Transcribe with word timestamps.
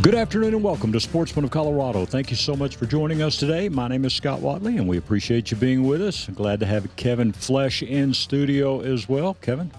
Good 0.00 0.14
afternoon 0.14 0.54
and 0.54 0.64
welcome 0.64 0.90
to 0.92 1.00
Sportsman 1.00 1.44
of 1.44 1.50
Colorado. 1.50 2.06
Thank 2.06 2.30
you 2.30 2.36
so 2.36 2.56
much 2.56 2.76
for 2.76 2.86
joining 2.86 3.20
us 3.20 3.36
today. 3.36 3.68
My 3.68 3.88
name 3.88 4.06
is 4.06 4.14
Scott 4.14 4.40
Watley 4.40 4.78
and 4.78 4.88
we 4.88 4.96
appreciate 4.96 5.50
you 5.50 5.56
being 5.58 5.86
with 5.86 6.00
us. 6.00 6.28
glad 6.28 6.60
to 6.60 6.66
have 6.66 6.96
Kevin 6.96 7.30
Flesh 7.30 7.82
in 7.82 8.14
studio 8.14 8.80
as 8.80 9.06
well. 9.06 9.34
Kevin, 9.34 9.70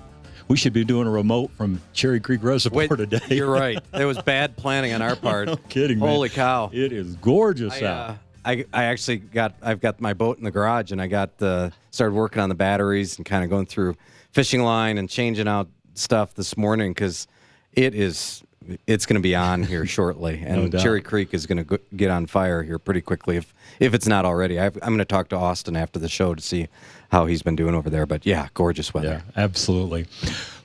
we 0.47 0.55
should 0.55 0.71
be 0.71 0.85
doing 0.85 1.07
a 1.07 1.09
remote 1.09 1.49
from 1.57 1.81
Cherry 1.93 2.19
Creek 2.19 2.43
Reservoir 2.43 2.87
Wait, 2.89 2.95
today. 2.95 3.35
You're 3.35 3.49
right. 3.51 3.79
It 3.91 4.05
was 4.05 4.21
bad 4.21 4.55
planning 4.55 4.93
on 4.93 5.01
our 5.01 5.15
part. 5.15 5.47
no 5.47 5.55
kidding, 5.55 5.97
man. 5.97 6.09
Holy 6.09 6.29
cow! 6.29 6.69
It 6.71 6.91
is 6.91 7.15
gorgeous 7.15 7.81
I, 7.81 7.85
out. 7.85 8.09
uh, 8.11 8.15
I, 8.45 8.65
I 8.71 8.83
actually 8.85 9.17
got 9.17 9.55
I've 9.63 9.81
got 9.81 9.99
my 9.99 10.13
boat 10.13 10.37
in 10.37 10.43
the 10.43 10.51
garage 10.51 10.91
and 10.91 11.01
I 11.01 11.07
got 11.07 11.41
uh, 11.41 11.71
started 11.89 12.13
working 12.13 12.39
on 12.39 12.49
the 12.49 12.55
batteries 12.55 13.17
and 13.17 13.25
kind 13.25 13.43
of 13.43 13.49
going 13.49 13.65
through 13.65 13.95
fishing 14.31 14.61
line 14.61 14.99
and 14.99 15.09
changing 15.09 15.47
out 15.47 15.69
stuff 15.95 16.35
this 16.35 16.55
morning 16.55 16.91
because 16.91 17.27
it 17.71 17.95
is 17.95 18.42
it's 18.87 19.05
going 19.05 19.15
to 19.15 19.21
be 19.21 19.35
on 19.35 19.63
here 19.63 19.85
shortly 19.85 20.41
and 20.45 20.71
doubt. 20.71 20.81
Cherry 20.81 21.01
Creek 21.01 21.33
is 21.33 21.45
going 21.45 21.63
to 21.65 21.79
get 21.95 22.09
on 22.09 22.25
fire 22.25 22.63
here 22.63 22.79
pretty 22.79 23.01
quickly 23.01 23.37
if 23.37 23.53
if 23.79 23.93
it's 23.93 24.07
not 24.07 24.25
already. 24.25 24.59
I've, 24.59 24.75
I'm 24.77 24.89
going 24.89 24.99
to 24.99 25.05
talk 25.05 25.29
to 25.29 25.35
Austin 25.35 25.75
after 25.75 25.99
the 25.99 26.09
show 26.09 26.35
to 26.35 26.41
see 26.41 26.67
how 27.11 27.25
he's 27.25 27.43
been 27.43 27.55
doing 27.55 27.75
over 27.75 27.89
there. 27.89 28.05
But 28.05 28.25
yeah, 28.25 28.47
gorgeous 28.53 28.93
weather. 28.93 29.23
Yeah, 29.25 29.43
absolutely. 29.43 30.07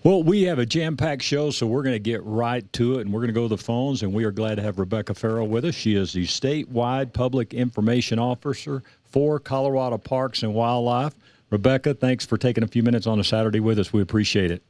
Well, 0.04 0.22
we 0.22 0.42
have 0.42 0.58
a 0.58 0.66
jam 0.66 0.96
packed 0.96 1.22
show, 1.22 1.50
so 1.50 1.66
we're 1.66 1.82
going 1.82 1.94
to 1.94 1.98
get 1.98 2.22
right 2.22 2.70
to 2.74 2.98
it 2.98 3.02
and 3.02 3.12
we're 3.12 3.20
going 3.20 3.28
to 3.28 3.34
go 3.34 3.42
to 3.42 3.48
the 3.48 3.62
phones. 3.62 4.02
And 4.02 4.12
we 4.12 4.24
are 4.24 4.30
glad 4.30 4.54
to 4.56 4.62
have 4.62 4.78
Rebecca 4.78 5.14
Ferrell 5.14 5.48
with 5.48 5.64
us. 5.64 5.74
She 5.74 5.96
is 5.96 6.12
the 6.12 6.26
statewide 6.26 7.12
public 7.12 7.52
information 7.52 8.18
officer 8.18 8.82
for 9.04 9.38
Colorado 9.38 9.98
Parks 9.98 10.42
and 10.42 10.54
Wildlife. 10.54 11.14
Rebecca, 11.50 11.94
thanks 11.94 12.26
for 12.26 12.36
taking 12.36 12.62
a 12.62 12.68
few 12.68 12.82
minutes 12.82 13.06
on 13.06 13.18
a 13.18 13.24
Saturday 13.24 13.60
with 13.60 13.78
us. 13.78 13.92
We 13.92 14.02
appreciate 14.02 14.50
it. 14.50 14.62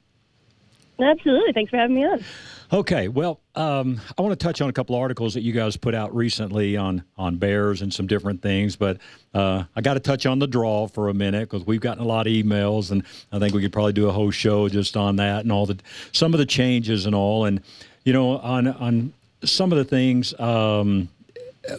Absolutely. 1.01 1.53
Thanks 1.53 1.71
for 1.71 1.77
having 1.77 1.97
me 1.97 2.05
on. 2.05 2.25
Okay, 2.71 3.09
well, 3.09 3.41
um, 3.55 3.99
I 4.19 4.21
want 4.21 4.39
to 4.39 4.45
touch 4.45 4.61
on 4.61 4.69
a 4.69 4.75
couple 4.75 4.95
articles 4.95 5.33
that 5.33 5.41
you 5.41 5.55
guys 5.55 5.79
put 5.79 5.95
out 5.95 6.15
recently 6.15 6.77
on 6.77 7.03
on 7.17 7.37
bears 7.37 7.81
and 7.81 7.93
some 7.93 8.07
different 8.07 8.43
things, 8.43 8.77
but 8.77 8.99
uh, 9.33 9.65
I 9.75 9.81
got 9.81 9.95
to 9.95 10.01
touch 10.01 10.27
on 10.27 10.39
the 10.39 10.47
draw 10.47 10.87
for 10.87 11.09
a 11.09 11.15
minute 11.15 11.49
because 11.49 11.67
we've 11.67 11.81
gotten 11.81 12.03
a 12.03 12.07
lot 12.07 12.27
of 12.27 12.33
emails, 12.33 12.91
and 12.91 13.05
I 13.33 13.39
think 13.39 13.55
we 13.55 13.63
could 13.63 13.73
probably 13.73 13.95
do 13.95 14.09
a 14.09 14.13
whole 14.13 14.31
show 14.31 14.69
just 14.69 14.99
on 14.99 15.17
that 15.17 15.45
and 15.45 15.53
all 15.53 15.65
the 15.65 15.79
some 16.13 16.35
of 16.35 16.39
the 16.39 16.45
changes 16.45 17.07
and 17.07 17.15
all, 17.15 17.47
and 17.47 17.63
you 18.05 18.13
know, 18.13 18.37
on 18.37 18.69
on 18.69 19.15
some 19.45 19.73
of 19.73 19.79
the 19.79 19.85
things. 19.85 20.39
Um, 20.39 21.09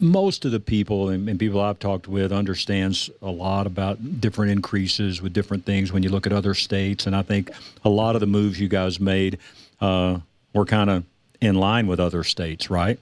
most 0.02 0.44
of 0.46 0.52
the 0.52 0.60
people 0.60 1.10
and, 1.10 1.28
and, 1.30 1.40
people 1.40 1.60
I've 1.62 1.80
talked 1.80 2.08
with 2.08 2.32
understands 2.32 3.10
a 3.24 3.32
lot 3.32 3.66
about 3.66 4.22
different 4.22 4.52
increases 4.52 5.20
with 5.20 5.34
different 5.34 5.66
things 5.66 5.92
when 5.92 6.04
you 6.04 6.10
look 6.10 6.28
at 6.28 6.34
other 6.34 6.56
states, 6.56 7.06
and 7.06 7.16
I 7.16 7.22
think 7.22 7.52
a 7.86 7.90
lot 7.90 8.16
of 8.16 8.22
the 8.22 8.28
moves 8.28 8.60
you 8.60 8.68
guys 8.68 9.00
made 9.00 9.38
uh, 9.82 10.20
were 10.54 10.66
kind 10.66 10.90
of 10.90 11.04
in 11.42 11.56
line 11.56 11.88
with 11.88 12.00
other 12.00 12.24
states, 12.24 12.70
right? 12.70 13.00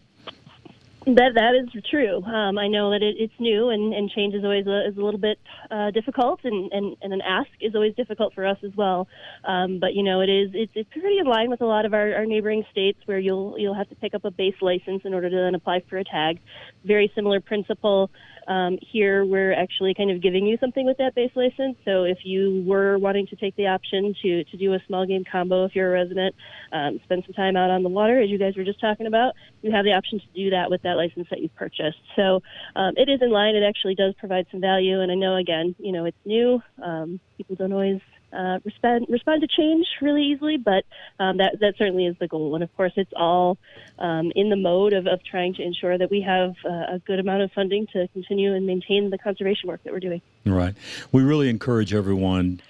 That 1.06 1.36
that 1.36 1.56
is 1.56 1.84
true. 1.90 2.22
Um, 2.22 2.58
I 2.58 2.68
know 2.68 2.92
that 2.92 3.02
it, 3.02 3.16
it's 3.18 3.34
new, 3.40 3.70
and, 3.70 3.94
and 3.94 4.12
change 4.12 4.34
is 4.34 4.44
always 4.44 4.68
a, 4.68 4.90
is 4.90 4.98
a 4.98 5.02
little 5.02 5.20
bit 5.20 5.40
uh, 5.72 5.90
difficult, 5.92 6.42
and, 6.44 6.70
and, 6.74 6.98
and 7.02 7.14
an 7.14 7.22
ask 7.22 7.48
is 7.62 7.76
always 7.76 7.96
difficult 7.96 8.34
for 8.34 8.46
us 8.46 8.58
as 8.62 8.76
well. 8.76 9.08
Um, 9.46 9.80
but 9.80 9.94
you 9.94 10.04
know, 10.04 10.20
it 10.20 10.30
is 10.30 10.52
it's, 10.54 10.74
it's 10.76 10.90
pretty 10.92 11.18
in 11.18 11.26
line 11.26 11.50
with 11.50 11.62
a 11.62 11.66
lot 11.66 11.86
of 11.86 11.94
our, 11.94 12.14
our 12.14 12.26
neighboring 12.26 12.66
states, 12.72 13.00
where 13.06 13.20
you'll 13.20 13.58
you'll 13.58 13.74
have 13.74 13.88
to 13.88 13.96
pick 13.96 14.16
up 14.16 14.26
a 14.26 14.32
base 14.32 14.56
license 14.62 15.04
in 15.06 15.14
order 15.14 15.30
to 15.30 15.36
then 15.36 15.56
apply 15.56 15.82
for 15.90 15.98
a 15.98 16.04
tag. 16.04 16.42
Very 16.84 17.10
similar 17.16 17.40
principle. 17.40 18.12
Um, 18.48 18.78
here, 18.82 19.26
we're 19.26 19.54
actually 19.54 19.94
kind 19.94 20.10
of 20.10 20.22
giving 20.22 20.46
you 20.46 20.58
something 20.60 20.86
with 20.86 20.98
that 20.98 21.16
base 21.16 21.32
license. 21.36 21.78
So 21.86 22.04
if 22.04 22.20
you 22.24 22.64
were 22.66 22.98
wanting 22.98 23.28
to 23.28 23.36
take 23.36 23.56
the 23.56 23.68
option 23.68 24.16
to, 24.22 24.44
to 24.46 24.58
do 24.58 24.74
a 24.74 24.80
small 24.88 25.06
game 25.06 25.24
combo, 25.30 25.66
if 25.66 25.76
you're 25.76 25.90
a 25.90 26.00
resident, 26.00 26.36
um, 26.72 27.00
spend 27.04 27.24
some 27.26 27.34
time 27.34 27.58
out 27.58 27.70
on 27.70 27.84
the 27.84 27.90
water, 27.90 28.22
as 28.22 28.30
you 28.30 28.40
guys 28.40 28.56
were 28.56 28.64
just 28.64 28.80
talking 28.80 29.08
about, 29.08 29.34
you 29.62 29.72
have 29.72 29.86
the 29.86 29.92
option 29.92 30.20
to 30.20 30.26
do 30.34 30.50
that 30.52 30.70
with 30.70 30.82
that 30.84 30.96
license 30.96 31.28
that 31.30 31.42
you've 31.42 31.56
purchased. 31.56 31.98
So 32.16 32.42
um, 32.76 32.94
it 32.96 33.10
is 33.10 33.22
in 33.22 33.32
line. 33.32 33.56
It 33.56 33.64
actually 33.68 33.96
does 33.96 34.14
provide 34.20 34.48
some 34.52 34.62
value. 34.62 35.02
And 35.02 35.12
I 35.12 35.16
know, 35.16 35.36
again, 35.36 35.76
you 35.78 35.92
know, 35.92 36.06
it's 36.06 36.18
new. 36.26 36.62
Um, 36.82 37.20
people 37.38 37.56
don't 37.56 37.74
always 37.74 38.02
uh, 38.34 38.60
respond 38.66 39.06
respond 39.10 39.42
to 39.42 39.48
change 39.48 39.88
really 40.02 40.24
easily, 40.24 40.58
but 40.58 40.86
um, 41.20 41.38
that 41.38 41.60
that 41.60 41.76
certainly 41.78 42.06
is 42.06 42.16
the 42.20 42.28
goal. 42.28 42.56
And 42.56 42.64
of 42.64 42.76
course, 42.76 42.94
it's 42.96 43.12
all 43.16 43.58
um, 44.00 44.32
in 44.36 44.50
the 44.50 44.56
mode 44.56 44.94
of, 44.94 45.08
of 45.08 45.24
trying 45.24 45.54
to 45.56 45.64
ensure 45.64 45.98
that 45.98 46.10
we 46.10 46.22
have 46.22 46.56
uh, 46.66 46.96
a 46.96 47.02
good 47.06 47.20
amount 47.20 47.44
of 47.44 47.52
funding 47.54 47.88
to 47.94 48.08
continue 48.10 48.54
and 48.54 48.66
maintain 48.66 49.10
the 49.10 49.18
conservation 49.18 49.70
work 49.70 49.84
that 49.84 49.94
we're 49.94 50.00
doing. 50.00 50.22
Right. 50.46 50.76
We 51.12 51.24
really 51.24 51.50
encourage 51.50 51.94
everyone. 51.94 52.62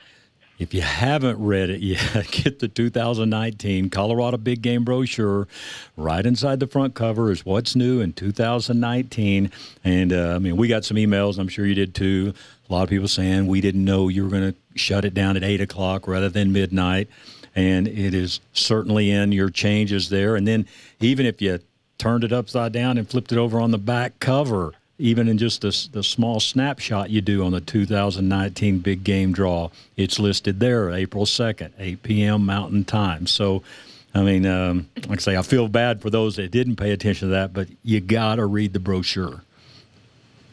If 0.59 0.73
you 0.73 0.81
haven't 0.81 1.37
read 1.37 1.69
it 1.69 1.81
yet, 1.81 2.27
get 2.31 2.59
the 2.59 2.67
2019 2.67 3.91
Colorado 3.91 4.37
Big 4.37 4.63
Game 4.63 4.83
brochure. 4.83 5.47
Right 5.95 6.25
inside 6.25 6.59
the 6.59 6.65
front 6.65 6.95
cover 6.95 7.31
is 7.31 7.45
what's 7.45 7.75
new 7.75 8.01
in 8.01 8.13
2019. 8.13 9.51
And 9.83 10.13
uh, 10.13 10.33
I 10.33 10.39
mean, 10.39 10.57
we 10.57 10.67
got 10.67 10.83
some 10.83 10.97
emails. 10.97 11.37
I'm 11.37 11.47
sure 11.47 11.65
you 11.65 11.75
did 11.75 11.93
too. 11.93 12.33
A 12.69 12.73
lot 12.73 12.83
of 12.83 12.89
people 12.89 13.07
saying 13.07 13.47
we 13.47 13.61
didn't 13.61 13.85
know 13.85 14.09
you 14.09 14.23
were 14.23 14.29
going 14.29 14.53
to 14.53 14.57
shut 14.75 15.05
it 15.05 15.13
down 15.13 15.37
at 15.37 15.43
eight 15.43 15.61
o'clock 15.61 16.07
rather 16.07 16.29
than 16.29 16.51
midnight, 16.51 17.07
and 17.55 17.87
it 17.87 18.13
is 18.13 18.39
certainly 18.53 19.09
in 19.09 19.31
your 19.31 19.49
changes 19.49 20.09
there. 20.09 20.35
And 20.35 20.47
then 20.47 20.67
even 20.99 21.25
if 21.25 21.41
you 21.41 21.59
turned 21.97 22.23
it 22.23 22.33
upside 22.33 22.73
down 22.73 22.97
and 22.97 23.09
flipped 23.09 23.31
it 23.31 23.37
over 23.37 23.59
on 23.59 23.71
the 23.71 23.77
back 23.77 24.19
cover, 24.19 24.73
even 24.99 25.27
in 25.27 25.37
just 25.37 25.61
the, 25.61 25.87
the 25.91 26.03
small 26.03 26.39
snapshot 26.39 27.09
you 27.09 27.21
do 27.21 27.43
on 27.45 27.51
the 27.51 27.61
2019 27.61 28.79
big 28.79 29.03
game 29.03 29.31
draw, 29.31 29.69
it's 29.95 30.19
listed 30.19 30.59
there 30.59 30.91
April 30.91 31.25
2nd, 31.25 31.71
8 31.77 32.03
p.m. 32.03 32.45
Mountain 32.45 32.85
Time. 32.85 33.27
So, 33.27 33.63
I 34.13 34.23
mean, 34.23 34.45
um, 34.45 34.89
like 35.07 35.19
I 35.19 35.21
say, 35.21 35.37
I 35.37 35.41
feel 35.41 35.67
bad 35.67 36.01
for 36.01 36.09
those 36.09 36.35
that 36.37 36.51
didn't 36.51 36.77
pay 36.77 36.91
attention 36.91 37.29
to 37.29 37.33
that, 37.35 37.53
but 37.53 37.67
you 37.83 37.99
got 37.99 38.35
to 38.35 38.45
read 38.45 38.73
the 38.73 38.79
brochure. 38.79 39.43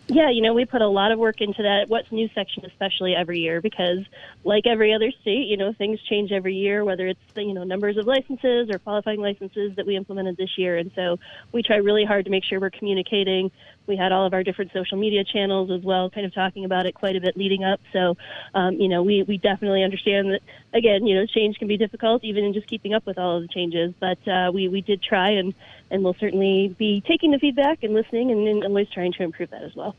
Yeah, 0.06 0.28
you 0.30 0.42
know, 0.42 0.52
we 0.52 0.66
put 0.66 0.82
a 0.82 0.88
lot 0.88 1.12
of 1.12 1.18
work 1.18 1.40
into 1.40 1.62
that 1.62 1.86
what's 1.88 2.12
new 2.12 2.28
section, 2.34 2.66
especially 2.66 3.14
every 3.14 3.38
year, 3.38 3.62
because 3.62 4.00
like 4.44 4.66
every 4.66 4.92
other 4.92 5.10
state, 5.22 5.46
you 5.48 5.56
know, 5.56 5.72
things 5.72 5.98
change 6.10 6.30
every 6.30 6.54
year, 6.54 6.84
whether 6.84 7.06
it's 7.06 7.20
the, 7.34 7.42
you 7.42 7.54
know 7.54 7.64
numbers 7.64 7.96
of 7.96 8.06
licenses 8.06 8.68
or 8.70 8.78
qualifying 8.78 9.20
licenses 9.20 9.72
that 9.76 9.86
we 9.86 9.96
implemented 9.96 10.36
this 10.36 10.58
year, 10.58 10.76
and 10.76 10.90
so 10.94 11.18
we 11.52 11.62
try 11.62 11.76
really 11.76 12.04
hard 12.04 12.26
to 12.26 12.30
make 12.30 12.44
sure 12.44 12.60
we're 12.60 12.68
communicating. 12.68 13.50
We 13.86 13.96
had 13.96 14.12
all 14.12 14.26
of 14.26 14.32
our 14.32 14.42
different 14.42 14.72
social 14.72 14.98
media 14.98 15.24
channels 15.24 15.70
as 15.70 15.82
well, 15.82 16.10
kind 16.10 16.26
of 16.26 16.34
talking 16.34 16.64
about 16.64 16.86
it 16.86 16.94
quite 16.94 17.16
a 17.16 17.20
bit 17.20 17.36
leading 17.36 17.64
up. 17.64 17.80
So, 17.92 18.16
um, 18.54 18.74
you 18.74 18.88
know, 18.88 19.02
we 19.02 19.22
we 19.22 19.38
definitely 19.38 19.82
understand 19.82 20.30
that. 20.30 20.40
Again, 20.72 21.06
you 21.06 21.14
know, 21.14 21.26
change 21.26 21.58
can 21.58 21.68
be 21.68 21.76
difficult, 21.76 22.24
even 22.24 22.44
in 22.44 22.52
just 22.52 22.66
keeping 22.66 22.94
up 22.94 23.06
with 23.06 23.18
all 23.18 23.36
of 23.36 23.42
the 23.42 23.48
changes. 23.48 23.94
But 24.00 24.26
uh, 24.26 24.50
we 24.52 24.68
we 24.68 24.80
did 24.80 25.02
try, 25.02 25.30
and 25.30 25.54
and 25.90 26.02
we'll 26.02 26.16
certainly 26.18 26.74
be 26.78 27.02
taking 27.06 27.30
the 27.30 27.38
feedback 27.38 27.82
and 27.82 27.94
listening, 27.94 28.30
and, 28.30 28.46
and 28.46 28.64
always 28.64 28.88
trying 28.90 29.12
to 29.12 29.22
improve 29.22 29.50
that 29.50 29.62
as 29.62 29.74
well. 29.74 29.94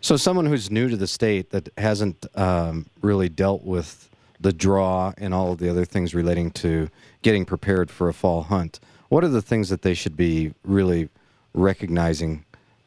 So, 0.00 0.16
someone 0.16 0.46
who's 0.46 0.70
new 0.70 0.88
to 0.88 0.96
the 0.96 1.06
state 1.06 1.50
that 1.50 1.68
hasn't 1.78 2.26
um, 2.34 2.86
really 3.02 3.28
dealt 3.28 3.62
with 3.62 4.10
the 4.40 4.52
draw 4.52 5.12
and 5.16 5.32
all 5.32 5.52
of 5.52 5.58
the 5.58 5.68
other 5.68 5.84
things 5.84 6.14
relating 6.14 6.50
to 6.50 6.90
getting 7.22 7.44
prepared 7.44 7.90
for 7.90 8.08
a 8.08 8.12
fall 8.12 8.42
hunt, 8.42 8.80
what 9.08 9.22
are 9.22 9.28
the 9.28 9.40
things 9.40 9.68
that 9.68 9.82
they 9.82 9.94
should 9.94 10.16
be 10.16 10.52
really 10.64 11.08
recognizing 11.54 12.44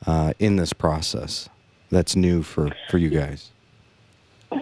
uh, 0.07 0.33
in 0.39 0.55
this 0.55 0.73
process 0.73 1.49
that's 1.89 2.15
new 2.15 2.41
for, 2.43 2.71
for 2.89 2.97
you 2.97 3.09
guys? 3.09 3.51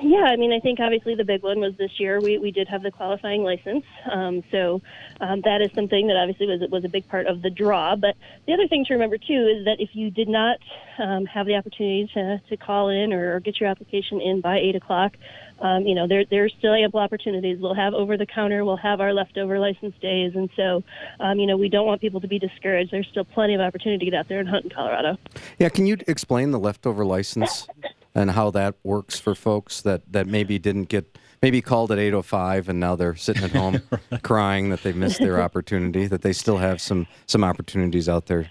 Yeah, 0.02 0.24
I 0.24 0.38
mean, 0.38 0.54
I 0.54 0.60
think 0.60 0.80
obviously 0.80 1.14
the 1.14 1.26
big 1.26 1.44
one 1.44 1.60
was 1.60 1.76
this 1.78 2.00
year 2.00 2.20
we, 2.20 2.38
we 2.38 2.52
did 2.52 2.68
have 2.68 2.84
the 2.84 2.92
qualifying 2.92 3.44
license. 3.44 3.84
Um, 4.10 4.44
so 4.50 4.82
um, 5.20 5.42
that 5.42 5.62
is 5.62 5.72
something 5.76 6.08
that 6.08 6.16
obviously 6.16 6.48
was 6.48 6.62
was 6.70 6.86
a 6.86 6.90
big 6.90 7.08
part 7.10 7.28
of 7.28 7.42
the 7.42 7.50
draw. 7.50 7.96
But 7.96 8.16
the 8.48 8.54
other 8.54 8.68
thing 8.68 8.86
to 8.86 8.94
remember 8.94 9.18
too 9.18 9.48
is 9.58 9.66
that 9.66 9.80
if 9.80 9.90
you 9.94 10.10
did 10.10 10.30
not 10.30 10.58
um, 10.98 11.26
have 11.26 11.46
the 11.46 11.56
opportunity 11.56 12.10
to, 12.14 12.42
to 12.50 12.58
call 12.58 12.90
in 12.90 13.14
or, 13.14 13.36
or 13.36 13.40
get 13.40 13.60
your 13.60 13.70
application 13.70 14.22
in 14.22 14.42
by 14.42 14.58
eight 14.58 14.76
o'clock, 14.76 15.14
um, 15.60 15.86
you 15.86 15.96
know, 15.96 16.08
there 16.08 16.26
there's 16.30 16.54
still 16.58 16.74
ample 16.74 17.00
opportunities. 17.00 17.58
We'll 17.60 17.74
have 17.74 17.94
over 17.94 18.18
the 18.18 18.26
counter, 18.26 18.66
we'll 18.66 18.78
have 18.78 19.02
our 19.02 19.14
leftover 19.14 19.60
license 19.60 19.96
days, 20.02 20.34
and 20.36 20.50
so 20.56 20.84
um, 21.20 21.40
you 21.40 21.48
know 21.48 21.58
we 21.58 21.70
don't 21.70 21.86
want 21.86 22.02
people 22.02 22.22
to 22.22 22.28
be 22.28 22.40
discouraged. 22.40 22.92
There's 22.92 23.08
still 23.08 23.26
plenty 23.26 23.56
of 23.56 23.62
opportunity 23.62 24.06
to 24.06 24.12
get 24.12 24.18
out 24.18 24.28
there 24.28 24.40
and 24.40 24.50
hunt 24.50 24.66
in 24.66 24.72
Colorado. 24.72 25.18
Yeah, 25.60 25.70
can 25.70 25.86
you 25.86 25.98
explain 26.08 26.52
the 26.52 26.60
leftover 26.60 27.06
license 27.06 27.68
and 28.16 28.32
how 28.32 28.52
that 28.52 28.76
works 28.84 29.20
for 29.20 29.36
folks 29.36 29.82
that 29.82 30.02
that 30.12 30.28
maybe 30.28 30.60
didn't 30.60 30.86
get 30.86 31.18
maybe 31.42 31.62
called 31.62 31.92
at 31.92 31.98
8:05 31.98 32.70
and 32.70 32.80
now 32.80 32.96
they're 32.96 33.16
sitting 33.16 33.44
at 33.44 33.52
home 33.56 33.82
crying 34.24 34.70
that 34.70 34.84
they 34.84 34.94
missed 34.94 35.20
their 35.20 35.42
opportunity, 35.42 36.08
that 36.08 36.22
they 36.22 36.34
still 36.34 36.58
have 36.58 36.82
some 36.82 37.08
some 37.26 37.44
opportunities 37.44 38.10
out 38.10 38.26
there. 38.28 38.50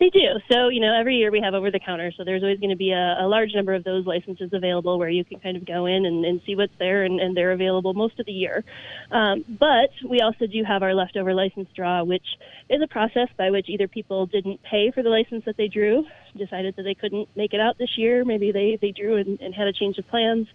They 0.00 0.10
do. 0.10 0.40
So, 0.50 0.68
you 0.68 0.80
know, 0.80 0.92
every 0.98 1.16
year 1.16 1.30
we 1.30 1.40
have 1.40 1.54
over 1.54 1.70
the 1.70 1.78
counter. 1.78 2.10
So 2.16 2.24
there's 2.24 2.42
always 2.42 2.58
going 2.58 2.70
to 2.70 2.76
be 2.76 2.90
a, 2.90 3.16
a, 3.20 3.28
large 3.28 3.54
number 3.54 3.74
of 3.74 3.84
those 3.84 4.04
licenses 4.04 4.50
available 4.52 4.98
where 4.98 5.08
you 5.08 5.24
can 5.24 5.38
kind 5.38 5.56
of 5.56 5.64
go 5.64 5.86
in 5.86 6.04
and, 6.04 6.24
and 6.24 6.40
see 6.44 6.56
what's 6.56 6.72
there, 6.78 7.04
and, 7.04 7.20
and, 7.20 7.36
they're 7.36 7.52
available 7.52 7.94
most 7.94 8.18
of 8.18 8.26
the 8.26 8.32
year. 8.32 8.64
Um, 9.10 9.44
but 9.48 9.90
we 10.08 10.20
also 10.20 10.46
do 10.46 10.64
have 10.64 10.82
our 10.82 10.94
leftover 10.94 11.32
license 11.32 11.68
draw, 11.74 12.02
which 12.02 12.26
is 12.68 12.82
a 12.82 12.88
process 12.88 13.28
by 13.36 13.50
which 13.50 13.68
either 13.68 13.86
people 13.88 14.26
didn't 14.26 14.62
pay 14.62 14.90
for 14.90 15.02
the 15.02 15.10
license 15.10 15.44
that 15.46 15.56
they 15.56 15.68
drew, 15.68 16.04
decided 16.36 16.76
that 16.76 16.82
they 16.82 16.94
couldn't 16.94 17.28
make 17.36 17.54
it 17.54 17.60
out 17.60 17.78
this 17.78 17.96
year, 17.96 18.24
maybe 18.24 18.52
they, 18.52 18.78
they 18.80 18.90
drew 18.90 19.16
and, 19.16 19.40
and 19.40 19.54
had 19.54 19.66
a 19.66 19.72
change 19.72 19.98
of 19.98 20.06
plans. 20.08 20.46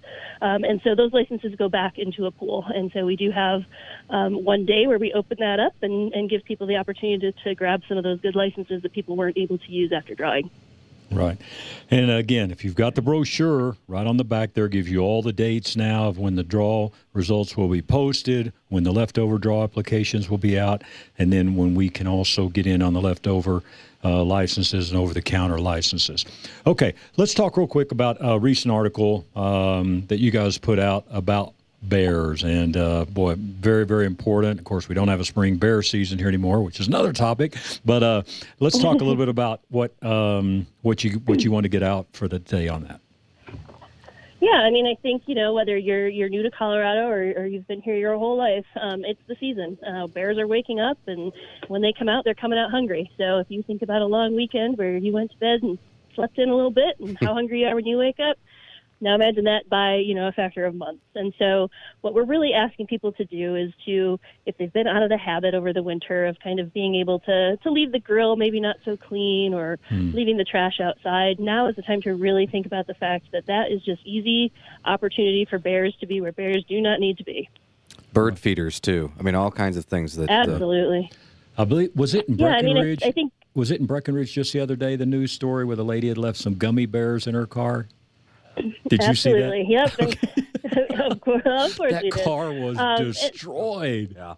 Um, 0.41 0.63
and 0.63 0.81
so 0.83 0.95
those 0.95 1.13
licenses 1.13 1.55
go 1.55 1.69
back 1.69 1.97
into 1.97 2.25
a 2.25 2.31
pool. 2.31 2.65
And 2.73 2.91
so 2.93 3.05
we 3.05 3.15
do 3.15 3.31
have 3.31 3.63
um, 4.09 4.43
one 4.43 4.65
day 4.65 4.87
where 4.87 4.99
we 4.99 5.13
open 5.13 5.37
that 5.39 5.59
up 5.59 5.73
and, 5.81 6.13
and 6.13 6.29
give 6.29 6.43
people 6.43 6.67
the 6.67 6.77
opportunity 6.77 7.31
to, 7.31 7.43
to 7.43 7.55
grab 7.55 7.81
some 7.87 7.97
of 7.97 8.03
those 8.03 8.19
good 8.21 8.35
licenses 8.35 8.81
that 8.83 8.91
people 8.91 9.15
weren't 9.15 9.37
able 9.37 9.57
to 9.57 9.71
use 9.71 9.91
after 9.91 10.15
drawing. 10.15 10.49
Right. 11.11 11.37
And 11.89 12.11
again, 12.11 12.51
if 12.51 12.63
you've 12.63 12.75
got 12.75 12.93
the 12.93 13.01
brochure 13.01 13.75
right 13.87 14.05
on 14.05 14.17
the 14.17 14.23
back 14.23 14.53
there, 14.53 14.67
gives 14.67 14.89
you 14.89 14.99
all 14.99 15.21
the 15.21 15.33
dates 15.33 15.75
now 15.75 16.07
of 16.07 16.19
when 16.19 16.35
the 16.35 16.43
draw 16.43 16.91
results 17.13 17.57
will 17.57 17.67
be 17.67 17.81
posted, 17.81 18.53
when 18.67 18.83
the 18.83 18.91
leftover 18.91 19.39
draw 19.39 19.63
applications 19.63 20.29
will 20.29 20.37
be 20.37 20.59
out, 20.59 20.83
and 21.17 21.33
then 21.33 21.55
when 21.55 21.73
we 21.73 21.89
can 21.89 22.05
also 22.05 22.47
get 22.47 22.67
in 22.67 22.81
on 22.83 22.93
the 22.93 23.01
leftover 23.01 23.63
uh, 24.03 24.23
licenses 24.23 24.91
and 24.91 24.99
over 24.99 25.13
the 25.13 25.21
counter 25.21 25.59
licenses. 25.59 26.25
Okay, 26.65 26.93
let's 27.17 27.33
talk 27.33 27.57
real 27.57 27.67
quick 27.67 27.91
about 27.91 28.17
a 28.21 28.39
recent 28.39 28.71
article 28.71 29.25
um, 29.35 30.05
that 30.07 30.19
you 30.19 30.31
guys 30.31 30.57
put 30.57 30.79
out 30.79 31.05
about 31.09 31.53
bears. 31.83 32.43
And 32.43 32.75
uh, 32.75 33.05
boy, 33.05 33.35
very, 33.37 33.85
very 33.85 34.05
important. 34.05 34.59
Of 34.59 34.65
course, 34.65 34.89
we 34.89 34.95
don't 34.95 35.07
have 35.07 35.19
a 35.19 35.25
spring 35.25 35.57
bear 35.57 35.81
season 35.81 36.17
here 36.17 36.27
anymore, 36.27 36.61
which 36.61 36.79
is 36.79 36.87
another 36.87 37.13
topic. 37.13 37.55
But 37.85 38.03
uh, 38.03 38.23
let's 38.59 38.77
talk 38.77 38.95
a 38.95 39.03
little 39.03 39.15
bit 39.15 39.29
about 39.29 39.61
what 39.69 39.91
um, 40.03 40.67
what 40.81 41.03
you 41.03 41.19
what 41.25 41.43
you 41.43 41.51
want 41.51 41.63
to 41.63 41.69
get 41.69 41.83
out 41.83 42.07
for 42.13 42.27
the 42.27 42.39
day 42.39 42.67
on 42.67 42.83
that. 42.83 43.01
Yeah, 44.41 44.51
I 44.51 44.69
mean, 44.69 44.87
I 44.87 44.95
think 45.01 45.23
you 45.25 45.35
know 45.35 45.53
whether 45.53 45.77
you're 45.77 46.07
you're 46.07 46.29
new 46.29 46.43
to 46.43 46.51
Colorado 46.51 47.07
or, 47.07 47.33
or 47.35 47.45
you've 47.45 47.67
been 47.67 47.81
here 47.81 47.95
your 47.95 48.17
whole 48.17 48.37
life, 48.37 48.65
um, 48.79 49.03
it's 49.03 49.19
the 49.27 49.35
season. 49.37 49.77
Uh, 49.85 50.07
bears 50.07 50.37
are 50.37 50.47
waking 50.47 50.79
up, 50.79 50.97
and 51.07 51.33
when 51.67 51.81
they 51.81 51.91
come 51.91 52.07
out, 52.07 52.23
they're 52.23 52.35
coming 52.35 52.57
out 52.57 52.71
hungry. 52.71 53.11
So 53.17 53.39
if 53.39 53.47
you 53.49 53.63
think 53.63 53.81
about 53.81 54.01
a 54.01 54.05
long 54.05 54.35
weekend 54.35 54.77
where 54.77 54.95
you 54.97 55.11
went 55.11 55.31
to 55.31 55.37
bed 55.37 55.61
and 55.61 55.77
slept 56.15 56.37
in 56.37 56.49
a 56.49 56.55
little 56.55 56.71
bit, 56.71 56.97
and 56.99 57.17
how 57.19 57.33
hungry 57.33 57.61
you 57.61 57.67
are 57.67 57.75
when 57.75 57.85
you 57.85 57.97
wake 57.97 58.19
up, 58.21 58.37
now 59.01 59.15
imagine 59.15 59.45
that 59.45 59.69
by, 59.69 59.95
you 59.95 60.13
know, 60.13 60.27
a 60.27 60.31
factor 60.31 60.65
of 60.65 60.75
months. 60.75 61.03
And 61.15 61.33
so 61.39 61.69
what 62.01 62.13
we're 62.13 62.25
really 62.25 62.53
asking 62.53 62.87
people 62.87 63.11
to 63.13 63.25
do 63.25 63.55
is 63.55 63.71
to, 63.85 64.19
if 64.45 64.57
they've 64.57 64.71
been 64.71 64.87
out 64.87 65.03
of 65.03 65.09
the 65.09 65.17
habit 65.17 65.53
over 65.53 65.73
the 65.73 65.83
winter 65.83 66.25
of 66.25 66.37
kind 66.39 66.59
of 66.59 66.73
being 66.73 66.95
able 66.95 67.19
to, 67.21 67.57
to 67.57 67.71
leave 67.71 67.91
the 67.91 67.99
grill 67.99 68.35
maybe 68.35 68.59
not 68.59 68.77
so 68.83 68.97
clean 68.97 69.53
or 69.53 69.79
hmm. 69.89 70.11
leaving 70.11 70.37
the 70.37 70.43
trash 70.43 70.79
outside, 70.79 71.39
now 71.39 71.67
is 71.67 71.75
the 71.75 71.81
time 71.81 72.01
to 72.01 72.13
really 72.15 72.45
think 72.45 72.65
about 72.65 72.87
the 72.87 72.93
fact 72.93 73.27
that 73.31 73.45
that 73.47 73.71
is 73.71 73.81
just 73.83 74.05
easy 74.05 74.51
opportunity 74.85 75.45
for 75.45 75.59
bears 75.59 75.95
to 75.99 76.05
be 76.05 76.21
where 76.21 76.31
bears 76.31 76.63
do 76.67 76.81
not 76.81 76.99
need 76.99 77.17
to 77.17 77.23
be. 77.23 77.49
Bird 78.11 78.39
feeders 78.39 78.79
too. 78.79 79.11
I 79.19 79.23
mean, 79.23 79.35
all 79.35 79.51
kinds 79.51 79.77
of 79.77 79.85
things 79.85 80.15
that. 80.15 80.29
Uh, 80.29 80.33
Absolutely. 80.33 81.09
Uh, 81.11 81.61
I 81.61 81.65
believe 81.65 81.91
was 81.95 82.15
it 82.15 82.27
in 82.27 82.37
Breckenridge? 82.37 82.63
Yeah, 82.63 82.69
I 82.69 82.83
mean, 82.83 82.97
I, 83.03 83.07
I 83.07 83.11
think 83.11 83.33
was 83.53 83.71
it 83.71 83.79
in 83.79 83.85
Breckenridge 83.85 84.33
just 84.33 84.53
the 84.53 84.59
other 84.59 84.75
day? 84.75 84.95
The 84.95 85.05
news 85.05 85.31
story 85.31 85.65
where 85.65 85.75
the 85.75 85.85
lady 85.85 86.07
had 86.07 86.17
left 86.17 86.37
some 86.37 86.55
gummy 86.55 86.85
bears 86.85 87.27
in 87.27 87.35
her 87.35 87.45
car. 87.45 87.87
Did 88.87 89.03
you 89.03 89.15
see 89.15 89.33
that? 89.33 89.65
Yep. 89.67 89.93
of 90.99 91.21
course, 91.21 91.41
of 91.45 91.77
course 91.77 91.91
that 91.93 92.11
car 92.23 92.51
was 92.51 92.77
um, 92.77 92.97
destroyed. 93.05 94.09
And, 94.09 94.15
yeah. 94.15 94.35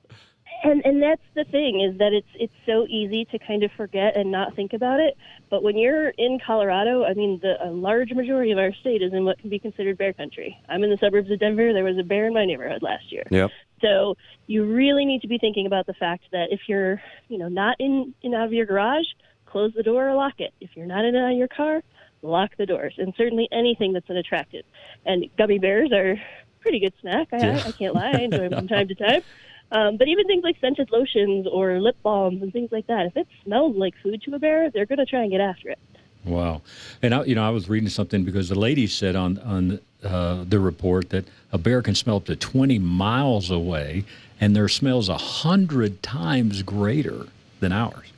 And 0.63 0.85
and 0.85 1.01
that's 1.01 1.21
the 1.33 1.43
thing 1.45 1.81
is 1.81 1.97
that 1.97 2.13
it's 2.13 2.27
it's 2.35 2.53
so 2.65 2.85
easy 2.87 3.25
to 3.25 3.39
kind 3.39 3.63
of 3.63 3.71
forget 3.71 4.15
and 4.15 4.31
not 4.31 4.55
think 4.55 4.73
about 4.73 4.99
it. 4.99 5.17
But 5.49 5.63
when 5.63 5.75
you're 5.75 6.09
in 6.09 6.39
Colorado, 6.45 7.03
I 7.03 7.15
mean, 7.15 7.39
the 7.41 7.55
a 7.63 7.71
large 7.71 8.11
majority 8.11 8.51
of 8.51 8.59
our 8.59 8.71
state 8.73 9.01
is 9.01 9.11
in 9.11 9.25
what 9.25 9.39
can 9.39 9.49
be 9.49 9.57
considered 9.57 9.97
bear 9.97 10.13
country. 10.13 10.55
I'm 10.69 10.83
in 10.83 10.91
the 10.91 10.97
suburbs 10.97 11.31
of 11.31 11.39
Denver. 11.39 11.73
There 11.73 11.83
was 11.83 11.97
a 11.97 12.03
bear 12.03 12.27
in 12.27 12.33
my 12.33 12.45
neighborhood 12.45 12.83
last 12.83 13.11
year. 13.11 13.23
Yep. 13.31 13.49
So 13.81 14.15
you 14.45 14.65
really 14.65 15.05
need 15.05 15.21
to 15.21 15.27
be 15.27 15.39
thinking 15.39 15.65
about 15.65 15.87
the 15.87 15.95
fact 15.95 16.25
that 16.31 16.49
if 16.51 16.61
you're, 16.67 17.01
you 17.27 17.39
know, 17.39 17.47
not 17.47 17.77
in 17.79 18.13
in 18.21 18.35
out 18.35 18.45
of 18.45 18.53
your 18.53 18.67
garage, 18.67 19.07
close 19.47 19.73
the 19.73 19.83
door 19.83 20.09
or 20.09 20.15
lock 20.15 20.39
it. 20.39 20.53
If 20.61 20.71
you're 20.75 20.85
not 20.85 21.05
in 21.05 21.15
out 21.15 21.31
of 21.31 21.37
your 21.37 21.47
car, 21.47 21.81
lock 22.21 22.51
the 22.57 22.65
doors, 22.65 22.95
and 22.97 23.13
certainly 23.17 23.47
anything 23.51 23.93
that's 23.93 24.09
unattractive. 24.09 24.63
And 25.05 25.25
gummy 25.37 25.59
bears 25.59 25.91
are 25.91 26.15
pretty 26.61 26.79
good 26.79 26.93
snack. 27.01 27.29
I, 27.31 27.37
yeah. 27.37 27.63
I 27.65 27.71
can't 27.71 27.95
lie. 27.95 28.11
I 28.13 28.21
enjoy 28.21 28.37
them 28.49 28.59
from 28.59 28.67
time 28.67 28.87
to 28.87 28.95
time. 28.95 29.21
Um, 29.71 29.97
but 29.97 30.07
even 30.07 30.27
things 30.27 30.43
like 30.43 30.57
scented 30.59 30.91
lotions 30.91 31.47
or 31.51 31.79
lip 31.79 31.95
balms 32.03 32.41
and 32.41 32.51
things 32.51 32.71
like 32.71 32.87
that, 32.87 33.05
if 33.05 33.15
it 33.17 33.27
smells 33.43 33.75
like 33.77 33.93
food 34.03 34.21
to 34.23 34.35
a 34.35 34.39
bear, 34.39 34.69
they're 34.69 34.85
going 34.85 34.99
to 34.99 35.05
try 35.05 35.21
and 35.21 35.31
get 35.31 35.39
after 35.39 35.69
it. 35.69 35.79
Wow, 36.23 36.61
and 37.01 37.15
I, 37.15 37.23
you 37.23 37.33
know, 37.33 37.43
I 37.43 37.49
was 37.49 37.67
reading 37.67 37.89
something 37.89 38.23
because 38.23 38.49
the 38.49 38.59
lady 38.59 38.85
said 38.85 39.15
on 39.15 39.39
on 39.39 39.79
uh, 40.03 40.43
the 40.47 40.59
report 40.59 41.09
that 41.09 41.25
a 41.51 41.57
bear 41.57 41.81
can 41.81 41.95
smell 41.95 42.17
up 42.17 42.25
to 42.25 42.35
twenty 42.35 42.77
miles 42.77 43.49
away, 43.49 44.05
and 44.39 44.55
their 44.55 44.67
smell's 44.67 45.09
a 45.09 45.17
hundred 45.17 46.03
times 46.03 46.61
greater 46.61 47.25
than 47.59 47.71
ours. 47.71 48.13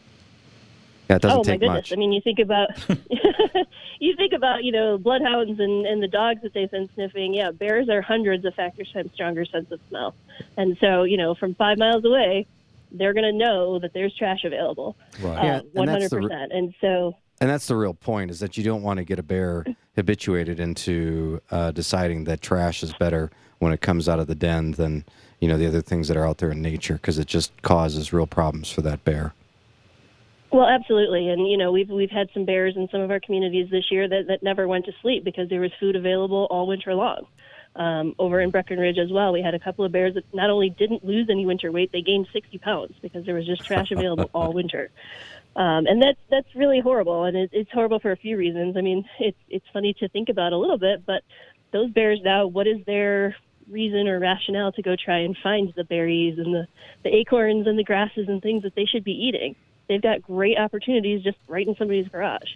Yeah, 1.10 1.16
it 1.16 1.22
doesn't 1.22 1.40
oh, 1.40 1.44
take 1.44 1.62
my 1.62 1.68
goodness. 1.68 1.92
much. 1.92 1.94
I 1.94 1.96
mean, 1.96 2.12
you 2.12 2.20
think 2.20 2.40
about 2.40 2.70
you 4.00 4.16
think 4.16 4.34
about 4.34 4.64
you 4.64 4.72
know 4.72 4.98
bloodhounds 4.98 5.60
and, 5.60 5.86
and 5.86 6.02
the 6.02 6.08
dogs 6.08 6.42
that 6.44 6.54
they've 6.54 6.72
been 6.72 6.90
sniffing. 6.94 7.34
Yeah, 7.34 7.52
bears 7.52 7.90
are 7.90 8.02
hundreds 8.02 8.46
of 8.46 8.54
factors 8.56 8.92
times 8.94 9.12
stronger 9.14 9.46
sense 9.46 9.72
of 9.72 9.80
smell, 9.90 10.16
and 10.58 10.78
so 10.80 11.04
you 11.04 11.18
know 11.18 11.36
from 11.36 11.56
five 11.56 11.78
miles 11.78 12.06
away, 12.06 12.48
they're 12.92 13.14
going 13.14 13.32
to 13.32 13.38
know 13.38 13.80
that 13.80 13.94
there's 13.94 14.16
trash 14.16 14.44
available. 14.44 14.96
Right. 15.22 15.44
Yeah, 15.44 15.60
one 15.74 15.88
hundred 15.88 16.12
percent. 16.12 16.52
And 16.52 16.74
so. 16.80 17.18
And 17.42 17.50
that's 17.50 17.68
the 17.68 17.76
real 17.76 17.94
point: 17.94 18.32
is 18.32 18.40
that 18.40 18.58
you 18.58 18.64
don't 18.64 18.84
want 18.84 18.98
to 19.00 19.04
get 19.04 19.20
a 19.20 19.24
bear 19.24 19.66
habituated 19.96 20.60
into 20.60 21.42
uh, 21.52 21.72
deciding 21.72 22.24
that 22.26 22.42
trash 22.42 22.84
is 22.84 22.94
better 22.94 23.32
when 23.60 23.74
it 23.74 23.82
comes 23.82 24.08
out 24.08 24.20
of 24.20 24.28
the 24.28 24.36
den 24.36 24.72
than 24.74 25.04
you 25.40 25.48
know 25.50 25.58
the 25.58 25.68
other 25.68 25.82
things 25.82 26.08
that 26.08 26.16
are 26.16 26.26
out 26.26 26.38
there 26.38 26.52
in 26.52 26.62
nature, 26.62 26.94
because 26.94 27.20
it 27.20 27.28
just 27.28 27.52
causes 27.62 28.14
real 28.14 28.28
problems 28.28 28.72
for 28.72 28.82
that 28.82 29.04
bear. 29.04 29.34
Well, 30.54 30.68
absolutely, 30.68 31.30
and 31.30 31.50
you 31.50 31.58
know 31.58 31.72
we've 31.72 31.90
we've 31.90 32.12
had 32.12 32.30
some 32.32 32.46
bears 32.46 32.76
in 32.78 32.88
some 32.92 33.02
of 33.02 33.10
our 33.10 33.20
communities 33.20 33.72
this 33.72 33.86
year 33.90 34.08
that 34.08 34.28
that 34.28 34.44
never 34.44 34.68
went 34.68 34.86
to 34.86 34.92
sleep 35.02 35.24
because 35.24 35.50
there 35.50 35.60
was 35.60 35.72
food 35.80 35.96
available 35.96 36.46
all 36.52 36.68
winter 36.68 36.94
long. 36.94 37.26
Um, 37.76 38.14
over 38.20 38.40
in 38.40 38.52
Breckenridge 38.52 39.00
as 39.00 39.12
well, 39.12 39.34
we 39.34 39.42
had 39.42 39.56
a 39.56 39.60
couple 39.60 39.84
of 39.84 39.92
bears 39.92 40.14
that 40.14 40.32
not 40.32 40.52
only 40.52 40.70
didn't 40.70 41.04
lose 41.04 41.28
any 41.32 41.48
winter 41.48 41.72
weight, 41.72 41.92
they 41.92 42.04
gained 42.04 42.28
60 42.32 42.60
pounds 42.60 42.94
because 43.02 43.26
there 43.26 43.34
was 43.34 43.48
just 43.48 43.66
trash 43.66 43.90
available 43.90 44.30
all 44.32 44.54
winter. 44.62 44.92
Um, 45.56 45.88
and 45.88 46.00
that's 46.00 46.20
that's 46.30 46.54
really 46.54 46.80
horrible, 46.82 47.24
and 47.24 47.36
it, 47.36 47.50
it's 47.52 47.72
horrible 47.72 48.00
for 48.00 48.12
a 48.12 48.18
few 48.18 48.38
reasons. 48.38 48.78
I 48.78 48.82
mean, 48.82 49.06
it's 49.20 49.40
it's 49.50 49.66
funny 49.74 49.96
to 50.02 50.08
think 50.08 50.30
about 50.30 50.54
a 50.54 50.58
little 50.58 50.78
bit, 50.78 51.04
but 51.04 51.24
those 51.72 51.90
bears 51.90 52.20
now, 52.24 52.46
what 52.46 52.68
is 52.68 52.78
their 52.86 53.36
reason 53.68 54.08
or 54.08 54.20
rationale 54.20 54.72
to 54.74 54.84
go 54.84 54.96
try 54.96 55.20
and 55.20 55.36
find 55.42 55.74
the 55.76 55.84
berries 55.84 56.38
and 56.38 56.54
the 56.54 56.68
the 57.02 57.10
acorns 57.10 57.66
and 57.66 57.80
the 57.80 57.84
grasses 57.84 58.28
and 58.28 58.40
things 58.40 58.62
that 58.62 58.76
they 58.76 58.86
should 58.86 59.04
be 59.04 59.14
eating? 59.14 59.56
They've 59.88 60.02
got 60.02 60.22
great 60.22 60.58
opportunities 60.58 61.24
just 61.24 61.38
right 61.48 61.68
in 61.68 61.76
somebody's 61.76 62.08
garage. 62.08 62.50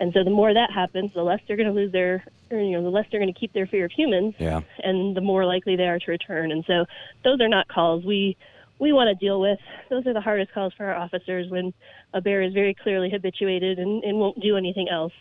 And 0.00 0.12
so 0.12 0.24
the 0.24 0.30
more 0.30 0.52
that 0.52 0.70
happens, 0.72 1.12
the 1.14 1.22
less 1.22 1.40
they're 1.46 1.56
going 1.56 1.68
to 1.68 1.74
lose 1.74 1.92
their, 1.92 2.24
or, 2.50 2.58
you 2.58 2.72
know, 2.72 2.82
the 2.82 2.90
less 2.90 3.06
they're 3.10 3.20
going 3.20 3.32
to 3.32 3.38
keep 3.38 3.52
their 3.52 3.66
fear 3.66 3.84
of 3.84 3.92
humans, 3.92 4.34
yeah. 4.38 4.60
and 4.82 5.16
the 5.16 5.20
more 5.20 5.46
likely 5.46 5.76
they 5.76 5.86
are 5.86 5.98
to 5.98 6.10
return. 6.10 6.50
And 6.50 6.64
so 6.66 6.86
those 7.22 7.40
are 7.40 7.48
not 7.48 7.68
calls 7.68 8.04
we 8.04 8.36
we 8.78 8.92
want 8.92 9.08
to 9.08 9.14
deal 9.14 9.40
with. 9.40 9.60
Those 9.90 10.06
are 10.08 10.12
the 10.12 10.20
hardest 10.20 10.52
calls 10.52 10.72
for 10.76 10.86
our 10.86 10.96
officers 10.96 11.48
when 11.48 11.72
a 12.12 12.20
bear 12.20 12.42
is 12.42 12.52
very 12.52 12.74
clearly 12.74 13.10
habituated 13.10 13.78
and, 13.78 14.02
and 14.02 14.18
won't 14.18 14.40
do 14.40 14.56
anything 14.56 14.88
else 14.88 15.12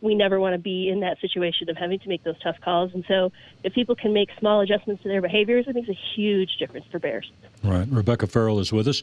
we 0.00 0.14
never 0.14 0.38
want 0.38 0.54
to 0.54 0.58
be 0.58 0.88
in 0.88 1.00
that 1.00 1.20
situation 1.20 1.68
of 1.68 1.76
having 1.76 1.98
to 1.98 2.08
make 2.08 2.22
those 2.24 2.38
tough 2.40 2.56
calls. 2.60 2.92
And 2.94 3.04
so, 3.08 3.32
if 3.64 3.74
people 3.74 3.94
can 3.94 4.12
make 4.12 4.28
small 4.38 4.60
adjustments 4.60 5.02
to 5.02 5.08
their 5.08 5.20
behaviors, 5.20 5.66
it 5.66 5.74
makes 5.74 5.88
a 5.88 5.98
huge 6.14 6.56
difference 6.58 6.86
for 6.90 6.98
bears. 6.98 7.30
Right. 7.64 7.86
Rebecca 7.90 8.26
Ferrell 8.26 8.60
is 8.60 8.72
with 8.72 8.86
us. 8.86 9.02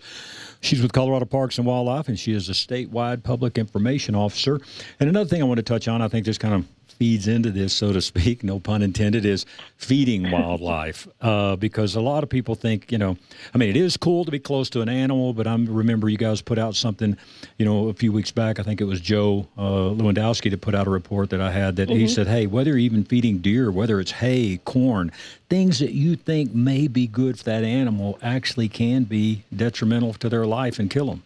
She's 0.62 0.82
with 0.82 0.94
Colorado 0.94 1.26
Parks 1.26 1.58
and 1.58 1.68
Wildlife, 1.68 2.08
and 2.08 2.18
she 2.18 2.34
is 2.34 2.50
a 2.50 2.54
statewide 2.54 3.24
public 3.24 3.58
information 3.58 4.16
officer. 4.16 4.60
And 5.00 5.10
another 5.10 5.30
thing 5.30 5.42
I 5.42 5.46
want 5.46 5.58
to 5.58 5.64
touch 5.64 5.88
on, 5.88 6.02
I 6.02 6.08
think 6.08 6.26
this 6.26 6.38
kind 6.38 6.54
of 6.54 6.66
feeds 6.98 7.28
into 7.28 7.52
this, 7.52 7.74
so 7.74 7.94
to 7.94 8.02
speak, 8.02 8.44
no 8.44 8.60
pun 8.60 8.82
intended, 8.82 9.26
is 9.26 9.46
feeding 9.78 10.32
wildlife. 10.32 11.08
Uh, 11.22 11.56
because 11.56 11.96
a 11.96 12.02
lot 12.02 12.24
of 12.24 12.30
people 12.30 12.56
think, 12.56 12.92
you 12.92 12.98
know, 12.98 13.18
I 13.54 13.58
mean, 13.58 13.70
it 13.70 13.78
is 13.78 13.98
cool 13.98 14.26
to 14.26 14.32
be 14.32 14.40
close 14.40 14.70
to 14.72 14.82
an 14.82 14.90
animal, 14.90 15.34
but 15.34 15.48
I 15.48 15.56
remember 15.56 16.10
you 16.10 16.18
guys 16.18 16.42
put 16.42 16.58
out 16.58 16.76
something, 16.76 17.18
you 17.58 17.66
know, 17.66 17.90
a 17.90 17.94
few 17.94 18.12
weeks 18.12 18.32
back. 18.32 18.60
I 18.60 18.64
think 18.64 18.82
it 18.82 18.86
was 18.86 19.00
Joe 19.00 19.48
uh, 19.58 19.92
Lewandowski 19.94 20.50
that 20.52 20.62
put 20.62 20.76
out 20.76 20.88
a 20.88 20.90
report 20.90 21.30
that 21.32 21.42
I 21.42 21.52
had 21.52 21.76
that 21.76 21.90
mm-hmm. 21.90 22.00
he 22.00 22.08
said, 22.08 22.28
hey, 22.28 22.48
whether 22.48 22.72
you're 22.72 22.80
even 22.80 23.04
feeding 23.04 23.40
deer, 23.40 23.72
whether 23.72 24.00
it's 24.00 24.12
hay, 24.12 24.60
corn, 24.66 25.12
things 25.50 25.80
that 25.80 25.92
you 25.92 26.16
think 26.16 26.54
may 26.54 26.88
be 26.88 27.08
good 27.08 27.38
for 27.38 27.44
that 27.46 27.64
animal 27.64 28.18
actually 28.22 28.70
can 28.70 29.04
be 29.04 29.44
detrimental 29.56 30.14
to 30.14 30.30
their 30.30 30.46
life 30.46 30.80
and 30.80 30.90
kill 30.90 31.08
them 31.08 31.24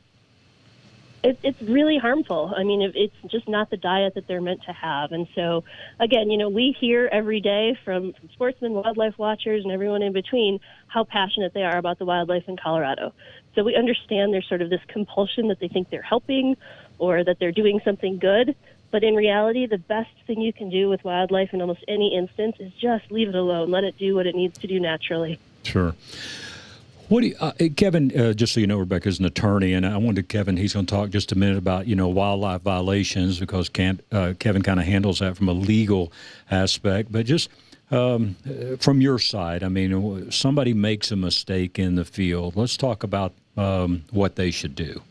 it, 1.24 1.40
it's 1.44 1.62
really 1.62 1.98
harmful. 1.98 2.54
I 2.56 2.64
mean, 2.64 2.82
it, 2.82 2.94
it's 2.96 3.32
just 3.32 3.48
not 3.48 3.70
the 3.70 3.78
diet 3.78 4.16
that 4.16 4.28
they're 4.28 4.42
meant 4.42 4.64
to 4.64 4.74
have. 4.74 5.12
And 5.12 5.28
so, 5.36 5.64
again, 6.00 6.30
you 6.30 6.38
know, 6.38 6.50
we 6.50 6.76
hear 6.80 7.10
every 7.12 7.42
day 7.42 7.78
from, 7.84 8.14
from 8.14 8.30
sportsmen, 8.30 8.74
wildlife 8.74 9.18
watchers, 9.18 9.64
and 9.64 9.72
everyone 9.72 10.02
in 10.02 10.14
between 10.14 10.60
how 10.88 11.04
passionate 11.04 11.54
they 11.54 11.64
are 11.64 11.78
about 11.78 12.00
the 12.00 12.06
wildlife 12.06 12.48
in 12.48 12.58
Colorado. 12.58 13.14
So 13.56 13.64
we 13.64 13.76
understand 13.76 14.34
there's 14.34 14.48
sort 14.48 14.62
of 14.62 14.70
this 14.70 14.82
compulsion 14.88 15.48
that 15.50 15.60
they 15.60 15.68
think 15.68 15.90
they're 15.90 16.02
helping 16.02 16.56
or 16.98 17.24
that 17.24 17.40
they're 17.40 17.52
doing 17.52 17.82
something 17.84 18.18
good. 18.18 18.56
But 18.92 19.04
in 19.04 19.16
reality, 19.16 19.68
the 19.68 19.78
best 19.78 20.10
thing 20.26 20.42
you 20.42 20.54
can 20.54 20.70
do 20.70 20.90
with 20.90 21.04
wildlife 21.04 21.54
in 21.54 21.62
almost 21.62 21.84
any 21.88 22.16
instance 22.16 22.56
is 22.60 22.72
just 22.74 23.12
leave 23.12 23.30
it 23.30 23.36
alone. 23.36 23.70
Let 23.70 23.84
it 23.84 23.98
do 23.98 24.16
what 24.16 24.26
it 24.26 24.36
needs 24.36 24.58
to 24.60 24.68
do 24.68 24.80
naturally. 24.80 25.40
Sure. 25.64 25.94
What 27.10 27.22
do 27.22 27.28
you, 27.28 27.36
uh, 27.40 27.54
Kevin? 27.76 28.18
Uh, 28.18 28.34
just 28.34 28.54
so 28.54 28.60
you 28.60 28.68
know, 28.68 28.78
Rebecca's 28.78 29.18
an 29.18 29.26
attorney, 29.26 29.74
and 29.74 29.84
I 29.84 29.98
wanted 29.98 30.30
Kevin. 30.30 30.56
He's 30.56 30.74
going 30.74 30.86
to 30.86 30.94
talk 30.94 31.10
just 31.10 31.32
a 31.32 31.36
minute 31.36 31.58
about 31.58 31.88
you 31.88 31.96
know 31.96 32.08
wildlife 32.08 32.62
violations 32.62 33.40
because 33.40 33.68
uh, 34.12 34.34
Kevin 34.38 34.62
kind 34.62 34.80
of 34.80 34.86
handles 34.86 35.18
that 35.18 35.36
from 35.36 35.50
a 35.50 35.54
legal 35.54 36.14
aspect. 36.52 37.12
But 37.12 37.26
just 37.26 37.50
um, 37.90 38.36
from 38.80 39.02
your 39.02 39.18
side, 39.18 39.64
I 39.64 39.70
mean, 39.70 40.30
somebody 40.30 40.76
makes 40.76 41.12
a 41.12 41.16
mistake 41.16 41.80
in 41.80 41.96
the 41.96 42.06
field. 42.06 42.56
Let's 42.56 42.78
talk 42.78 43.02
about 43.02 43.34
um, 43.58 44.04
what 44.12 44.36
they 44.36 44.52
should 44.52 44.76
do. 44.76 45.02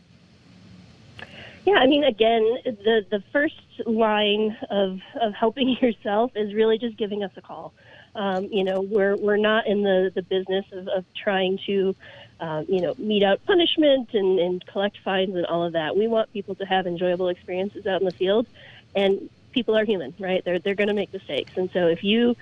Yeah, 1.65 1.75
I 1.75 1.85
mean, 1.85 2.05
again, 2.05 2.43
the 2.63 3.05
the 3.11 3.21
first 3.33 3.55
line 3.85 4.55
of 4.69 5.01
of 5.19 5.33
helping 5.33 5.75
yourself 5.81 6.31
is 6.33 6.53
really 6.53 6.77
just 6.77 6.95
giving 6.95 7.25
us 7.25 7.31
a 7.35 7.41
call. 7.41 7.73
Um, 8.15 8.45
you 8.51 8.63
know, 8.63 8.81
we're 8.81 9.15
we're 9.15 9.37
not 9.37 9.67
in 9.67 9.83
the 9.83 10.11
the 10.13 10.21
business 10.21 10.65
of, 10.71 10.87
of 10.87 11.05
trying 11.15 11.59
to, 11.67 11.95
um, 12.39 12.65
you 12.67 12.81
know, 12.81 12.95
mete 12.97 13.23
out 13.23 13.43
punishment 13.45 14.09
and, 14.13 14.39
and 14.39 14.65
collect 14.65 14.97
fines 15.03 15.35
and 15.35 15.45
all 15.45 15.63
of 15.63 15.73
that. 15.73 15.95
We 15.95 16.07
want 16.07 16.31
people 16.33 16.55
to 16.55 16.65
have 16.65 16.87
enjoyable 16.87 17.29
experiences 17.29 17.85
out 17.85 18.01
in 18.01 18.05
the 18.05 18.13
field, 18.13 18.47
and 18.95 19.29
people 19.51 19.77
are 19.77 19.85
human, 19.85 20.13
right? 20.19 20.43
They're 20.43 20.59
they're 20.59 20.75
going 20.75 20.89
to 20.89 20.93
make 20.93 21.13
mistakes, 21.13 21.51
and 21.55 21.69
so 21.71 21.87
if 21.87 22.03
you 22.03 22.35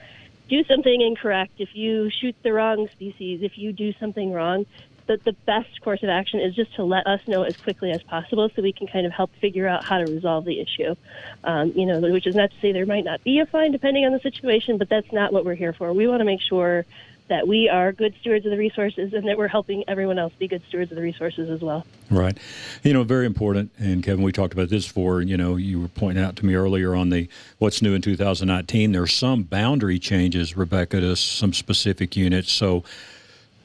do 0.48 0.64
something 0.64 1.02
incorrect, 1.02 1.54
if 1.58 1.76
you 1.76 2.10
shoot 2.10 2.36
the 2.42 2.54
wrong 2.54 2.88
species, 2.94 3.42
if 3.44 3.58
you 3.58 3.74
do 3.74 3.94
something 4.00 4.32
wrong, 4.32 4.66
the, 5.08 5.18
the 5.18 5.34
best 5.34 5.82
course 5.82 6.04
of 6.04 6.10
action 6.10 6.40
is 6.40 6.56
just 6.56 6.76
to 6.76 6.84
let 6.84 7.08
us 7.08 7.22
know 7.28 7.44
as 7.44 7.58
quickly 7.58 7.92
as 7.92 8.04
possible 8.04 8.50
so 8.56 8.62
we 8.62 8.74
can 8.74 8.88
kind 8.88 9.06
of 9.06 9.12
help 9.12 9.32
figure 9.42 9.68
out 9.68 9.84
how 9.84 9.98
to 9.98 10.12
resolve 10.12 10.46
the 10.46 10.60
issue. 10.60 10.96
Um, 11.44 11.72
you 11.76 11.86
know, 11.86 12.00
which 12.00 12.28
is 12.28 12.36
not 12.36 12.52
to 12.52 12.60
say 12.62 12.72
there 12.72 12.86
might 12.86 13.06
not 13.06 13.24
be 13.24 13.40
a 13.40 13.46
fine 13.46 13.72
depending 13.72 14.06
on 14.06 14.12
the 14.12 14.20
situation, 14.20 14.78
but 14.78 14.90
that's 14.90 15.12
not 15.12 15.34
what 15.34 15.46
we're 15.46 15.56
here 15.56 15.74
for. 15.74 15.92
We 15.94 16.08
want 16.08 16.20
to 16.20 16.26
make 16.26 16.42
sure 16.42 16.86
that 17.30 17.48
we 17.48 17.68
are 17.68 17.92
good 17.92 18.16
stewards 18.22 18.46
of 18.46 18.52
the 18.52 18.58
resources 18.58 19.14
and 19.14 19.28
that 19.28 19.38
we're 19.38 19.48
helping 19.48 19.84
everyone 19.88 20.18
else 20.18 20.34
be 20.40 20.48
good 20.48 20.62
stewards 20.68 20.92
of 20.92 20.96
the 20.96 21.02
resources 21.02 21.50
as 21.50 21.62
well. 21.62 21.86
Right. 22.10 22.38
You 22.84 22.94
know, 22.94 23.04
very 23.04 23.26
important. 23.26 23.72
And 23.78 24.02
Kevin, 24.02 24.24
we 24.24 24.32
talked 24.32 24.54
about 24.54 24.70
this 24.70 24.86
for, 24.86 25.22
you 25.22 25.36
know, 25.36 25.58
you 25.58 25.82
were 25.82 25.88
pointing 25.90 26.24
out 26.24 26.38
to 26.38 26.46
me 26.46 26.56
earlier 26.56 26.96
on 26.96 27.10
the 27.10 27.28
what's 27.58 27.82
new 27.82 27.94
in 27.94 28.02
2019. 28.02 28.94
There's 28.94 29.14
some 29.14 29.44
boundary 29.44 30.00
changes, 30.00 30.56
Rebecca, 30.56 31.02
to 31.02 31.16
some 31.16 31.54
specific 31.54 32.16
units. 32.16 32.52
So, 32.52 32.84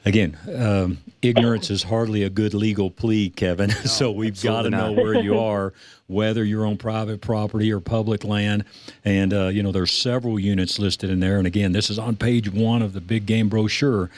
Again, 0.05 0.37
um, 0.53 0.97
ignorance 1.21 1.69
is 1.69 1.83
hardly 1.83 2.23
a 2.23 2.29
good 2.29 2.53
legal 2.53 2.91
plea, 2.91 3.29
Kevin. 3.29 3.69
No, 3.83 3.85
so 3.85 4.11
we've 4.11 4.41
got 4.41 4.63
to 4.63 4.69
know 4.69 4.91
where 4.91 5.15
you 5.15 5.39
are, 5.51 5.73
whether 6.07 6.43
you're 6.43 6.65
on 6.65 6.77
private 6.77 7.21
property 7.21 7.71
or 7.71 7.79
public 7.79 8.23
land. 8.23 8.65
And, 9.05 9.33
uh, 9.33 9.47
you 9.47 9.63
know, 9.63 9.71
there's 9.71 9.91
several 9.91 10.39
units 10.39 10.77
listed 10.79 11.09
in 11.09 11.19
there. 11.19 11.37
And 11.37 11.47
again, 11.47 11.71
this 11.71 11.89
is 11.89 11.97
on 11.97 12.17
page 12.17 12.51
one 12.51 12.81
of 12.81 12.93
the 12.93 13.01
big 13.01 13.25
game 13.25 13.47
brochure. 13.47 14.09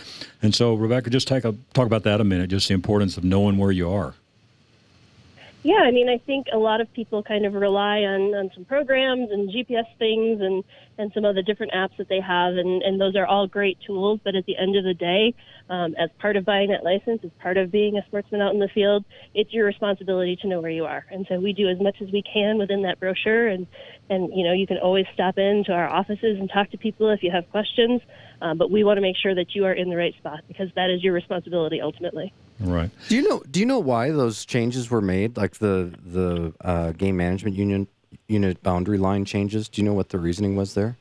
And 0.41 0.55
so, 0.55 0.73
Rebecca, 0.73 1.09
just 1.09 1.27
take 1.27 1.45
a, 1.45 1.55
talk 1.73 1.85
about 1.85 2.03
that 2.03 2.19
a 2.19 2.23
minute, 2.23 2.49
just 2.49 2.67
the 2.67 2.73
importance 2.73 3.17
of 3.17 3.23
knowing 3.23 3.57
where 3.57 3.71
you 3.71 3.89
are. 3.89 4.15
Yeah, 5.65 5.81
I 5.81 5.89
mean, 5.89 6.07
I 6.07 6.19
think 6.19 6.45
a 6.53 6.59
lot 6.59 6.79
of 6.79 6.93
people 6.93 7.23
kind 7.23 7.43
of 7.43 7.55
rely 7.55 8.01
on, 8.01 8.35
on 8.35 8.51
some 8.53 8.65
programs 8.65 9.31
and 9.31 9.49
GPS 9.49 9.89
things 9.97 10.39
and, 10.39 10.63
and 10.99 11.11
some 11.11 11.25
of 11.25 11.33
the 11.33 11.41
different 11.41 11.71
apps 11.71 11.97
that 11.97 12.07
they 12.07 12.19
have, 12.19 12.53
and, 12.53 12.83
and 12.83 13.01
those 13.01 13.15
are 13.15 13.25
all 13.25 13.47
great 13.47 13.79
tools. 13.81 14.19
But 14.23 14.35
at 14.35 14.45
the 14.45 14.55
end 14.59 14.75
of 14.75 14.83
the 14.83 14.93
day, 14.93 15.33
um, 15.67 15.95
as 15.97 16.11
part 16.19 16.35
of 16.35 16.45
buying 16.45 16.69
that 16.69 16.83
license, 16.83 17.21
as 17.23 17.31
part 17.41 17.57
of 17.57 17.71
being 17.71 17.97
a 17.97 18.05
sportsman 18.05 18.41
out 18.41 18.53
in 18.53 18.59
the 18.59 18.69
field, 18.75 19.05
it's 19.33 19.51
your 19.53 19.65
responsibility 19.65 20.35
to 20.43 20.47
know 20.47 20.61
where 20.61 20.69
you 20.69 20.85
are. 20.85 21.03
And 21.09 21.25
so 21.27 21.39
we 21.39 21.51
do 21.51 21.67
as 21.67 21.79
much 21.81 21.95
as 21.99 22.11
we 22.11 22.21
can 22.21 22.59
within 22.59 22.83
that 22.83 22.99
brochure, 22.99 23.47
and 23.47 23.65
and 24.07 24.37
you 24.37 24.45
know 24.45 24.53
you 24.53 24.67
can 24.67 24.77
always 24.77 25.07
stop 25.15 25.39
in 25.39 25.63
to 25.65 25.71
our 25.71 25.89
offices 25.89 26.37
and 26.39 26.47
talk 26.47 26.69
to 26.69 26.77
people 26.77 27.09
if 27.09 27.23
you 27.23 27.31
have 27.31 27.49
questions. 27.49 28.01
Um, 28.39 28.59
but 28.59 28.69
we 28.69 28.83
want 28.83 28.97
to 28.97 29.01
make 29.01 29.17
sure 29.17 29.33
that 29.33 29.55
you 29.55 29.65
are 29.65 29.73
in 29.73 29.89
the 29.89 29.97
right 29.97 30.13
spot 30.19 30.41
because 30.47 30.67
that 30.75 30.91
is 30.91 31.03
your 31.03 31.13
responsibility 31.13 31.81
ultimately. 31.81 32.33
Right. 32.59 32.89
Do 33.09 33.15
you 33.15 33.27
know? 33.27 33.43
Do 33.51 33.59
you 33.59 33.65
know 33.65 33.79
why 33.79 34.11
those 34.11 34.45
changes 34.45 34.89
were 34.89 35.01
made? 35.01 35.35
Like 35.35 35.55
the 35.55 35.93
the 36.05 36.53
uh, 36.61 36.91
game 36.93 37.17
management 37.17 37.55
union 37.55 37.87
unit 38.27 38.63
boundary 38.63 38.97
line 38.97 39.25
changes. 39.25 39.67
Do 39.67 39.81
you 39.81 39.85
know 39.85 39.93
what 39.93 40.09
the 40.09 40.19
reasoning 40.19 40.55
was 40.55 40.73
there? 40.73 40.97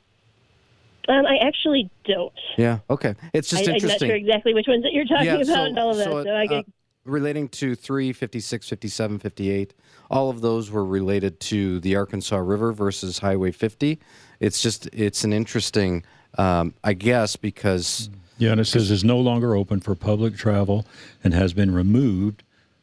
Um, 1.08 1.26
I 1.26 1.36
actually 1.36 1.90
don't. 2.04 2.32
Yeah. 2.56 2.78
Okay. 2.88 3.14
It's 3.32 3.50
just 3.50 3.68
I, 3.68 3.74
interesting. 3.74 3.90
I'm 3.90 3.92
not 3.92 4.06
sure 4.06 4.16
exactly 4.16 4.54
which 4.54 4.66
ones 4.66 4.82
that 4.82 4.92
you're 4.92 5.04
talking 5.04 5.26
yeah, 5.26 5.34
about 5.34 5.46
so, 5.46 5.64
and 5.64 5.78
all 5.78 5.90
of 5.90 5.96
that. 5.98 6.04
So, 6.04 6.24
so 6.24 6.30
I 6.30 6.46
uh, 6.46 6.62
relating 7.04 7.48
to 7.50 7.74
3, 7.74 8.12
56, 8.12 8.68
57, 8.68 9.18
58, 9.18 9.74
all 10.10 10.30
of 10.30 10.40
those 10.40 10.70
were 10.70 10.84
related 10.84 11.38
to 11.40 11.78
the 11.80 11.96
Arkansas 11.96 12.38
River 12.38 12.72
versus 12.72 13.18
Highway 13.18 13.50
50. 13.50 13.98
It's 14.40 14.62
just 14.62 14.88
it's 14.92 15.24
an 15.24 15.32
interesting, 15.32 16.04
um, 16.38 16.74
I 16.82 16.94
guess, 16.94 17.36
because. 17.36 18.10
Yeah, 18.38 18.52
and 18.52 18.60
it 18.60 18.64
says 18.64 18.90
is 18.90 19.04
no 19.04 19.18
longer 19.18 19.54
open 19.54 19.80
for 19.80 19.94
public 19.94 20.36
travel 20.36 20.84
and 21.22 21.32
has 21.34 21.52
been 21.52 21.72
removed 21.72 22.42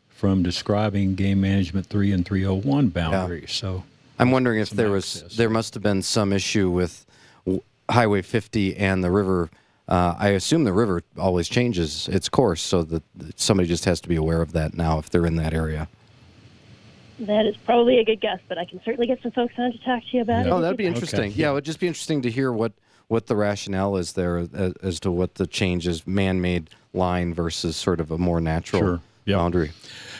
from 0.09 0.43
describing 0.43 1.15
game 1.15 1.41
management 1.41 1.87
3 1.87 2.11
and 2.11 2.25
301 2.25 2.89
boundaries. 2.89 3.41
Yeah. 3.43 3.47
So 3.47 3.83
I'm 4.19 4.31
wondering 4.31 4.59
if 4.59 4.69
there 4.69 4.95
access. 4.95 5.23
was 5.23 5.37
there 5.37 5.49
must 5.49 5.73
have 5.73 5.83
been 5.83 6.01
some 6.03 6.31
issue 6.31 6.69
with 6.69 7.05
Highway 7.89 8.21
50 8.21 8.77
and 8.77 9.03
the 9.03 9.11
river. 9.11 9.49
Uh, 9.87 10.15
I 10.17 10.29
assume 10.29 10.63
the 10.63 10.73
river 10.73 11.03
always 11.17 11.49
changes 11.49 12.07
its 12.07 12.29
course, 12.29 12.61
so 12.61 12.83
that 12.83 13.03
somebody 13.35 13.67
just 13.67 13.85
has 13.85 13.99
to 14.01 14.09
be 14.09 14.15
aware 14.15 14.41
of 14.41 14.53
that 14.53 14.73
now 14.73 14.99
if 14.99 15.09
they're 15.09 15.25
in 15.25 15.35
that 15.35 15.53
area. 15.53 15.89
That 17.19 17.45
is 17.45 17.55
probably 17.65 17.99
a 17.99 18.05
good 18.05 18.21
guess, 18.21 18.39
but 18.47 18.57
I 18.57 18.65
can 18.65 18.81
certainly 18.83 19.07
get 19.07 19.21
some 19.21 19.31
folks 19.31 19.53
on 19.57 19.71
to 19.71 19.77
talk 19.79 20.01
to 20.03 20.17
you 20.17 20.21
about 20.21 20.45
yeah. 20.45 20.51
it. 20.51 20.55
Oh, 20.55 20.61
that'd 20.61 20.77
be 20.77 20.85
interesting. 20.85 21.19
Okay. 21.19 21.29
Yeah, 21.29 21.51
it 21.51 21.53
would 21.53 21.65
just 21.65 21.79
be 21.79 21.87
interesting 21.87 22.21
to 22.21 22.31
hear 22.31 22.51
what 22.51 22.71
what 23.11 23.27
the 23.27 23.35
rationale 23.35 23.97
is 23.97 24.13
there 24.13 24.37
as, 24.37 24.73
as 24.81 24.99
to 25.01 25.11
what 25.11 25.35
the 25.35 25.45
change 25.45 25.85
is 25.85 26.07
man-made 26.07 26.69
line 26.93 27.33
versus 27.33 27.75
sort 27.75 27.99
of 27.99 28.09
a 28.09 28.17
more 28.17 28.39
natural 28.39 28.81
sure. 28.81 29.01
Yep. 29.25 29.37
boundary. 29.37 29.71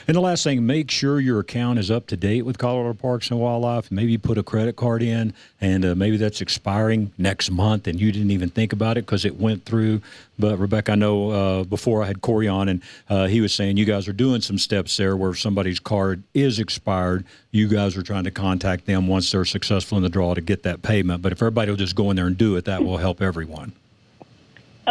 And 0.08 0.16
the 0.16 0.22
last 0.22 0.44
thing, 0.44 0.66
make 0.66 0.90
sure 0.90 1.20
your 1.20 1.40
account 1.40 1.78
is 1.78 1.92
up 1.92 2.08
to 2.08 2.18
date 2.18 2.42
with 2.42 2.58
Colorado 2.58 2.96
Parks 2.96 3.30
and 3.30 3.40
Wildlife. 3.40 3.92
Maybe 3.92 4.18
put 4.18 4.38
a 4.38 4.44
credit 4.44 4.76
card 4.76 5.04
in, 5.04 5.34
and 5.60 5.86
uh, 5.86 5.96
maybe 5.96 6.18
that's 6.18 6.42
expiring 6.42 7.12
next 7.18 7.52
month, 7.52 7.88
and 7.88 8.02
you 8.02 8.12
didn't 8.12 8.32
even 8.32 8.50
think 8.50 8.74
about 8.74 8.98
it 8.98 9.06
because 9.06 9.26
it 9.26 9.40
went 9.40 9.64
through. 9.64 10.02
But 10.40 10.58
Rebecca, 10.58 10.94
I 10.94 10.96
know 10.96 11.30
uh, 11.30 11.64
before 11.66 12.04
I 12.04 12.08
had 12.08 12.22
Corey 12.22 12.48
on, 12.48 12.68
and 12.68 12.82
uh, 13.10 13.28
he 13.28 13.42
was 13.42 13.54
saying 13.54 13.78
you 13.78 13.86
guys 13.86 14.08
are 14.08 14.14
doing 14.14 14.42
some 14.42 14.58
steps 14.58 14.98
there 14.98 15.16
where 15.16 15.32
if 15.32 15.40
somebody's 15.40 15.80
card 15.80 16.24
is 16.34 16.60
expired. 16.60 17.24
You 17.52 17.68
guys 17.68 17.96
are 17.96 18.04
trying 18.04 18.24
to 18.24 18.32
contact 18.32 18.88
them 18.88 19.08
once 19.08 19.32
they're 19.32 19.46
successful 19.46 19.98
in 19.98 20.04
the 20.04 20.10
draw 20.10 20.34
to 20.34 20.42
get 20.42 20.64
that 20.64 20.82
payment. 20.82 21.22
But 21.22 21.32
if 21.32 21.42
everybody 21.42 21.70
will 21.70 21.78
just 21.78 21.96
go 21.96 22.10
in 22.10 22.16
there 22.16 22.28
and 22.28 22.38
do 22.38 22.56
it, 22.56 22.66
that 22.66 22.84
will 22.84 22.98
help 22.98 23.22
everyone. 23.22 23.74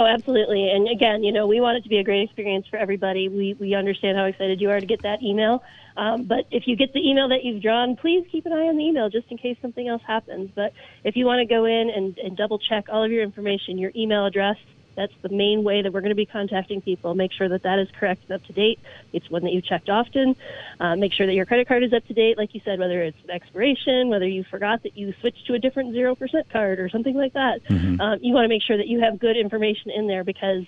Oh, 0.01 0.07
absolutely. 0.07 0.71
And 0.71 0.89
again, 0.89 1.23
you 1.23 1.31
know, 1.31 1.47
we 1.47 1.61
want 1.61 1.77
it 1.77 1.83
to 1.83 1.91
be 1.91 1.99
a 1.99 2.03
great 2.03 2.23
experience 2.23 2.67
for 2.71 2.79
everybody. 2.79 3.29
We, 3.29 3.55
we 3.61 3.75
understand 3.75 4.17
how 4.17 4.25
excited 4.25 4.59
you 4.59 4.71
are 4.71 4.81
to 4.81 4.87
get 4.87 5.03
that 5.03 5.23
email. 5.23 5.63
Um, 5.95 6.25
but 6.25 6.47
if 6.51 6.63
you 6.67 6.75
get 6.75 6.95
the 6.95 7.07
email 7.07 7.29
that 7.29 7.45
you've 7.45 7.61
drawn, 7.61 7.97
please 7.97 8.27
keep 8.33 8.47
an 8.47 8.53
eye 8.55 8.69
on 8.69 8.79
the 8.79 8.83
email 8.83 9.11
just 9.11 9.27
in 9.29 9.37
case 9.37 9.59
something 9.61 9.87
else 9.87 10.01
happens. 10.07 10.51
But 10.55 10.73
if 11.05 11.17
you 11.17 11.27
want 11.27 11.47
to 11.47 11.55
go 11.55 11.67
in 11.67 11.91
and, 11.95 12.17
and 12.17 12.35
double 12.35 12.59
check 12.59 12.87
all 12.91 13.05
of 13.05 13.13
your 13.13 13.23
information, 13.23 13.77
your 13.77 13.93
email 13.95 14.25
address, 14.25 14.57
that's 15.01 15.13
the 15.23 15.35
main 15.35 15.65
way 15.65 15.81
that 15.81 15.93
we're 15.93 16.03
going 16.03 16.11
to 16.11 16.15
be 16.17 16.27
contacting 16.27 16.83
people. 16.83 17.15
Make 17.15 17.33
sure 17.33 17.49
that 17.49 17.63
that 17.63 17.79
is 17.79 17.89
correct 17.99 18.23
and 18.29 18.33
up 18.39 18.47
to 18.47 18.53
date. 18.53 18.79
It's 19.13 19.31
one 19.31 19.43
that 19.45 19.53
you 19.53 19.63
checked 19.63 19.89
often. 19.89 20.37
Uh, 20.79 20.97
make 20.97 21.15
sure 21.15 21.27
that 21.27 21.33
your 21.33 21.47
credit 21.47 21.69
card 21.69 21.83
is 21.83 21.93
up 21.93 22.07
to 22.07 22.15
date, 22.15 22.37
like 22.37 22.55
you 22.55 22.61
said, 22.65 22.79
whether 22.79 23.03
it's 23.03 23.17
expiration, 23.29 24.11
whether 24.11 24.29
you 24.29 24.45
forgot 24.51 24.83
that 24.83 24.97
you 24.99 25.15
switched 25.21 25.47
to 25.47 25.55
a 25.55 25.59
different 25.59 25.95
0% 25.95 26.17
card 26.53 26.79
or 26.79 26.91
something 26.91 27.15
like 27.15 27.33
that. 27.33 27.65
Mm-hmm. 27.71 28.01
Um, 28.01 28.19
you 28.21 28.35
want 28.35 28.45
to 28.45 28.49
make 28.49 28.63
sure 28.63 28.77
that 28.77 28.89
you 28.89 29.01
have 29.01 29.19
good 29.19 29.37
information 29.37 29.91
in 29.91 30.07
there 30.07 30.23
because 30.23 30.65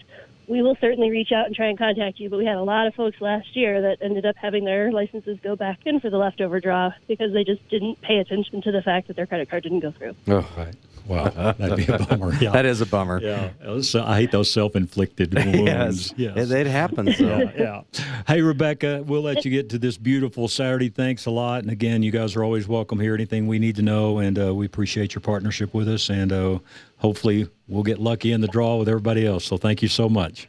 we 0.49 0.63
will 0.63 0.77
certainly 0.81 1.11
reach 1.11 1.31
out 1.33 1.47
and 1.47 1.55
try 1.55 1.69
and 1.69 1.79
contact 1.79 2.19
you. 2.19 2.31
But 2.31 2.39
we 2.39 2.47
had 2.47 2.57
a 2.57 2.63
lot 2.63 2.87
of 2.87 2.95
folks 2.95 3.21
last 3.21 3.55
year 3.55 3.83
that 3.83 3.99
ended 4.01 4.25
up 4.25 4.37
having 4.41 4.65
their 4.65 4.93
licenses 4.93 5.39
go 5.43 5.57
back 5.57 5.81
in 5.85 6.01
for 6.01 6.11
the 6.11 6.19
leftover 6.19 6.59
draw 6.59 6.91
because 7.07 7.33
they 7.33 7.45
just 7.45 7.67
didn't 7.69 8.01
pay 8.01 8.17
attention 8.17 8.63
to 8.63 8.73
the 8.73 8.83
fact 8.83 9.09
that 9.09 9.17
their 9.17 9.27
credit 9.27 9.51
card 9.51 9.63
didn't 9.63 9.81
go 9.81 9.93
through. 9.93 10.15
Oh, 10.29 10.49
right. 10.57 10.75
Wow, 11.07 11.29
that'd 11.31 11.77
be 11.77 11.87
a 11.93 11.99
bummer. 11.99 12.35
Yeah. 12.35 12.51
that 12.53 12.65
is 12.65 12.81
a 12.81 12.87
bummer. 12.87 13.21
Yeah, 13.21 13.51
I 13.63 14.17
hate 14.17 14.31
those 14.31 14.51
self-inflicted 14.53 15.35
wounds. 15.45 16.15
yes, 16.17 16.37
yes. 16.37 16.51
it, 16.51 16.67
it 16.67 16.67
happens. 16.67 17.19
Though. 17.19 17.39
yeah, 17.39 17.53
yeah. 17.57 18.03
Hey, 18.27 18.41
Rebecca, 18.41 19.03
we'll 19.07 19.23
let 19.23 19.45
you 19.45 19.51
get 19.51 19.71
to 19.71 19.79
this 19.79 19.97
beautiful 19.97 20.49
Saturday. 20.49 20.89
Thanks 20.89 21.27
a 21.27 21.31
lot, 21.31 21.63
and 21.63 21.71
again, 21.71 22.03
you 22.03 22.11
guys 22.11 22.37
are 22.37 22.45
always 22.45 22.69
welcome 22.69 23.01
here. 23.01 23.15
Anything 23.15 23.47
we 23.47 23.59
need 23.59 23.77
to 23.77 23.83
know, 23.83 24.19
and 24.19 24.39
uh, 24.39 24.55
we 24.55 24.67
appreciate 24.67 25.15
your 25.15 25.23
partnership 25.23 25.75
with 25.75 25.89
us, 25.89 26.09
and 26.09 26.33
uh, 26.33 26.59
hopefully, 26.99 27.49
we'll 27.69 27.83
get 27.83 27.99
lucky 27.99 28.33
in 28.33 28.41
the 28.41 28.49
draw 28.49 28.77
with 28.77 28.89
everybody 28.89 29.27
else. 29.27 29.45
So, 29.45 29.57
thank 29.57 29.83
you 29.83 29.89
so 29.89 30.09
much. 30.09 30.49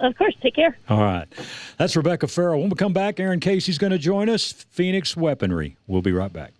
Of 0.00 0.16
course. 0.16 0.34
Take 0.40 0.54
care. 0.54 0.76
All 0.88 1.02
right. 1.02 1.26
That's 1.76 1.96
Rebecca 1.96 2.28
Ferrell. 2.28 2.60
When 2.60 2.70
we 2.70 2.76
come 2.76 2.92
back, 2.92 3.18
Aaron 3.18 3.40
Casey's 3.40 3.78
going 3.78 3.90
to 3.90 3.98
join 3.98 4.28
us. 4.28 4.52
Phoenix 4.52 5.16
Weaponry. 5.16 5.76
We'll 5.88 6.02
be 6.02 6.12
right 6.12 6.32
back. 6.32 6.52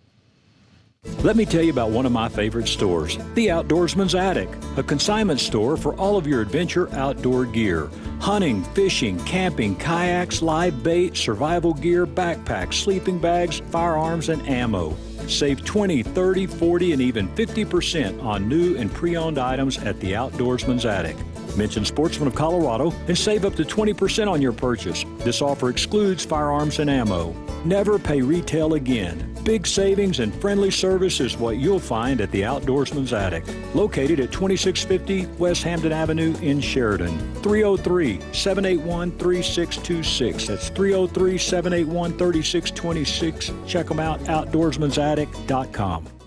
Let 1.23 1.35
me 1.35 1.45
tell 1.45 1.61
you 1.61 1.71
about 1.71 1.91
one 1.91 2.05
of 2.05 2.13
my 2.13 2.29
favorite 2.29 2.69
stores, 2.69 3.17
The 3.33 3.47
Outdoorsman's 3.47 4.15
Attic, 4.15 4.47
a 4.77 4.83
consignment 4.83 5.41
store 5.41 5.75
for 5.75 5.93
all 5.95 6.15
of 6.15 6.25
your 6.25 6.39
adventure 6.39 6.89
outdoor 6.93 7.45
gear. 7.45 7.89
Hunting, 8.21 8.63
fishing, 8.63 9.19
camping, 9.25 9.75
kayaks, 9.75 10.41
live 10.41 10.81
bait, 10.81 11.17
survival 11.17 11.73
gear, 11.73 12.07
backpacks, 12.07 12.75
sleeping 12.75 13.19
bags, 13.19 13.61
firearms, 13.69 14.29
and 14.29 14.47
ammo. 14.47 14.95
Save 15.27 15.65
20, 15.65 16.03
30, 16.03 16.47
40, 16.47 16.93
and 16.93 17.01
even 17.01 17.27
50% 17.35 18.23
on 18.23 18.47
new 18.47 18.77
and 18.77 18.89
pre 18.93 19.17
owned 19.17 19.37
items 19.37 19.77
at 19.77 19.99
the 19.99 20.13
Outdoorsman's 20.13 20.85
Attic. 20.85 21.17
Mention 21.59 21.83
Sportsman 21.83 22.29
of 22.29 22.35
Colorado 22.35 22.91
and 23.09 23.17
save 23.17 23.43
up 23.43 23.53
to 23.55 23.63
20% 23.63 24.31
on 24.31 24.41
your 24.41 24.53
purchase. 24.53 25.03
This 25.17 25.41
offer 25.41 25.69
excludes 25.69 26.23
firearms 26.23 26.79
and 26.79 26.89
ammo. 26.89 27.33
Never 27.65 27.99
pay 27.99 28.21
retail 28.21 28.75
again. 28.75 29.35
Big 29.43 29.67
savings 29.67 30.21
and 30.21 30.33
friendly 30.35 30.71
service 30.71 31.19
is 31.19 31.35
what 31.35 31.57
you'll 31.57 31.77
find 31.77 32.21
at 32.21 32.31
the 32.31 32.43
Outdoorsman's 32.43 33.11
Attic, 33.11 33.43
located 33.75 34.21
at 34.21 34.31
2650 34.31 35.25
West 35.37 35.63
Hampton 35.63 35.91
Avenue 35.91 36.33
in 36.41 36.61
Sheridan. 36.61 37.19
303 37.41 38.21
781 38.31 39.11
3626. 39.17 40.47
That's 40.47 40.69
303 40.69 41.37
781 41.37 42.17
3626. 42.17 43.51
Check 43.67 43.87
them 43.87 43.99
out, 43.99 44.21
outdoorsmansattic.com. 44.21 46.18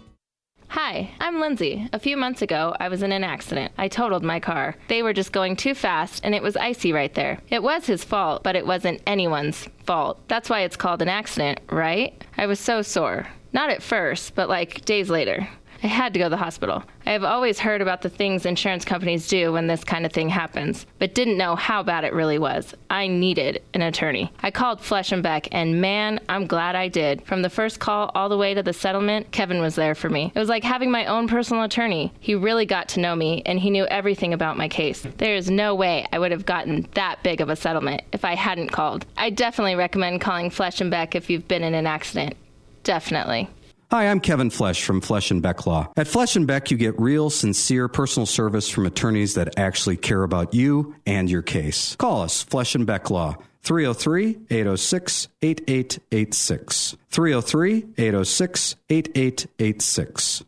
Hi, 0.72 1.10
I'm 1.20 1.38
Lindsay. 1.38 1.86
A 1.92 1.98
few 1.98 2.16
months 2.16 2.40
ago, 2.40 2.74
I 2.80 2.88
was 2.88 3.02
in 3.02 3.12
an 3.12 3.24
accident. 3.24 3.72
I 3.76 3.88
totaled 3.88 4.24
my 4.24 4.40
car. 4.40 4.74
They 4.88 5.02
were 5.02 5.12
just 5.12 5.30
going 5.30 5.54
too 5.54 5.74
fast, 5.74 6.22
and 6.24 6.34
it 6.34 6.42
was 6.42 6.56
icy 6.56 6.94
right 6.94 7.12
there. 7.12 7.40
It 7.50 7.62
was 7.62 7.84
his 7.84 8.02
fault, 8.02 8.42
but 8.42 8.56
it 8.56 8.66
wasn't 8.66 9.02
anyone's 9.06 9.68
fault. 9.84 10.26
That's 10.28 10.48
why 10.48 10.60
it's 10.60 10.76
called 10.76 11.02
an 11.02 11.10
accident, 11.10 11.60
right? 11.70 12.24
I 12.38 12.46
was 12.46 12.58
so 12.58 12.80
sore. 12.80 13.26
Not 13.52 13.68
at 13.68 13.82
first, 13.82 14.34
but 14.34 14.48
like 14.48 14.82
days 14.86 15.10
later. 15.10 15.46
I 15.82 15.88
had 15.88 16.12
to 16.12 16.18
go 16.20 16.26
to 16.26 16.30
the 16.30 16.36
hospital. 16.36 16.84
I 17.04 17.10
have 17.10 17.24
always 17.24 17.58
heard 17.58 17.82
about 17.82 18.02
the 18.02 18.08
things 18.08 18.46
insurance 18.46 18.84
companies 18.84 19.26
do 19.26 19.52
when 19.52 19.66
this 19.66 19.82
kind 19.82 20.06
of 20.06 20.12
thing 20.12 20.28
happens, 20.28 20.86
but 20.98 21.14
didn't 21.14 21.36
know 21.36 21.56
how 21.56 21.82
bad 21.82 22.04
it 22.04 22.12
really 22.12 22.38
was. 22.38 22.74
I 22.88 23.08
needed 23.08 23.62
an 23.74 23.82
attorney. 23.82 24.32
I 24.40 24.52
called 24.52 24.80
Flesh 24.80 25.10
and 25.10 25.22
Beck, 25.22 25.48
and 25.50 25.80
man, 25.80 26.20
I'm 26.28 26.46
glad 26.46 26.76
I 26.76 26.86
did. 26.86 27.26
From 27.26 27.42
the 27.42 27.50
first 27.50 27.80
call 27.80 28.12
all 28.14 28.28
the 28.28 28.36
way 28.36 28.54
to 28.54 28.62
the 28.62 28.72
settlement, 28.72 29.32
Kevin 29.32 29.60
was 29.60 29.74
there 29.74 29.96
for 29.96 30.08
me. 30.08 30.30
It 30.34 30.38
was 30.38 30.48
like 30.48 30.62
having 30.62 30.90
my 30.90 31.06
own 31.06 31.26
personal 31.26 31.64
attorney. 31.64 32.12
He 32.20 32.34
really 32.34 32.66
got 32.66 32.88
to 32.90 33.00
know 33.00 33.16
me, 33.16 33.42
and 33.44 33.58
he 33.58 33.70
knew 33.70 33.86
everything 33.86 34.32
about 34.32 34.56
my 34.56 34.68
case. 34.68 35.04
There 35.18 35.34
is 35.34 35.50
no 35.50 35.74
way 35.74 36.06
I 36.12 36.18
would 36.20 36.30
have 36.30 36.46
gotten 36.46 36.86
that 36.94 37.22
big 37.24 37.40
of 37.40 37.48
a 37.48 37.56
settlement 37.56 38.02
if 38.12 38.24
I 38.24 38.36
hadn't 38.36 38.70
called. 38.70 39.04
I 39.16 39.30
definitely 39.30 39.74
recommend 39.74 40.20
calling 40.20 40.50
Flesh 40.50 40.80
and 40.80 40.90
Beck 40.90 41.16
if 41.16 41.28
you've 41.28 41.48
been 41.48 41.64
in 41.64 41.74
an 41.74 41.86
accident. 41.86 42.36
Definitely. 42.84 43.48
Hi, 43.92 44.08
I'm 44.08 44.20
Kevin 44.20 44.48
Flesh 44.48 44.84
from 44.84 45.02
Flesh 45.02 45.30
and 45.30 45.42
Beck 45.42 45.66
Law. 45.66 45.92
At 45.98 46.08
Flesh 46.08 46.34
and 46.34 46.46
Beck, 46.46 46.70
you 46.70 46.78
get 46.78 46.98
real, 46.98 47.28
sincere 47.28 47.88
personal 47.88 48.24
service 48.24 48.66
from 48.70 48.86
attorneys 48.86 49.34
that 49.34 49.58
actually 49.58 49.98
care 49.98 50.22
about 50.22 50.54
you 50.54 50.94
and 51.04 51.30
your 51.30 51.42
case. 51.42 51.94
Call 51.96 52.22
us, 52.22 52.42
Flesh 52.42 52.74
and 52.74 52.86
Beck 52.86 53.10
Law. 53.10 53.36
303 53.64 54.38
806 54.48 55.28
8886. 55.42 56.96
303 57.10 57.84
806 57.98 58.76
8886. 58.88 60.44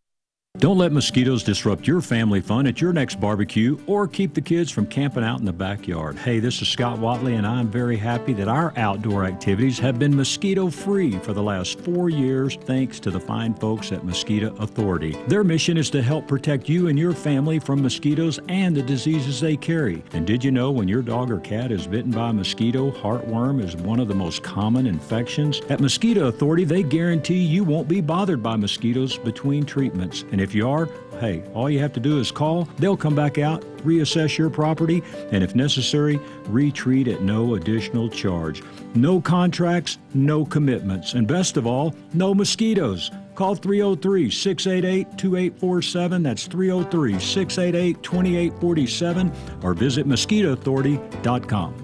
Don't 0.58 0.78
let 0.78 0.92
mosquitoes 0.92 1.42
disrupt 1.42 1.84
your 1.84 2.00
family 2.00 2.40
fun 2.40 2.68
at 2.68 2.80
your 2.80 2.92
next 2.92 3.20
barbecue 3.20 3.76
or 3.88 4.06
keep 4.06 4.34
the 4.34 4.40
kids 4.40 4.70
from 4.70 4.86
camping 4.86 5.24
out 5.24 5.40
in 5.40 5.44
the 5.44 5.52
backyard. 5.52 6.16
Hey, 6.16 6.38
this 6.38 6.62
is 6.62 6.68
Scott 6.68 7.00
Watley, 7.00 7.34
and 7.34 7.44
I'm 7.44 7.66
very 7.66 7.96
happy 7.96 8.32
that 8.34 8.46
our 8.46 8.72
outdoor 8.76 9.24
activities 9.24 9.80
have 9.80 9.98
been 9.98 10.14
mosquito 10.14 10.70
free 10.70 11.18
for 11.18 11.32
the 11.32 11.42
last 11.42 11.80
four 11.80 12.08
years 12.08 12.54
thanks 12.54 13.00
to 13.00 13.10
the 13.10 13.18
fine 13.18 13.52
folks 13.54 13.90
at 13.90 14.04
Mosquito 14.04 14.54
Authority. 14.60 15.18
Their 15.26 15.42
mission 15.42 15.76
is 15.76 15.90
to 15.90 16.00
help 16.00 16.28
protect 16.28 16.68
you 16.68 16.86
and 16.86 16.96
your 16.96 17.14
family 17.14 17.58
from 17.58 17.82
mosquitoes 17.82 18.38
and 18.48 18.76
the 18.76 18.82
diseases 18.82 19.40
they 19.40 19.56
carry. 19.56 20.04
And 20.12 20.24
did 20.24 20.44
you 20.44 20.52
know 20.52 20.70
when 20.70 20.86
your 20.86 21.02
dog 21.02 21.32
or 21.32 21.40
cat 21.40 21.72
is 21.72 21.88
bitten 21.88 22.12
by 22.12 22.30
a 22.30 22.32
mosquito, 22.32 22.92
heartworm 22.92 23.60
is 23.60 23.74
one 23.74 23.98
of 23.98 24.06
the 24.06 24.14
most 24.14 24.44
common 24.44 24.86
infections? 24.86 25.60
At 25.68 25.80
Mosquito 25.80 26.28
Authority, 26.28 26.62
they 26.62 26.84
guarantee 26.84 27.42
you 27.42 27.64
won't 27.64 27.88
be 27.88 28.00
bothered 28.00 28.40
by 28.40 28.54
mosquitoes 28.54 29.18
between 29.18 29.64
treatments. 29.64 30.24
And 30.30 30.43
if 30.44 30.54
you 30.54 30.68
are, 30.68 30.88
hey, 31.18 31.42
all 31.54 31.68
you 31.68 31.80
have 31.80 31.92
to 31.94 32.00
do 32.00 32.20
is 32.20 32.30
call. 32.30 32.68
They'll 32.78 32.96
come 32.96 33.16
back 33.16 33.38
out, 33.38 33.62
reassess 33.78 34.38
your 34.38 34.50
property, 34.50 35.02
and 35.32 35.42
if 35.42 35.56
necessary, 35.56 36.20
retreat 36.46 37.08
at 37.08 37.22
no 37.22 37.56
additional 37.56 38.08
charge. 38.08 38.62
No 38.94 39.20
contracts, 39.20 39.98
no 40.14 40.44
commitments, 40.44 41.14
and 41.14 41.26
best 41.26 41.56
of 41.56 41.66
all, 41.66 41.94
no 42.12 42.34
mosquitoes. 42.34 43.10
Call 43.34 43.56
303 43.56 44.30
688 44.30 45.18
2847. 45.18 46.22
That's 46.22 46.46
303 46.46 47.18
688 47.18 48.02
2847 48.02 49.32
or 49.64 49.74
visit 49.74 50.06
mosquitoauthority.com. 50.06 51.74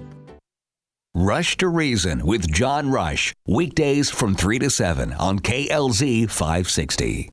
Rush 1.13 1.57
to 1.57 1.67
Reason 1.67 2.25
with 2.25 2.49
John 2.49 2.89
Rush. 2.89 3.33
Weekdays 3.45 4.09
from 4.09 4.33
3 4.33 4.59
to 4.59 4.69
7 4.69 5.11
on 5.11 5.39
KLZ 5.39 6.29
560. 6.29 7.29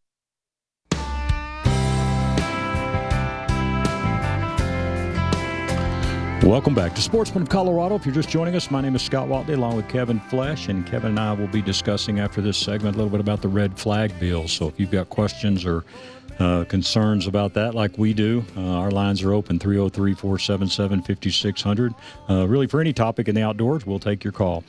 Welcome 6.42 6.74
back 6.74 6.94
to 6.94 7.02
Sportsman 7.02 7.42
of 7.42 7.48
Colorado. 7.48 7.96
If 7.96 8.06
you're 8.06 8.14
just 8.14 8.28
joining 8.28 8.54
us, 8.54 8.70
my 8.70 8.80
name 8.80 8.94
is 8.94 9.02
Scott 9.02 9.28
Watley 9.28 9.54
along 9.54 9.76
with 9.76 9.88
Kevin 9.88 10.18
Flesh, 10.18 10.68
and 10.68 10.86
Kevin 10.86 11.10
and 11.10 11.20
I 11.20 11.32
will 11.32 11.48
be 11.48 11.60
discussing 11.60 12.20
after 12.20 12.40
this 12.40 12.56
segment 12.56 12.94
a 12.94 12.98
little 12.98 13.10
bit 13.10 13.20
about 13.20 13.42
the 13.42 13.48
red 13.48 13.76
flag 13.78 14.18
bill. 14.18 14.48
So 14.48 14.68
if 14.68 14.80
you've 14.80 14.90
got 14.90 15.10
questions 15.10 15.66
or 15.66 15.84
uh, 16.38 16.64
concerns 16.64 17.26
about 17.26 17.52
that, 17.54 17.74
like 17.74 17.98
we 17.98 18.14
do, 18.14 18.44
uh, 18.56 18.60
our 18.60 18.90
lines 18.90 19.22
are 19.24 19.34
open 19.34 19.58
303 19.58 20.14
477 20.14 21.02
5600. 21.02 21.94
Uh, 22.30 22.46
really, 22.48 22.66
for 22.66 22.80
any 22.80 22.92
topic 22.92 23.28
in 23.28 23.34
the 23.34 23.42
outdoors, 23.42 23.84
we'll 23.84 23.98
take 23.98 24.22
your 24.24 24.32
call. 24.32 24.64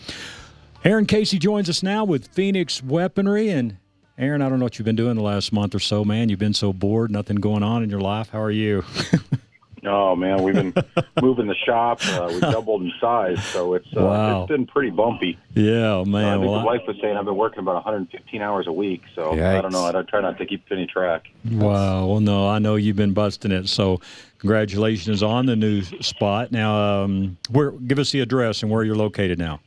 Aaron 0.83 1.05
Casey 1.05 1.37
joins 1.37 1.69
us 1.69 1.83
now 1.83 2.03
with 2.03 2.27
Phoenix 2.29 2.83
Weaponry. 2.83 3.49
And 3.49 3.77
Aaron, 4.17 4.41
I 4.41 4.49
don't 4.49 4.59
know 4.59 4.65
what 4.65 4.79
you've 4.79 4.85
been 4.85 4.97
doing 4.97 5.15
the 5.15 5.21
last 5.21 5.53
month 5.53 5.75
or 5.75 5.79
so, 5.79 6.03
man. 6.03 6.29
You've 6.29 6.39
been 6.39 6.53
so 6.53 6.73
bored, 6.73 7.11
nothing 7.11 7.37
going 7.37 7.63
on 7.63 7.83
in 7.83 7.89
your 7.89 8.01
life. 8.01 8.29
How 8.31 8.41
are 8.41 8.51
you? 8.51 8.83
Oh 9.85 10.15
man, 10.15 10.43
we've 10.43 10.53
been 10.55 10.73
moving 11.21 11.47
the 11.47 11.55
shop. 11.55 11.99
Uh, 12.05 12.27
we 12.33 12.39
doubled 12.41 12.81
in 12.81 12.91
size, 12.99 13.43
so 13.45 13.73
it's 13.75 13.87
uh, 13.95 14.01
Wow. 14.01 14.41
it's 14.43 14.49
been 14.49 14.65
pretty 14.67 14.89
bumpy. 14.89 15.37
yeah, 15.55 15.93
Uh, 15.95 16.01
I 16.01 16.03
man. 16.05 16.39
think 16.39 16.51
well, 16.51 16.59
the 16.59 16.65
wife 16.65 16.81
was 16.87 16.97
saying 17.01 17.15
I've 17.15 17.25
been 17.25 17.35
working 17.37 17.59
about 17.59 17.75
115 17.75 18.41
hours 18.41 18.67
a 18.67 18.71
week, 18.73 19.03
so 19.15 19.31
I 19.31 19.61
don't 19.61 19.71
know. 19.71 19.85
I 19.85 19.91
don't 19.91 20.07
try 20.07 20.21
not 20.21 20.37
to 20.37 20.45
keep 20.45 20.65
any 20.71 20.85
track. 20.85 21.29
Wow. 21.49 22.07
Well, 22.07 22.19
no, 22.19 22.49
I 22.49 22.59
know 22.59 22.75
you've 22.75 22.95
been 22.97 23.13
busting 23.13 23.51
it. 23.51 23.69
So, 23.69 24.01
congratulations 24.39 25.23
on 25.23 25.45
the 25.45 25.55
new 25.55 25.81
spot. 26.01 26.51
Now, 26.51 27.03
um, 27.03 27.37
where? 27.49 27.71
Give 27.71 27.99
us 27.99 28.11
the 28.11 28.19
address 28.21 28.61
and 28.63 28.71
where 28.71 28.83
you're 28.83 28.95
located 28.97 29.39
now. 29.39 29.61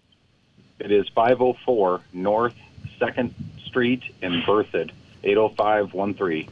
It 0.79 0.91
is 0.93 1.09
504 1.15 2.01
North 2.13 2.55
Second 2.99 3.35
Street 3.67 4.03
in 4.21 4.43
Berthoud, 4.43 4.91
80513. 5.25 6.49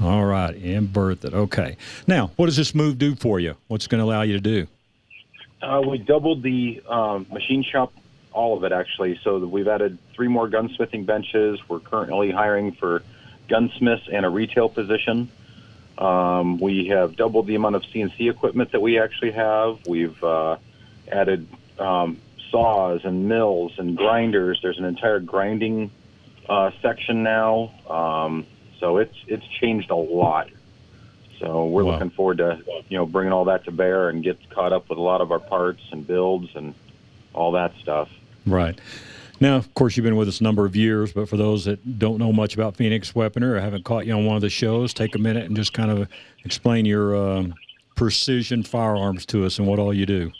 All 0.00 0.24
right, 0.24 0.54
in 0.54 0.88
Berthoud. 0.88 1.34
Okay. 1.34 1.76
Now, 2.06 2.30
what 2.36 2.46
does 2.46 2.56
this 2.56 2.74
move 2.74 2.98
do 2.98 3.14
for 3.14 3.38
you? 3.38 3.56
What's 3.68 3.86
going 3.86 3.98
to 3.98 4.04
allow 4.04 4.22
you 4.22 4.32
to 4.34 4.40
do? 4.40 4.66
Uh, 5.60 5.82
we 5.86 5.98
doubled 5.98 6.42
the 6.42 6.82
um, 6.88 7.26
machine 7.30 7.62
shop, 7.62 7.92
all 8.32 8.56
of 8.56 8.64
it 8.64 8.72
actually. 8.72 9.20
So 9.22 9.38
we've 9.38 9.68
added 9.68 9.98
three 10.14 10.28
more 10.28 10.48
gunsmithing 10.48 11.04
benches. 11.04 11.60
We're 11.68 11.80
currently 11.80 12.30
hiring 12.30 12.72
for 12.72 13.02
gunsmiths 13.48 14.08
and 14.10 14.24
a 14.24 14.30
retail 14.30 14.70
position. 14.70 15.30
Um, 15.98 16.58
we 16.58 16.86
have 16.86 17.16
doubled 17.16 17.46
the 17.46 17.56
amount 17.56 17.76
of 17.76 17.82
CNC 17.82 18.30
equipment 18.30 18.72
that 18.72 18.80
we 18.80 18.98
actually 18.98 19.32
have. 19.32 19.86
We've 19.86 20.24
uh, 20.24 20.56
added 21.12 21.46
um, 21.78 22.18
saws 22.50 23.02
and 23.04 23.28
mills 23.28 23.72
and 23.76 23.98
grinders. 23.98 24.60
There's 24.62 24.78
an 24.78 24.86
entire 24.86 25.20
grinding 25.20 25.90
uh, 26.48 26.70
section 26.80 27.22
now. 27.22 27.70
Um, 27.88 28.46
so 28.80 28.96
it's 28.96 29.14
it's 29.28 29.46
changed 29.46 29.90
a 29.90 29.94
lot. 29.96 30.48
So 31.38 31.66
we're 31.66 31.84
Wow. 31.84 31.92
looking 31.92 32.10
forward 32.10 32.38
to 32.38 32.58
you 32.88 32.96
know 32.98 33.06
bringing 33.06 33.32
all 33.32 33.44
that 33.44 33.64
to 33.66 33.70
bear 33.70 34.08
and 34.08 34.22
get 34.24 34.38
caught 34.50 34.72
up 34.72 34.88
with 34.88 34.98
a 34.98 35.02
lot 35.02 35.20
of 35.20 35.30
our 35.30 35.38
parts 35.38 35.82
and 35.92 36.06
builds 36.06 36.48
and 36.54 36.74
all 37.34 37.52
that 37.52 37.72
stuff. 37.80 38.08
Right. 38.46 38.78
Now, 39.42 39.56
of 39.56 39.72
course, 39.72 39.96
you've 39.96 40.04
been 40.04 40.16
with 40.16 40.28
us 40.28 40.40
a 40.40 40.42
number 40.42 40.66
of 40.66 40.76
years, 40.76 41.12
but 41.14 41.26
for 41.26 41.38
those 41.38 41.64
that 41.64 41.98
don't 41.98 42.18
know 42.18 42.30
much 42.30 42.54
about 42.54 42.76
Phoenix 42.76 43.14
Weaponry 43.14 43.56
or 43.56 43.60
haven't 43.60 43.84
caught 43.84 44.04
you 44.04 44.12
on 44.12 44.26
one 44.26 44.36
of 44.36 44.42
the 44.42 44.50
shows, 44.50 44.92
take 44.92 45.14
a 45.14 45.18
minute 45.18 45.46
and 45.46 45.56
just 45.56 45.72
kind 45.72 45.90
of 45.90 46.08
explain 46.44 46.84
your 46.84 47.16
um, 47.16 47.54
precision 47.94 48.62
firearms 48.62 49.24
to 49.26 49.46
us 49.46 49.58
and 49.58 49.66
what 49.66 49.78
all 49.78 49.94
you 49.94 50.04
do. 50.04 50.30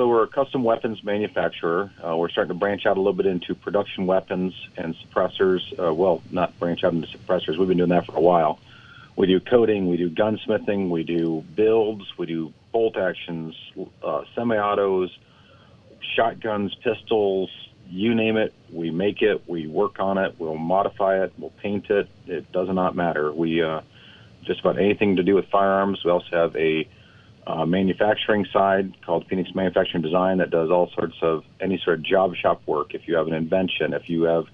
So 0.00 0.08
we're 0.08 0.22
a 0.22 0.28
custom 0.28 0.64
weapons 0.64 1.04
manufacturer. 1.04 1.92
Uh, 2.02 2.16
we're 2.16 2.30
starting 2.30 2.54
to 2.54 2.58
branch 2.58 2.86
out 2.86 2.96
a 2.96 3.00
little 3.00 3.12
bit 3.12 3.26
into 3.26 3.54
production 3.54 4.06
weapons 4.06 4.54
and 4.78 4.94
suppressors. 4.94 5.60
Uh, 5.78 5.92
well, 5.92 6.22
not 6.30 6.58
branch 6.58 6.84
out 6.84 6.94
into 6.94 7.06
suppressors. 7.06 7.58
We've 7.58 7.68
been 7.68 7.76
doing 7.76 7.90
that 7.90 8.06
for 8.06 8.16
a 8.16 8.20
while. 8.22 8.58
We 9.16 9.26
do 9.26 9.40
coating, 9.40 9.90
we 9.90 9.98
do 9.98 10.08
gunsmithing, 10.08 10.88
we 10.88 11.02
do 11.02 11.44
builds, 11.54 12.06
we 12.16 12.24
do 12.24 12.50
bolt 12.72 12.96
actions, 12.96 13.54
uh, 14.02 14.22
semi-autos, 14.34 15.10
shotguns, 16.16 16.74
pistols, 16.76 17.50
you 17.90 18.14
name 18.14 18.38
it, 18.38 18.54
we 18.72 18.90
make 18.90 19.20
it, 19.20 19.46
we 19.46 19.66
work 19.66 20.00
on 20.00 20.16
it, 20.16 20.34
we'll 20.38 20.56
modify 20.56 21.22
it, 21.22 21.34
we'll 21.36 21.50
paint 21.50 21.90
it. 21.90 22.08
It 22.26 22.50
does 22.52 22.70
not 22.70 22.96
matter. 22.96 23.30
We 23.30 23.62
uh, 23.62 23.82
just 24.44 24.60
about 24.60 24.78
anything 24.78 25.16
to 25.16 25.22
do 25.22 25.34
with 25.34 25.50
firearms. 25.50 26.02
We 26.02 26.10
also 26.10 26.30
have 26.30 26.56
a 26.56 26.88
uh, 27.50 27.66
manufacturing 27.66 28.46
side 28.52 28.94
called 29.04 29.26
Phoenix 29.28 29.50
Manufacturing 29.54 30.02
Design 30.02 30.38
that 30.38 30.50
does 30.50 30.70
all 30.70 30.90
sorts 30.94 31.16
of 31.22 31.42
any 31.60 31.80
sort 31.84 31.98
of 31.98 32.04
job 32.04 32.34
shop 32.36 32.62
work. 32.66 32.94
If 32.94 33.08
you 33.08 33.16
have 33.16 33.26
an 33.26 33.34
invention, 33.34 33.92
if 33.92 34.08
you 34.08 34.22
have 34.24 34.44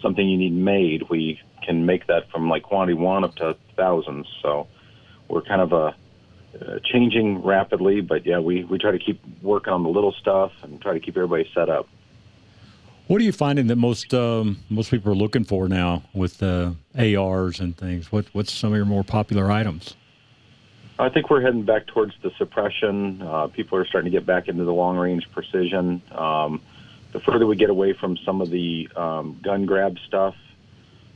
something 0.00 0.26
you 0.28 0.38
need 0.38 0.52
made, 0.52 1.08
we 1.08 1.40
can 1.64 1.86
make 1.86 2.06
that 2.06 2.30
from 2.30 2.48
like 2.48 2.62
quantity 2.62 2.94
one 2.94 3.24
up 3.24 3.34
to 3.36 3.56
thousands. 3.76 4.26
So 4.42 4.68
we're 5.28 5.42
kind 5.42 5.60
of 5.60 5.72
a 5.72 5.96
uh, 6.60 6.78
changing 6.84 7.42
rapidly, 7.44 8.00
but 8.00 8.24
yeah, 8.24 8.38
we, 8.38 8.64
we 8.64 8.78
try 8.78 8.90
to 8.90 8.98
keep 8.98 9.20
working 9.42 9.72
on 9.72 9.82
the 9.82 9.88
little 9.88 10.12
stuff 10.12 10.52
and 10.62 10.80
try 10.80 10.94
to 10.94 11.00
keep 11.00 11.16
everybody 11.16 11.48
set 11.54 11.68
up. 11.68 11.88
What 13.08 13.20
are 13.20 13.24
you 13.24 13.32
finding 13.32 13.68
that 13.68 13.76
most 13.76 14.12
um, 14.14 14.58
most 14.68 14.90
people 14.90 15.12
are 15.12 15.16
looking 15.16 15.44
for 15.44 15.68
now 15.68 16.02
with 16.12 16.42
uh, 16.42 16.72
ARs 16.98 17.60
and 17.60 17.76
things? 17.76 18.10
What 18.10 18.26
what's 18.32 18.52
some 18.52 18.72
of 18.72 18.76
your 18.76 18.84
more 18.84 19.04
popular 19.04 19.50
items? 19.50 19.94
I 20.98 21.10
think 21.10 21.28
we're 21.28 21.42
heading 21.42 21.62
back 21.62 21.86
towards 21.86 22.14
the 22.22 22.30
suppression. 22.38 23.20
Uh, 23.20 23.48
people 23.48 23.78
are 23.78 23.84
starting 23.84 24.10
to 24.10 24.16
get 24.16 24.24
back 24.24 24.48
into 24.48 24.64
the 24.64 24.72
long 24.72 24.96
range 24.96 25.30
precision. 25.30 26.00
Um, 26.10 26.62
the 27.12 27.20
further 27.20 27.46
we 27.46 27.56
get 27.56 27.70
away 27.70 27.92
from 27.92 28.16
some 28.18 28.40
of 28.40 28.50
the 28.50 28.88
um, 28.96 29.38
gun 29.42 29.66
grab 29.66 29.98
stuff, 30.06 30.34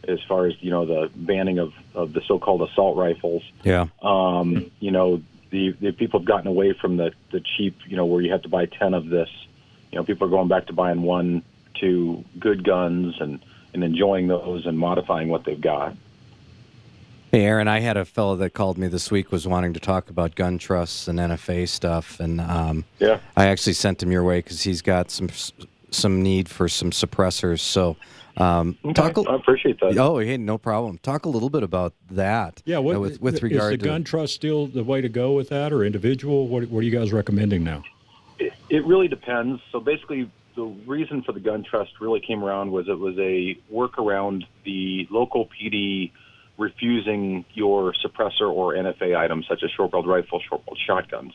as 0.06 0.18
far 0.28 0.46
as 0.46 0.54
you 0.62 0.70
know, 0.70 0.84
the 0.84 1.10
banning 1.14 1.58
of, 1.58 1.72
of 1.94 2.12
the 2.12 2.20
so-called 2.22 2.62
assault 2.62 2.96
rifles. 2.96 3.42
Yeah. 3.64 3.86
Um, 4.02 4.70
you 4.80 4.90
know, 4.90 5.22
the, 5.50 5.70
the 5.72 5.92
people 5.92 6.20
have 6.20 6.26
gotten 6.26 6.46
away 6.46 6.72
from 6.72 6.96
the 6.96 7.12
the 7.32 7.40
cheap, 7.40 7.76
you 7.86 7.96
know, 7.96 8.06
where 8.06 8.20
you 8.20 8.32
have 8.32 8.42
to 8.42 8.48
buy 8.48 8.66
ten 8.66 8.94
of 8.94 9.08
this. 9.08 9.28
You 9.90 9.98
know, 9.98 10.04
people 10.04 10.26
are 10.26 10.30
going 10.30 10.48
back 10.48 10.66
to 10.66 10.72
buying 10.72 11.02
one, 11.02 11.42
two 11.74 12.24
good 12.38 12.64
guns 12.64 13.20
and 13.20 13.40
and 13.72 13.82
enjoying 13.82 14.28
those 14.28 14.66
and 14.66 14.78
modifying 14.78 15.28
what 15.28 15.44
they've 15.44 15.60
got. 15.60 15.96
Hey, 17.30 17.44
Aaron, 17.44 17.68
I 17.68 17.78
had 17.78 17.96
a 17.96 18.04
fellow 18.04 18.34
that 18.36 18.54
called 18.54 18.76
me 18.76 18.88
this 18.88 19.12
week 19.12 19.30
was 19.30 19.46
wanting 19.46 19.72
to 19.74 19.80
talk 19.80 20.10
about 20.10 20.34
gun 20.34 20.58
trusts 20.58 21.06
and 21.06 21.20
NFA 21.20 21.68
stuff, 21.68 22.18
and 22.18 22.40
um, 22.40 22.84
Yeah. 22.98 23.20
I 23.36 23.46
actually 23.46 23.74
sent 23.74 24.02
him 24.02 24.10
your 24.10 24.24
way 24.24 24.38
because 24.38 24.62
he's 24.62 24.82
got 24.82 25.12
some 25.12 25.28
some 25.92 26.22
need 26.22 26.48
for 26.48 26.68
some 26.68 26.90
suppressors. 26.90 27.60
So, 27.60 27.96
um, 28.36 28.76
talk. 28.94 29.16
I 29.16 29.34
appreciate 29.36 29.78
that. 29.78 29.96
Oh, 29.96 30.18
hey, 30.18 30.38
no 30.38 30.58
problem. 30.58 30.98
Talk 30.98 31.24
a 31.24 31.28
little 31.28 31.50
bit 31.50 31.62
about 31.62 31.94
that. 32.10 32.62
Yeah, 32.64 32.78
what, 32.78 32.96
uh, 32.96 33.00
with 33.00 33.20
with 33.20 33.34
is 33.34 33.42
regard 33.44 33.74
the 33.74 33.78
to 33.78 33.84
gun 33.84 34.02
trust 34.02 34.34
still 34.34 34.66
the 34.66 34.82
way 34.82 35.00
to 35.00 35.08
go 35.08 35.32
with 35.32 35.50
that, 35.50 35.72
or 35.72 35.84
individual? 35.84 36.48
What 36.48 36.68
what 36.68 36.80
are 36.80 36.82
you 36.82 36.90
guys 36.90 37.12
recommending 37.12 37.62
now? 37.62 37.84
It, 38.40 38.54
it 38.70 38.84
really 38.84 39.06
depends. 39.06 39.62
So 39.70 39.78
basically, 39.78 40.28
the 40.56 40.64
reason 40.64 41.22
for 41.22 41.30
the 41.30 41.40
gun 41.40 41.62
trust 41.62 41.92
really 42.00 42.20
came 42.20 42.42
around 42.42 42.72
was 42.72 42.88
it 42.88 42.98
was 42.98 43.16
a 43.18 43.56
workaround 43.72 44.46
the 44.64 45.06
local 45.10 45.46
PD 45.46 46.10
refusing 46.60 47.46
your 47.54 47.94
suppressor 48.04 48.52
or 48.52 48.74
NFA 48.74 49.16
items 49.16 49.46
such 49.48 49.62
as 49.64 49.70
short-barreled 49.70 50.06
rifle, 50.06 50.40
short-barreled 50.46 50.78
shotguns. 50.86 51.32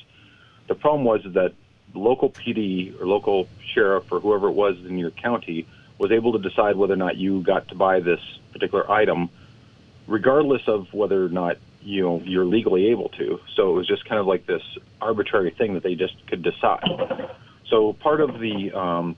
The 0.68 0.76
problem 0.76 1.04
was 1.04 1.22
that 1.34 1.54
local 1.96 2.30
PD 2.30 3.00
or 3.02 3.08
local 3.08 3.50
sheriff 3.74 4.04
or 4.12 4.20
whoever 4.20 4.50
it 4.50 4.54
was 4.54 4.78
in 4.86 5.00
your 5.00 5.10
county 5.10 5.68
was 5.98 6.12
able 6.12 6.34
to 6.34 6.40
decide 6.48 6.76
whether 6.76 6.94
or 6.94 6.98
not 6.98 7.18
you 7.18 7.42
got 7.42 7.68
to 7.70 7.76
buy 7.76 8.02
this 8.02 8.20
particular 8.54 8.90
item, 8.90 9.30
regardless 10.06 10.62
of 10.68 10.94
whether 10.94 11.26
or 11.26 11.30
not 11.30 11.58
you 11.82 12.04
know 12.04 12.22
you're 12.24 12.46
legally 12.46 12.88
able 12.88 13.10
to. 13.10 13.40
So 13.56 13.72
it 13.72 13.74
was 13.74 13.88
just 13.88 14.06
kind 14.06 14.20
of 14.20 14.28
like 14.28 14.46
this 14.46 14.62
arbitrary 15.02 15.52
thing 15.52 15.74
that 15.74 15.82
they 15.82 15.96
just 15.96 16.16
could 16.28 16.44
decide. 16.44 17.32
So 17.68 17.94
part 17.94 18.22
of 18.22 18.40
the 18.40 18.72
um, 18.74 19.16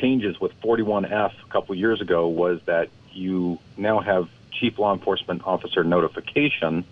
changes 0.00 0.38
with 0.38 0.52
41F 0.60 1.32
a 1.42 1.50
couple 1.50 1.74
years 1.74 2.02
ago 2.02 2.28
was 2.28 2.60
that 2.66 2.90
you 3.12 3.58
now 3.78 4.00
have 4.00 4.28
chief 4.52 4.78
law 4.78 4.92
enforcement 4.92 5.42
officer 5.44 5.84
notification 5.84 6.84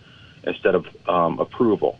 instead 0.44 0.74
of 0.74 0.86
um, 1.08 1.38
approval. 1.38 1.98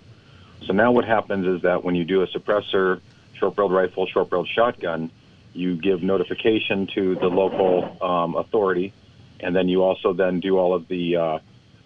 So 0.67 0.73
now 0.73 0.93
what 0.93 1.05
happens 1.05 1.47
is 1.47 1.63
that 1.63 1.85
when 1.85 1.95
you 1.95 2.05
do 2.05 2.23
a 2.23 2.27
suppressor, 2.29 3.01
short-barreled 3.35 3.73
rifle, 3.73 4.07
short-barreled 4.07 4.49
shotgun, 4.49 5.11
you 5.53 5.77
give 5.77 6.03
notification 6.03 6.87
to 6.95 7.17
the 7.17 7.29
local 7.29 7.97
um, 8.03 8.37
authority, 8.37 8.93
and 9.41 9.55
then 9.57 9.69
you 9.69 9.83
also 9.83 10.13
then 10.13 10.41
do 10.41 10.59
all 10.59 10.75
of 10.75 10.87
the 10.89 11.17
uh, 11.17 11.39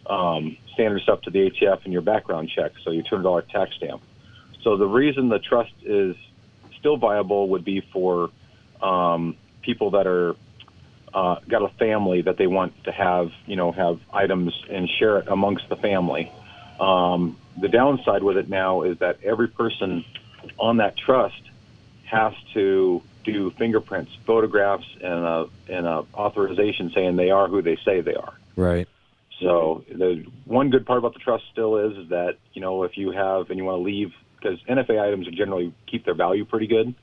um, 0.07 0.57
standard 0.75 1.03
stuff 1.03 1.23
to 1.23 1.31
the 1.31 1.51
ATF 1.51 1.85
and 1.85 1.93
your 1.93 2.03
background 2.03 2.51
check. 2.51 2.73
So 2.83 2.91
you 2.91 3.03
turn 3.03 3.23
$200 3.23 3.49
tax 3.49 3.75
stamp. 3.77 4.03
So 4.63 4.77
the 4.77 4.87
reason 4.87 5.29
the 5.29 5.39
trust 5.39 5.73
is 5.83 6.17
still 6.79 6.97
viable 6.97 7.49
would 7.51 7.65
be 7.65 7.81
for 7.81 8.31
um, 8.83 9.37
people 9.63 9.93
that 9.93 10.07
are 10.07 10.37
uh, 11.15 11.37
got 11.49 11.63
a 11.63 11.69
family 11.69 12.23
that 12.23 12.37
they 12.37 12.47
want 12.47 12.85
to 12.85 12.93
have, 12.93 13.33
you 13.47 13.57
know, 13.57 13.71
have 13.73 14.01
items 14.13 14.53
and 14.69 14.89
share 14.89 15.19
it 15.19 15.29
amongst 15.29 15.69
the 15.69 15.77
family. 15.77 16.31
Um, 16.81 17.37
the 17.57 17.69
downside 17.69 18.23
with 18.23 18.37
it 18.37 18.49
now 18.49 18.83
is 18.83 18.99
that 18.99 19.23
every 19.23 19.49
person 19.49 20.05
on 20.59 20.79
that 20.79 20.97
trust 20.97 21.41
has 22.05 22.35
to 22.53 23.01
do 23.23 23.51
fingerprints, 23.53 24.13
photographs, 24.27 24.87
and 25.01 25.25
a, 25.25 25.47
and 25.69 25.87
a 25.87 26.05
authorization 26.15 26.91
saying 26.91 27.17
they 27.17 27.31
are 27.31 27.49
who 27.49 27.63
they 27.63 27.77
say 27.85 28.01
they 28.01 28.15
are. 28.15 28.35
right. 28.57 28.89
So 29.41 29.85
the 29.89 30.25
one 30.45 30.71
good 30.71 30.87
part 30.87 30.99
about 30.99 31.15
the 31.15 31.19
trust 31.19 31.45
still 31.51 31.77
is, 31.79 31.99
is 31.99 32.09
that 32.11 32.37
you 32.53 32.61
know 32.61 32.85
if 32.85 32.97
you 32.97 33.11
have 33.11 33.51
and 33.51 33.59
you 33.59 33.65
want 33.65 33.81
to 33.81 33.83
leave 33.83 34.13
because 34.37 34.61
NFA 34.63 35.01
items 35.01 35.27
generally 35.29 35.73
keep 35.87 36.05
their 36.05 36.15
value 36.15 36.45
pretty 36.45 36.69
good. 36.69 36.95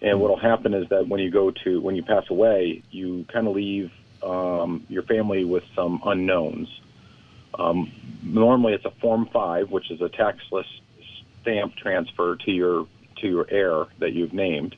And 0.00 0.20
what 0.20 0.30
will 0.30 0.38
happen 0.38 0.74
is 0.74 0.88
that 0.90 1.08
when 1.08 1.20
you 1.20 1.30
go 1.30 1.50
to 1.64 1.80
when 1.80 1.96
you 1.96 2.02
pass 2.02 2.24
away, 2.30 2.82
you 2.90 3.26
kind 3.32 3.48
of 3.48 3.54
leave 3.54 3.90
um, 4.22 4.86
your 4.88 5.02
family 5.02 5.44
with 5.44 5.64
some 5.74 6.00
unknowns. 6.04 6.68
Um, 7.58 7.90
normally, 8.22 8.74
it's 8.74 8.84
a 8.84 8.92
Form 9.00 9.28
Five, 9.32 9.70
which 9.70 9.90
is 9.90 10.00
a 10.00 10.08
taxless 10.08 10.66
stamp 11.42 11.74
transfer 11.76 12.36
to 12.36 12.50
your 12.50 12.86
to 13.20 13.28
your 13.28 13.46
heir 13.50 13.86
that 13.98 14.12
you've 14.12 14.32
named. 14.32 14.76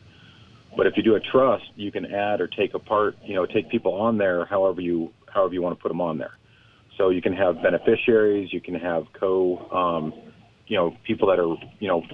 But 0.76 0.86
if 0.86 0.96
you 0.96 1.02
do 1.02 1.16
a 1.16 1.20
trust, 1.20 1.64
you 1.74 1.90
can 1.90 2.06
add 2.06 2.40
or 2.40 2.46
take 2.46 2.74
apart, 2.74 3.16
you 3.24 3.34
know, 3.34 3.44
take 3.44 3.68
people 3.68 3.94
on 3.94 4.18
there 4.18 4.44
however 4.46 4.80
you 4.80 5.12
however 5.28 5.52
you 5.52 5.62
want 5.62 5.76
to 5.76 5.82
put 5.82 5.88
them 5.88 6.00
on 6.00 6.18
there. 6.18 6.36
So 6.96 7.10
you 7.10 7.22
can 7.22 7.34
have 7.34 7.62
beneficiaries, 7.62 8.52
you 8.52 8.60
can 8.60 8.74
have 8.74 9.06
co, 9.12 9.58
um, 9.70 10.14
you 10.66 10.76
know, 10.76 10.96
people 11.04 11.28
that 11.28 11.38
are 11.38 11.56
you 11.78 11.88
know 11.88 12.04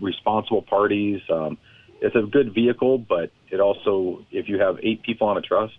responsible 0.00 0.62
parties. 0.62 1.20
Um, 1.30 1.58
it's 2.00 2.16
a 2.16 2.22
good 2.22 2.54
vehicle, 2.54 2.98
but 2.98 3.30
it 3.50 3.60
also, 3.60 4.24
if 4.30 4.48
you 4.48 4.60
have 4.60 4.78
eight 4.82 5.02
people 5.02 5.26
on 5.28 5.36
a 5.36 5.40
trust, 5.40 5.78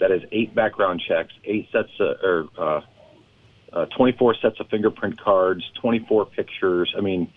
that 0.00 0.10
is 0.10 0.22
eight 0.32 0.54
background 0.54 1.02
checks, 1.06 1.32
eight 1.44 1.68
sets 1.70 1.88
of, 2.00 2.16
or 2.22 2.48
uh, 2.58 2.80
uh, 3.72 3.86
24 3.96 4.36
sets 4.40 4.60
of 4.60 4.68
fingerprint 4.68 5.20
cards, 5.20 5.64
24 5.80 6.26
pictures. 6.26 6.94
I 6.96 7.00
mean, 7.00 7.32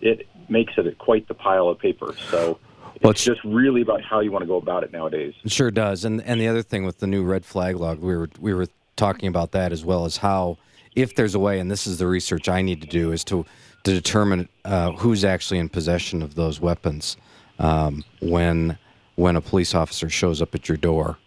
it 0.00 0.26
makes 0.48 0.72
it 0.76 0.98
quite 0.98 1.28
the 1.28 1.34
pile 1.34 1.68
of 1.68 1.78
paper. 1.78 2.14
So 2.30 2.58
Well, 3.00 3.12
it's 3.12 3.24
just 3.24 3.42
really 3.44 3.82
about 3.82 4.02
how 4.02 4.20
you 4.20 4.32
want 4.32 4.42
to 4.42 4.46
go 4.46 4.56
about 4.56 4.82
it 4.84 4.92
nowadays. 4.92 5.34
It 5.44 5.52
sure 5.52 5.70
does. 5.70 6.04
And 6.04 6.20
and 6.22 6.40
the 6.40 6.48
other 6.48 6.62
thing 6.62 6.84
with 6.84 6.98
the 6.98 7.06
new 7.06 7.22
red 7.22 7.44
flag 7.44 7.76
log, 7.76 8.00
we 8.00 8.16
were 8.16 8.28
we 8.40 8.52
were 8.52 8.66
talking 8.96 9.28
about 9.28 9.52
that 9.52 9.72
as 9.72 9.84
well 9.84 10.04
as 10.04 10.18
how 10.18 10.58
if 10.94 11.14
there's 11.14 11.34
a 11.34 11.38
way, 11.38 11.58
and 11.58 11.70
this 11.70 11.86
is 11.86 11.98
the 11.98 12.06
research 12.06 12.48
I 12.48 12.60
need 12.60 12.82
to 12.82 12.88
do, 12.88 13.12
is 13.12 13.24
to 13.24 13.46
to 13.84 13.92
determine 13.92 14.48
uh, 14.64 14.92
who's 14.92 15.24
actually 15.24 15.58
in 15.58 15.68
possession 15.68 16.22
of 16.22 16.34
those 16.34 16.60
weapons 16.60 17.16
um, 17.62 18.04
when 18.20 18.76
when 19.14 19.36
a 19.36 19.40
police 19.40 19.74
officer 19.74 20.08
shows 20.10 20.42
up 20.42 20.54
at 20.54 20.68
your 20.68 20.76
door. 20.78 21.18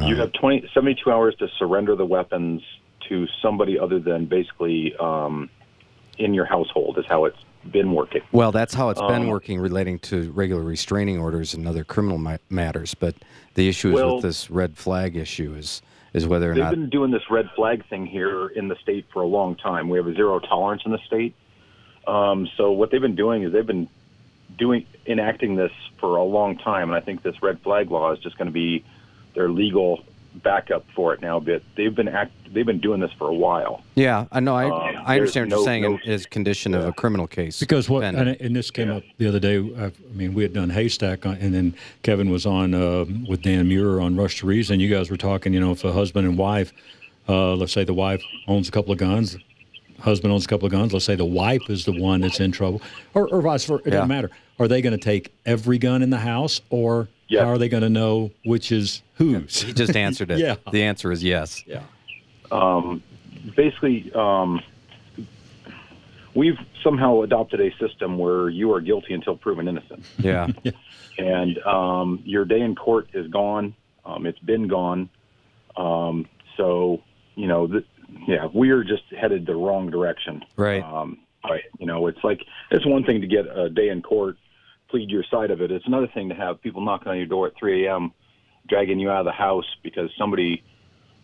you 0.00 0.14
have 0.16 0.32
20, 0.32 0.70
72 0.72 1.10
hours 1.10 1.34
to 1.40 1.48
surrender 1.58 1.96
the 1.96 2.06
weapons 2.06 2.62
to 3.08 3.26
somebody 3.42 3.78
other 3.78 3.98
than 3.98 4.26
basically 4.26 4.94
um, 5.00 5.50
in 6.18 6.32
your 6.32 6.44
household, 6.44 6.96
is 6.98 7.04
how 7.08 7.24
it's 7.24 7.36
been 7.72 7.92
working. 7.92 8.22
Well, 8.30 8.52
that's 8.52 8.72
how 8.72 8.90
it's 8.90 9.00
been 9.00 9.22
Um, 9.22 9.26
working 9.26 9.58
relating 9.58 9.98
to 10.00 10.30
regular 10.30 10.62
restraining 10.62 11.18
orders 11.18 11.52
and 11.52 11.66
other 11.66 11.82
criminal 11.82 12.16
ma- 12.18 12.36
matters. 12.48 12.94
But 12.94 13.16
the 13.54 13.68
issue 13.68 13.88
is 13.88 13.94
Well- 13.96 14.14
with 14.16 14.22
this 14.22 14.50
red 14.50 14.76
flag 14.76 15.16
issue 15.16 15.54
is 15.54 15.82
is 16.12 16.26
whether 16.26 16.50
or 16.50 16.54
not 16.56 16.70
They've 16.70 16.78
been 16.80 16.90
doing 16.90 17.12
this 17.12 17.22
red 17.30 17.48
flag 17.54 17.84
thing 17.86 18.04
here 18.04 18.48
in 18.48 18.66
the 18.66 18.74
state 18.82 19.06
for 19.12 19.22
a 19.22 19.26
long 19.26 19.54
time. 19.54 19.88
We 19.88 19.96
have 19.96 20.08
a 20.08 20.14
zero 20.14 20.40
tolerance 20.40 20.82
in 20.84 20.90
the 20.90 20.98
state. 21.06 21.34
Um, 22.06 22.48
so 22.56 22.72
what 22.72 22.90
they've 22.90 23.00
been 23.00 23.14
doing 23.14 23.44
is 23.44 23.52
they've 23.52 23.64
been 23.66 23.88
doing 24.60 24.86
enacting 25.06 25.56
this 25.56 25.72
for 25.98 26.16
a 26.16 26.22
long 26.22 26.56
time, 26.56 26.90
and 26.90 26.96
I 26.96 27.00
think 27.00 27.22
this 27.24 27.42
red 27.42 27.60
flag 27.62 27.90
law 27.90 28.12
is 28.12 28.20
just 28.20 28.38
going 28.38 28.46
to 28.46 28.52
be 28.52 28.84
their 29.34 29.48
legal 29.48 30.04
backup 30.32 30.84
for 30.94 31.12
it 31.12 31.20
now. 31.20 31.40
But 31.40 31.62
they've 31.76 31.92
been 31.94 32.06
act 32.06 32.32
they've 32.52 32.66
been 32.66 32.78
doing 32.78 33.00
this 33.00 33.10
for 33.12 33.26
a 33.28 33.34
while. 33.34 33.82
Yeah, 33.96 34.26
I 34.30 34.38
know. 34.40 34.54
I, 34.54 34.64
Um, 34.66 35.02
I 35.04 35.16
understand 35.16 35.16
what 35.16 35.24
there's 35.24 35.34
you're 35.34 35.46
no- 35.46 35.64
saying 35.64 35.82
no- 35.82 35.98
in 36.04 36.10
is 36.12 36.26
condition 36.26 36.74
of 36.74 36.84
a 36.86 36.92
criminal 36.92 37.26
case. 37.26 37.58
Because 37.58 37.88
what, 37.88 38.04
and, 38.04 38.16
and 38.28 38.54
this 38.54 38.70
came 38.70 38.90
up 38.90 39.02
the 39.18 39.26
other 39.26 39.40
day. 39.40 39.56
I, 39.78 39.86
I 39.86 39.92
mean, 40.14 40.34
we 40.34 40.42
had 40.42 40.52
done 40.52 40.70
Haystack, 40.70 41.26
on, 41.26 41.34
and 41.36 41.52
then 41.54 41.74
Kevin 42.02 42.30
was 42.30 42.46
on 42.46 42.74
uh, 42.74 43.04
with 43.28 43.42
Dan 43.42 43.66
Muir 43.68 44.00
on 44.00 44.14
Rush 44.16 44.38
to 44.40 44.46
Reason. 44.46 44.78
You 44.78 44.88
guys 44.88 45.10
were 45.10 45.16
talking, 45.16 45.52
you 45.54 45.60
know, 45.60 45.72
if 45.72 45.82
a 45.84 45.92
husband 45.92 46.26
and 46.28 46.36
wife, 46.38 46.72
uh, 47.28 47.54
let's 47.54 47.72
say 47.72 47.84
the 47.84 47.94
wife 47.94 48.22
owns 48.46 48.68
a 48.68 48.72
couple 48.72 48.92
of 48.92 48.98
guns, 48.98 49.36
husband 50.00 50.32
owns 50.32 50.44
a 50.44 50.48
couple 50.48 50.66
of 50.66 50.72
guns. 50.72 50.92
Let's 50.92 51.04
say 51.04 51.14
the 51.16 51.24
wife 51.24 51.68
is 51.70 51.84
the 51.84 51.92
one 52.00 52.20
that's 52.20 52.40
in 52.40 52.50
trouble, 52.52 52.82
or, 53.14 53.28
or 53.28 53.40
vice 53.42 53.64
versa. 53.64 53.82
It 53.84 53.86
Yeah. 53.86 53.92
doesn't 54.00 54.08
matter. 54.08 54.30
Are 54.60 54.68
they 54.68 54.82
going 54.82 54.92
to 54.92 54.98
take 55.02 55.32
every 55.46 55.78
gun 55.78 56.02
in 56.02 56.10
the 56.10 56.18
house, 56.18 56.60
or 56.70 57.08
Yes. 57.28 57.44
How 57.44 57.50
are 57.50 57.58
they 57.58 57.68
going 57.68 57.84
to 57.84 57.88
know 57.88 58.32
which 58.44 58.72
is 58.72 59.02
whose? 59.14 59.62
He 59.62 59.72
just 59.72 59.94
answered 59.94 60.32
it. 60.32 60.38
Yeah. 60.40 60.56
The 60.72 60.82
answer 60.82 61.12
is 61.12 61.22
yes. 61.22 61.62
Yeah. 61.64 61.84
um, 62.50 63.04
basically, 63.54 64.10
um, 64.16 64.60
we've 66.34 66.58
somehow 66.82 67.20
adopted 67.22 67.60
a 67.60 67.70
system 67.78 68.18
where 68.18 68.48
you 68.48 68.72
are 68.72 68.80
guilty 68.80 69.14
until 69.14 69.36
proven 69.36 69.68
innocent, 69.68 70.04
Yeah. 70.18 70.48
and 71.18 71.58
um, 71.64 72.20
your 72.24 72.44
day 72.44 72.60
in 72.60 72.74
court 72.74 73.08
is 73.14 73.28
gone. 73.28 73.76
Um, 74.04 74.26
it's 74.26 74.40
been 74.40 74.66
gone. 74.66 75.08
Um, 75.76 76.26
so, 76.56 77.00
you 77.36 77.46
know, 77.46 77.68
th- 77.68 77.86
yeah, 78.26 78.48
we 78.52 78.70
are 78.70 78.82
just 78.82 79.04
headed 79.16 79.46
the 79.46 79.54
wrong 79.54 79.88
direction. 79.88 80.44
Right. 80.56 80.82
Um, 80.82 81.18
but, 81.44 81.60
you 81.78 81.86
know, 81.86 82.08
it's 82.08 82.24
like 82.24 82.40
it's 82.72 82.84
one 82.84 83.04
thing 83.04 83.20
to 83.20 83.28
get 83.28 83.46
a 83.56 83.70
day 83.70 83.88
in 83.90 84.02
court, 84.02 84.36
plead 84.90 85.10
your 85.10 85.24
side 85.30 85.50
of 85.50 85.60
it. 85.60 85.70
It's 85.70 85.86
another 85.86 86.08
thing 86.12 86.28
to 86.30 86.34
have 86.34 86.60
people 86.62 86.84
knocking 86.84 87.08
on 87.08 87.16
your 87.16 87.26
door 87.26 87.46
at 87.46 87.52
3 87.58 87.86
a.m., 87.86 88.12
dragging 88.68 88.98
you 88.98 89.10
out 89.10 89.20
of 89.20 89.24
the 89.26 89.32
house 89.32 89.64
because 89.82 90.10
somebody, 90.18 90.62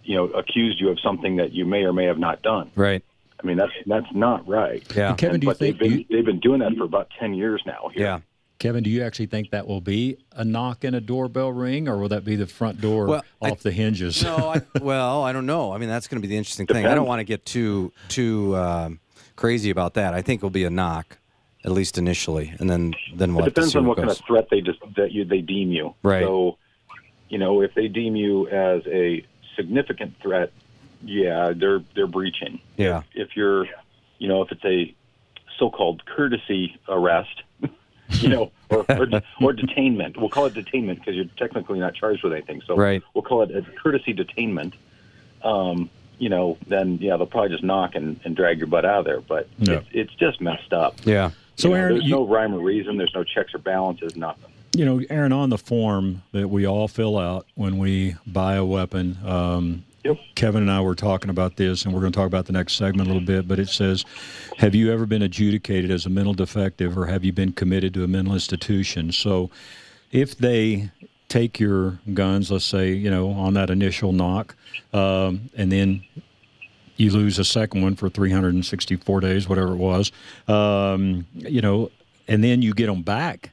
you 0.05 0.17
know, 0.17 0.25
accused 0.29 0.81
you 0.81 0.89
of 0.91 0.99
something 1.01 1.37
that 1.37 1.53
you 1.53 1.65
may 1.65 1.83
or 1.83 1.93
may 1.93 2.05
have 2.07 2.19
not 2.19 2.43
done. 2.43 2.71
Right. 2.75 3.05
I 3.43 3.47
mean, 3.47 3.57
that's 3.59 3.73
that's 3.87 4.07
not 4.15 4.49
right. 4.49 4.83
Yeah. 4.97 5.11
And 5.11 5.19
Kevin, 5.19 5.35
And- 5.35 5.41
do 5.43 5.47
you 5.47 5.51
but 5.51 5.59
they've 5.59 5.79
think 5.79 5.91
been, 5.91 5.99
you, 6.01 6.05
they've 6.11 6.25
been 6.25 6.41
doing 6.41 6.61
that 6.61 6.73
for 6.77 6.85
about 6.85 7.09
10 7.21 7.35
years 7.35 7.63
now. 7.67 7.91
Here. 7.93 8.03
Yeah. 8.05 8.21
Kevin, 8.59 8.83
do 8.83 8.89
you 8.89 9.03
actually 9.03 9.27
think 9.27 9.51
that 9.51 9.67
will 9.67 9.83
be 9.83 10.17
a 10.33 10.43
knock 10.43 10.83
and 10.83 10.97
a 10.97 11.01
doorbell 11.01 11.53
ring, 11.53 11.89
or 11.89 11.99
will 11.99 12.09
that 12.09 12.25
be 12.25 12.37
the 12.37 12.47
front 12.47 12.81
door 12.81 13.07
Well, 13.07 13.25
I- 13.43 13.51
off 13.51 13.61
the 13.63 13.71
hinges? 13.71 14.23
No, 14.25 14.37
I, 14.55 14.63
well, 14.81 15.23
I 15.23 15.33
don't 15.33 15.45
know. 15.45 15.73
I 15.73 15.79
mean, 15.79 15.91
that's 15.91 16.09
going 16.09 16.23
to 16.23 16.27
be 16.27 16.29
the 16.33 16.39
interesting 16.39 16.67
thing. 16.67 16.87
I 16.87 16.95
don't 16.95 17.07
want 17.07 17.21
to 17.21 17.25
get 17.25 17.45
too 17.45 17.93
too 18.09 18.57
um, 18.57 18.99
crazy 19.37 19.69
about 19.69 19.95
that. 19.95 20.15
I 20.15 20.23
think 20.23 20.39
it'll 20.39 20.49
be 20.49 20.65
a 20.65 20.71
knock, 20.71 21.19
at 21.67 21.73
least 21.73 21.99
initially, 21.99 22.55
and 22.61 22.71
then 22.71 22.95
then 23.15 23.35
we'll 23.35 23.45
It 23.45 23.55
depends 23.55 23.75
on 23.75 23.85
what 23.87 23.99
what 23.99 24.07
kind 24.07 24.11
of 24.11 24.25
threat 24.25 24.49
they 24.51 24.61
just 24.61 24.79
that 24.97 25.11
you 25.13 25.25
they 25.25 25.41
deem 25.41 25.73
you. 25.73 25.95
Right. 26.03 26.23
So, 26.23 26.57
you 27.29 27.39
know, 27.39 27.61
if 27.61 27.75
they 27.75 27.89
deem 27.89 28.15
you 28.15 28.47
as 28.49 28.83
a 28.87 29.27
significant 29.57 30.15
threat, 30.23 30.53
yeah, 31.05 31.53
they're 31.55 31.83
they're 31.95 32.07
breaching. 32.07 32.61
Yeah. 32.77 33.03
If 33.15 33.37
you're, 33.37 33.67
you 34.19 34.29
know, 34.29 34.43
if 34.43 34.53
it's 34.53 34.65
a 34.65 34.95
so-called 35.59 36.05
courtesy 36.07 36.79
arrest, 36.89 37.43
you 38.11 38.29
know, 38.29 38.53
or, 38.71 38.79
or 38.89 39.07
or 39.43 39.53
detainment, 39.53 40.17
we'll 40.19 40.29
call 40.29 40.47
it 40.47 40.55
detainment 40.55 41.01
because 41.01 41.17
you're 41.17 41.25
technically 41.37 41.81
not 41.81 41.95
charged 41.95 42.23
with 42.23 42.33
anything. 42.33 42.63
So 42.65 42.77
Right. 42.77 43.03
we'll 43.13 43.23
call 43.25 43.43
it 43.43 43.51
a 43.51 43.63
courtesy 43.83 44.15
detainment. 44.15 44.75
Um, 45.43 45.91
you 46.19 46.29
know, 46.29 46.59
then 46.69 46.99
yeah, 46.99 47.17
they'll 47.17 47.27
probably 47.27 47.51
just 47.51 47.65
knock 47.65 47.95
and, 47.97 48.21
and 48.25 48.37
drag 48.37 48.59
your 48.59 48.69
butt 48.69 48.85
out 48.85 49.01
of 49.01 49.05
there. 49.05 49.21
But 49.21 49.49
Yeah. 49.59 49.75
it's, 49.79 49.89
it's 49.93 50.15
just 50.15 50.41
messed 50.41 50.73
up. 50.73 50.95
Yeah. 51.05 51.31
So, 51.57 51.69
You 51.69 51.75
know, 51.75 51.81
Aaron, 51.81 51.95
there's 51.95 52.05
you- 52.05 52.11
no 52.15 52.27
rhyme 52.27 52.55
or 52.55 52.61
reason. 52.61 52.97
There's 52.97 53.13
no 53.15 53.25
checks 53.25 53.55
or 53.55 53.59
balances. 53.59 54.17
Nothing. 54.17 54.53
you 54.77 54.85
know, 54.85 55.01
Aaron, 55.09 55.33
on 55.33 55.49
the 55.49 55.57
form 55.57 56.23
that 56.33 56.49
we 56.51 56.67
all 56.67 56.87
fill 56.87 57.17
out 57.17 57.47
when 57.55 57.79
we 57.79 58.15
buy 58.27 58.57
a 58.57 58.65
weapon, 58.65 59.17
um, 59.25 59.83
Yep. 60.05 60.19
Kevin 60.35 60.61
and 60.63 60.71
I 60.71 60.81
were 60.83 60.95
talking 60.95 61.31
about 61.31 61.57
this, 61.57 61.85
and 61.85 61.95
we're 61.95 62.01
going 62.01 62.13
to 62.13 62.17
talk 62.17 62.27
about 62.27 62.45
the 62.45 62.53
next 62.53 62.75
segment 62.75 63.09
a 63.09 63.13
little 63.13 63.27
bit. 63.27 63.49
But 63.49 63.59
it 63.59 63.71
says, 63.71 64.05
"Have 64.59 64.75
you 64.75 64.93
ever 64.93 65.07
been 65.07 65.23
adjudicated 65.23 65.91
as 65.91 66.05
a 66.05 66.11
mental 66.11 66.35
defective, 66.35 66.97
or 66.99 67.07
have 67.07 67.25
you 67.25 67.33
been 67.33 67.53
committed 67.53 67.95
to 67.95 68.05
a 68.05 68.07
mental 68.07 68.35
institution?" 68.35 69.11
So, 69.13 69.51
if 70.13 70.37
they 70.37 70.91
take 71.29 71.59
your 71.59 71.99
guns, 72.13 72.51
let's 72.53 72.65
say, 72.67 72.93
you 72.93 73.11
know, 73.11 73.31
on 73.31 73.55
that 73.55 73.71
initial 73.71 74.13
knock, 74.13 74.55
um, 74.93 75.49
and 75.57 75.73
then 75.73 76.03
you 76.97 77.11
lose 77.11 77.39
a 77.39 77.45
second 77.45 77.83
one 77.83 77.95
for 77.95 78.09
364 78.09 79.21
days, 79.21 79.49
whatever 79.49 79.73
it 79.73 79.77
was, 79.77 80.13
um, 80.49 81.27
you 81.35 81.61
know, 81.61 81.91
and 82.29 82.43
then 82.43 82.63
you 82.63 82.75
get 82.75 82.87
them 82.87 83.03
back 83.03 83.51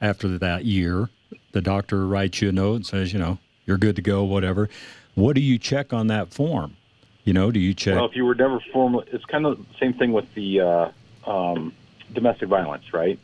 after 0.00 0.38
that 0.38 0.64
year. 0.64 1.08
The 1.52 1.60
doctor 1.60 2.06
writes 2.06 2.40
you 2.40 2.48
a 2.48 2.52
note 2.52 2.74
and 2.76 2.86
says, 2.86 3.12
you 3.12 3.18
know, 3.18 3.38
you're 3.66 3.78
good 3.78 3.96
to 3.96 4.02
go, 4.02 4.24
whatever. 4.24 4.68
What 5.14 5.34
do 5.34 5.40
you 5.40 5.58
check 5.58 5.92
on 5.92 6.08
that 6.08 6.32
form? 6.32 6.76
You 7.24 7.32
know, 7.32 7.50
do 7.50 7.60
you 7.60 7.74
check? 7.74 7.96
Well, 7.96 8.06
if 8.06 8.16
you 8.16 8.24
were 8.24 8.34
never 8.34 8.60
formally, 8.72 9.06
it's 9.12 9.24
kind 9.26 9.46
of 9.46 9.58
the 9.58 9.64
same 9.78 9.94
thing 9.94 10.12
with 10.12 10.32
the 10.34 10.60
uh, 10.60 10.90
um, 11.30 11.72
domestic 12.12 12.48
violence, 12.48 12.92
right? 12.92 13.18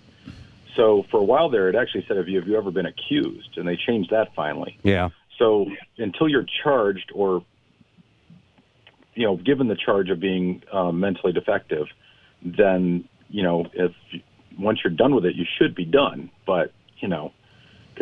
So 0.74 1.06
for 1.10 1.18
a 1.18 1.24
while 1.24 1.48
there, 1.48 1.68
it 1.68 1.74
actually 1.74 2.04
said, 2.06 2.18
"Have 2.18 2.28
you 2.28 2.38
have 2.38 2.46
you 2.46 2.56
ever 2.56 2.70
been 2.70 2.86
accused?" 2.86 3.56
And 3.56 3.66
they 3.66 3.76
changed 3.76 4.10
that 4.10 4.34
finally. 4.34 4.78
Yeah. 4.82 5.08
So 5.38 5.66
until 5.96 6.28
you're 6.28 6.46
charged 6.62 7.10
or 7.14 7.42
you 9.16 9.24
know 9.26 9.36
given 9.36 9.66
the 9.66 9.74
charge 9.76 10.10
of 10.10 10.20
being 10.20 10.62
uh, 10.72 10.92
mentally 10.92 11.32
defective, 11.32 11.86
then 12.44 13.08
you 13.28 13.42
know 13.42 13.66
if 13.72 13.92
once 14.58 14.80
you're 14.84 14.92
done 14.92 15.14
with 15.14 15.24
it, 15.26 15.34
you 15.34 15.44
should 15.58 15.74
be 15.74 15.84
done. 15.84 16.30
But 16.46 16.72
you 16.98 17.08
know, 17.08 17.32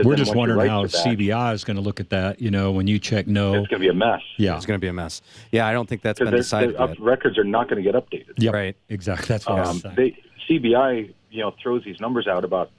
We're 0.05 0.17
just 0.17 0.35
wondering 0.35 0.59
right 0.59 0.69
how 0.69 0.83
for 0.83 0.89
that, 0.89 1.07
CBI 1.07 1.55
is 1.55 1.65
going 1.65 1.77
to 1.77 1.83
look 1.83 2.01
at 2.01 2.11
that. 2.11 2.41
You 2.41 2.51
know, 2.51 2.73
when 2.73 2.87
you 2.87 2.99
check 2.99 3.27
no, 3.27 3.55
it's 3.55 3.69
going 3.69 3.81
to 3.81 3.87
be 3.87 3.89
a 3.89 3.95
mess. 3.95 4.21
yeah, 4.37 4.57
It's 4.57 4.67
going 4.67 4.79
to 4.79 4.85
be 4.85 4.89
a 4.89 4.93
mess. 4.93 5.23
Yeah, 5.51 5.67
I 5.67 5.73
don't 5.73 5.89
think 5.89 6.03
that's 6.03 6.19
been 6.19 6.31
because 6.31 6.47
decided 6.47 6.77
up, 6.77 6.91
yet. 6.91 7.01
records 7.01 7.39
are 7.39 7.45
not 7.45 7.69
going 7.69 7.83
to 7.83 7.91
get 7.91 7.95
updated. 8.01 8.35
yep, 8.39 8.53
Right. 8.55 8.77
exactly. 8.89 9.27
That's 9.27 9.47
what 9.47 9.61
I'm 9.61 9.67
um, 9.69 9.79
saying. 9.79 9.95
they 9.97 10.17
CBI 10.49 11.15
you 11.31 11.41
know 11.41 11.55
throws 11.63 11.85
these 11.85 12.01
numbers 12.01 12.27
out 12.27 12.45
about 12.45 12.71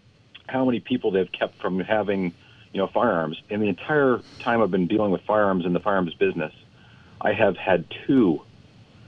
how 0.48 0.63
many 0.65 0.80
people 0.80 1.12
they've 1.12 1.32
kept 1.32 1.60
from 1.62 1.80
having 1.80 2.34
you 2.74 2.80
know 2.80 2.88
firearms. 2.88 3.41
In 3.50 3.60
the 3.62 3.67
entire 3.67 4.19
time 4.39 4.62
I've 4.62 4.71
been 4.71 4.88
dealing 4.88 5.12
with 5.12 5.21
firearms 5.21 5.65
in 5.65 5.74
the 5.74 5.80
firearms 5.80 6.13
business, 6.13 6.54
I 7.26 7.34
have 7.34 7.58
had 7.58 7.86
two 8.06 8.42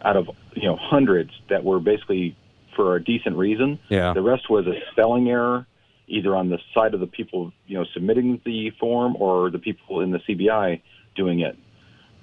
out 0.01 0.17
of 0.17 0.29
you 0.53 0.63
know 0.63 0.75
hundreds 0.75 1.31
that 1.49 1.63
were 1.63 1.79
basically 1.79 2.35
for 2.75 2.95
a 2.95 3.03
decent 3.03 3.37
reason. 3.37 3.79
Yeah. 3.89 4.13
The 4.13 4.21
rest 4.21 4.49
was 4.49 4.65
a 4.65 4.79
spelling 4.91 5.29
error, 5.29 5.67
either 6.07 6.35
on 6.35 6.49
the 6.49 6.59
side 6.73 6.95
of 6.95 6.99
the 6.99 7.07
people 7.07 7.53
you 7.67 7.77
know 7.77 7.85
submitting 7.93 8.41
the 8.43 8.71
form 8.71 9.15
or 9.19 9.51
the 9.51 9.59
people 9.59 10.01
in 10.01 10.11
the 10.11 10.19
CBI 10.19 10.81
doing 11.15 11.41
it. 11.41 11.57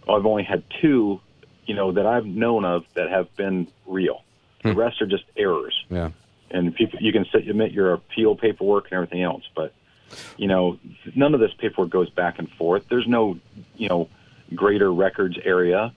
I've 0.08 0.26
only 0.26 0.42
had 0.42 0.64
two, 0.82 1.20
you 1.66 1.74
know, 1.74 1.92
that 1.92 2.06
I've 2.06 2.26
known 2.26 2.64
of 2.64 2.84
that 2.94 3.08
have 3.08 3.34
been 3.36 3.68
real. 3.86 4.22
The 4.62 4.72
hmm. 4.72 4.78
rest 4.78 5.00
are 5.00 5.06
just 5.06 5.24
errors 5.36 5.74
Yeah. 5.90 6.10
and 6.50 6.74
people 6.74 6.98
you 7.00 7.12
can 7.12 7.24
submit 7.30 7.72
your 7.72 7.92
appeal 7.92 8.34
paperwork 8.34 8.86
and 8.86 8.94
everything 8.94 9.22
else 9.22 9.44
but 9.54 9.74
you 10.38 10.48
know 10.48 10.78
none 11.14 11.34
of 11.34 11.40
this 11.40 11.52
paperwork 11.58 11.90
goes 11.90 12.08
back 12.08 12.38
and 12.38 12.50
forth 12.52 12.84
there's 12.88 13.06
no 13.06 13.38
you 13.76 13.88
know 13.90 14.08
greater 14.54 14.92
records 14.92 15.36
area 15.44 15.92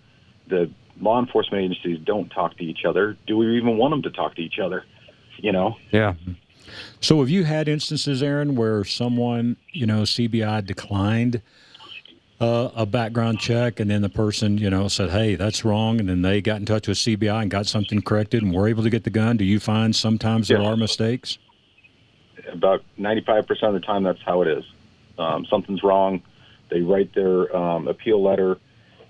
the 0.48 0.70
law 1.00 1.20
enforcement 1.20 1.64
agencies 1.64 2.00
don't 2.04 2.30
talk 2.30 2.58
to 2.58 2.64
each 2.64 2.86
other 2.86 3.18
do 3.28 3.38
we 3.38 3.58
even 3.58 3.78
want 3.78 3.92
them 3.92 4.02
to 4.02 4.12
talk 4.12 4.36
to 4.36 4.42
each 4.42 4.60
other 4.60 4.86
you 5.38 5.52
know 5.52 5.76
Yeah. 5.92 6.16
So, 7.00 7.20
have 7.20 7.30
you 7.30 7.46
had 7.46 7.70
instances, 7.70 8.22
Aaron, 8.22 8.56
where 8.56 8.84
someone, 8.84 9.56
you 9.72 9.86
know, 9.86 10.02
CBI 10.02 10.66
declined 10.66 11.42
uh, 12.42 12.70
a 12.76 12.86
background 12.86 13.40
check, 13.40 13.80
and 13.80 13.90
then 13.90 14.02
the 14.02 14.10
person, 14.10 14.58
you 14.58 14.70
know, 14.70 14.90
said, 14.90 15.12
"Hey, 15.12 15.36
that's 15.36 15.64
wrong," 15.64 16.00
and 16.00 16.10
then 16.10 16.24
they 16.24 16.42
got 16.42 16.58
in 16.58 16.66
touch 16.66 16.88
with 16.88 16.98
CBI 16.98 17.44
and 17.44 17.50
got 17.50 17.68
something 17.68 18.02
corrected, 18.02 18.44
and 18.44 18.54
were 18.54 18.68
able 18.68 18.84
to 18.84 18.90
get 18.90 19.06
the 19.06 19.10
gun? 19.10 19.38
Do 19.38 19.46
you 19.46 19.60
find 19.62 19.96
sometimes 19.96 20.50
there 20.50 20.62
are 20.62 20.76
mistakes? 20.76 21.38
about 22.52 22.84
95% 22.98 23.64
of 23.64 23.74
the 23.74 23.80
time 23.80 24.04
that's 24.04 24.22
how 24.26 24.42
it 24.42 24.48
is 24.48 24.64
um, 25.18 25.46
something's 25.50 25.84
wrong 25.84 26.22
they 26.70 26.82
write 26.82 27.14
their 27.14 27.56
um, 27.56 27.88
appeal 27.88 28.22
letter 28.24 28.58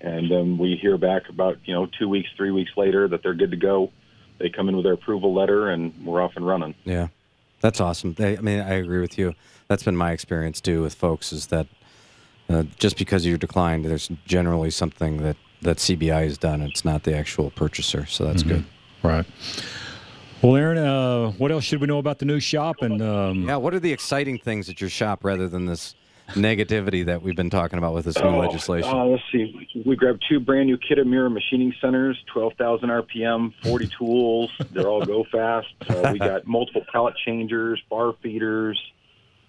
and 0.00 0.30
then 0.30 0.58
we 0.58 0.76
hear 0.76 0.96
back 0.96 1.28
about 1.28 1.58
you 1.64 1.74
know 1.74 1.86
two 1.98 2.08
weeks 2.08 2.28
three 2.36 2.50
weeks 2.50 2.70
later 2.76 3.08
that 3.08 3.22
they're 3.22 3.34
good 3.34 3.50
to 3.50 3.56
go 3.56 3.90
they 4.38 4.48
come 4.48 4.68
in 4.68 4.76
with 4.76 4.84
their 4.84 4.94
approval 4.94 5.34
letter 5.34 5.70
and 5.70 5.92
we're 6.04 6.22
off 6.22 6.32
and 6.36 6.46
running 6.46 6.74
Yeah, 6.84 7.08
that's 7.60 7.80
awesome. 7.80 8.14
I, 8.18 8.36
I 8.36 8.40
mean, 8.40 8.60
I 8.60 8.74
agree 8.74 9.00
with 9.00 9.18
you. 9.18 9.34
That's 9.66 9.82
been 9.82 9.96
my 9.96 10.12
experience 10.12 10.60
too 10.60 10.82
with 10.82 10.94
folks. 10.94 11.32
Is 11.32 11.48
that 11.48 11.66
uh, 12.48 12.62
just 12.78 12.96
because 12.96 13.26
you're 13.26 13.38
declined, 13.38 13.84
there's 13.84 14.08
generally 14.26 14.70
something 14.70 15.18
that 15.18 15.36
that 15.62 15.78
CBI 15.78 16.24
has 16.24 16.38
done. 16.38 16.62
It's 16.62 16.84
not 16.84 17.02
the 17.02 17.16
actual 17.16 17.50
purchaser, 17.50 18.06
so 18.06 18.24
that's 18.24 18.42
good. 18.42 18.64
Right. 19.02 19.26
Well, 20.42 20.54
Aaron, 20.54 20.78
uh, 20.78 21.32
what 21.32 21.50
else 21.50 21.64
should 21.64 21.80
we 21.80 21.88
know 21.88 21.98
about 21.98 22.20
the 22.20 22.24
new 22.24 22.38
shop? 22.38 22.76
And 22.82 23.02
um, 23.02 23.42
Yeah. 23.48 23.56
What 23.56 23.74
are 23.74 23.80
the 23.80 23.92
exciting 23.92 24.38
things 24.38 24.68
at 24.68 24.80
your 24.80 24.90
shop 24.90 25.24
rather 25.24 25.48
than 25.48 25.66
this 25.66 25.96
negativity 26.30 27.04
that 27.06 27.22
we've 27.22 27.36
been 27.36 27.50
talking 27.50 27.78
about 27.78 27.94
with 27.94 28.04
this 28.04 28.16
new 28.18 28.24
Oh, 28.28 28.38
legislation? 28.38 28.90
Uh, 28.90 29.04
let's 29.04 29.22
see. 29.32 29.68
We 29.84 29.96
grabbed 29.96 30.24
two 30.28 30.40
brand 30.40 30.66
new 30.66 30.76
Kitamura 30.78 31.32
machining 31.32 31.74
centers, 31.80 32.18
12,000 32.32 32.88
RPM, 32.90 33.52
40 33.62 33.86
tools. 33.98 34.50
They're 34.72 34.88
all 34.88 35.04
go 35.04 35.24
fast. 35.30 35.68
Uh, 35.88 36.10
we 36.12 36.18
got 36.18 36.46
multiple 36.46 36.84
pallet 36.92 37.14
changers, 37.24 37.80
bar 37.90 38.14
feeders. 38.22 38.80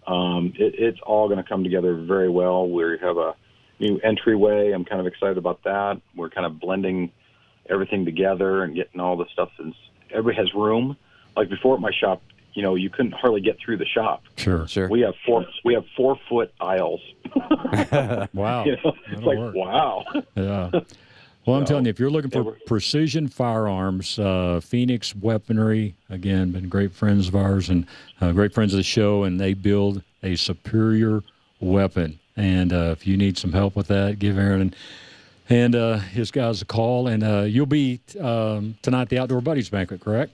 Um, 0.07 0.53
it, 0.57 0.75
it's 0.77 0.99
all 1.05 1.27
going 1.27 1.41
to 1.43 1.47
come 1.47 1.63
together 1.63 1.95
very 1.95 2.29
well. 2.29 2.67
We 2.69 2.97
have 3.01 3.17
a 3.17 3.35
new 3.79 3.99
entryway. 3.99 4.71
I'm 4.71 4.85
kind 4.85 4.99
of 5.01 5.07
excited 5.07 5.37
about 5.37 5.63
that. 5.63 6.01
We're 6.15 6.29
kind 6.29 6.45
of 6.45 6.59
blending 6.59 7.11
everything 7.69 8.05
together 8.05 8.63
and 8.63 8.73
getting 8.75 8.99
all 8.99 9.17
the 9.17 9.25
stuff. 9.33 9.49
And 9.59 9.73
everybody 10.11 10.37
has 10.37 10.53
room. 10.53 10.97
Like 11.35 11.49
before 11.49 11.75
at 11.75 11.81
my 11.81 11.91
shop, 11.91 12.21
you 12.53 12.61
know, 12.63 12.75
you 12.75 12.89
couldn't 12.89 13.13
hardly 13.13 13.41
get 13.41 13.57
through 13.63 13.77
the 13.77 13.85
shop. 13.85 14.23
sure. 14.35 14.67
sure. 14.67 14.89
We 14.89 15.01
have 15.01 15.13
four. 15.25 15.45
We 15.63 15.73
have 15.75 15.85
four 15.95 16.17
foot 16.27 16.53
aisles. 16.59 17.01
Wow. 18.33 18.65
You 18.65 18.77
know, 18.83 18.93
it's 19.11 19.21
like 19.21 19.37
work. 19.37 19.55
wow. 19.55 20.03
Yeah. 20.35 20.71
Well, 21.45 21.57
I'm 21.57 21.65
telling 21.65 21.85
you, 21.85 21.89
if 21.89 21.99
you're 21.99 22.09
looking 22.11 22.31
for 22.31 22.43
we're- 22.43 22.57
precision 22.67 23.27
firearms, 23.27 24.19
uh, 24.19 24.59
Phoenix 24.63 25.15
Weaponry, 25.15 25.95
again, 26.09 26.51
been 26.51 26.69
great 26.69 26.93
friends 26.93 27.27
of 27.27 27.35
ours 27.35 27.69
and 27.69 27.85
uh, 28.21 28.31
great 28.33 28.53
friends 28.53 28.73
of 28.73 28.77
the 28.77 28.83
show, 28.83 29.23
and 29.23 29.39
they 29.39 29.53
build 29.53 30.03
a 30.21 30.35
superior 30.35 31.23
weapon. 31.59 32.19
And 32.35 32.71
uh, 32.71 32.93
if 32.97 33.07
you 33.07 33.17
need 33.17 33.37
some 33.37 33.51
help 33.53 33.75
with 33.75 33.87
that, 33.87 34.19
give 34.19 34.37
Aaron 34.37 34.61
and, 34.61 34.75
and 35.49 35.75
uh, 35.75 35.97
his 35.97 36.29
guys 36.29 36.61
a 36.61 36.65
call. 36.65 37.07
And 37.07 37.23
uh, 37.23 37.41
you'll 37.41 37.65
be 37.65 37.99
um, 38.19 38.77
tonight 38.81 39.03
at 39.03 39.09
the 39.09 39.17
Outdoor 39.19 39.41
Buddies 39.41 39.69
banquet, 39.69 40.01
correct? 40.01 40.33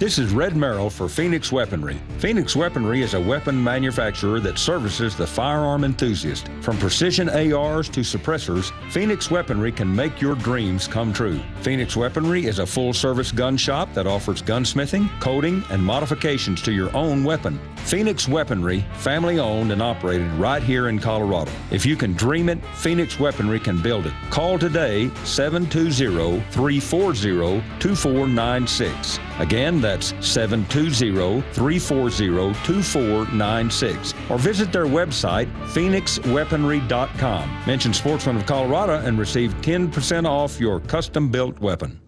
This 0.00 0.18
is 0.18 0.32
Red 0.32 0.56
Merrill 0.56 0.88
for 0.88 1.10
Phoenix 1.10 1.52
Weaponry. 1.52 2.00
Phoenix 2.20 2.56
Weaponry 2.56 3.02
is 3.02 3.12
a 3.12 3.20
weapon 3.20 3.62
manufacturer 3.62 4.40
that 4.40 4.58
services 4.58 5.14
the 5.14 5.26
firearm 5.26 5.84
enthusiast. 5.84 6.48
From 6.62 6.78
precision 6.78 7.28
ARs 7.28 7.90
to 7.90 8.00
suppressors, 8.00 8.72
Phoenix 8.90 9.30
Weaponry 9.30 9.70
can 9.70 9.94
make 9.94 10.18
your 10.18 10.36
dreams 10.36 10.88
come 10.88 11.12
true. 11.12 11.38
Phoenix 11.60 11.98
Weaponry 11.98 12.46
is 12.46 12.60
a 12.60 12.66
full 12.66 12.94
service 12.94 13.30
gun 13.30 13.58
shop 13.58 13.92
that 13.92 14.06
offers 14.06 14.40
gunsmithing, 14.40 15.06
coating, 15.20 15.62
and 15.68 15.84
modifications 15.84 16.62
to 16.62 16.72
your 16.72 16.96
own 16.96 17.22
weapon. 17.22 17.60
Phoenix 17.84 18.26
Weaponry, 18.26 18.82
family 18.94 19.38
owned 19.38 19.70
and 19.70 19.82
operated 19.82 20.32
right 20.38 20.62
here 20.62 20.88
in 20.88 20.98
Colorado. 20.98 21.52
If 21.70 21.84
you 21.84 21.94
can 21.94 22.14
dream 22.14 22.48
it, 22.48 22.64
Phoenix 22.74 23.20
Weaponry 23.20 23.60
can 23.60 23.82
build 23.82 24.06
it. 24.06 24.14
Call 24.30 24.58
today 24.58 25.10
720 25.24 26.40
340 26.52 27.62
2496. 27.78 29.20
Again, 29.40 29.80
that's 29.80 30.08
720 30.20 31.40
340 31.52 32.54
2496. 32.64 34.14
Or 34.28 34.38
visit 34.38 34.70
their 34.70 34.86
website, 34.86 35.50
phoenixweaponry.com. 35.72 37.62
Mention 37.66 37.94
Sportsman 37.94 38.36
of 38.36 38.46
Colorado 38.46 38.98
and 38.98 39.18
receive 39.18 39.52
10% 39.62 40.28
off 40.28 40.60
your 40.60 40.80
custom 40.80 41.30
built 41.30 41.58
weapon. 41.58 41.98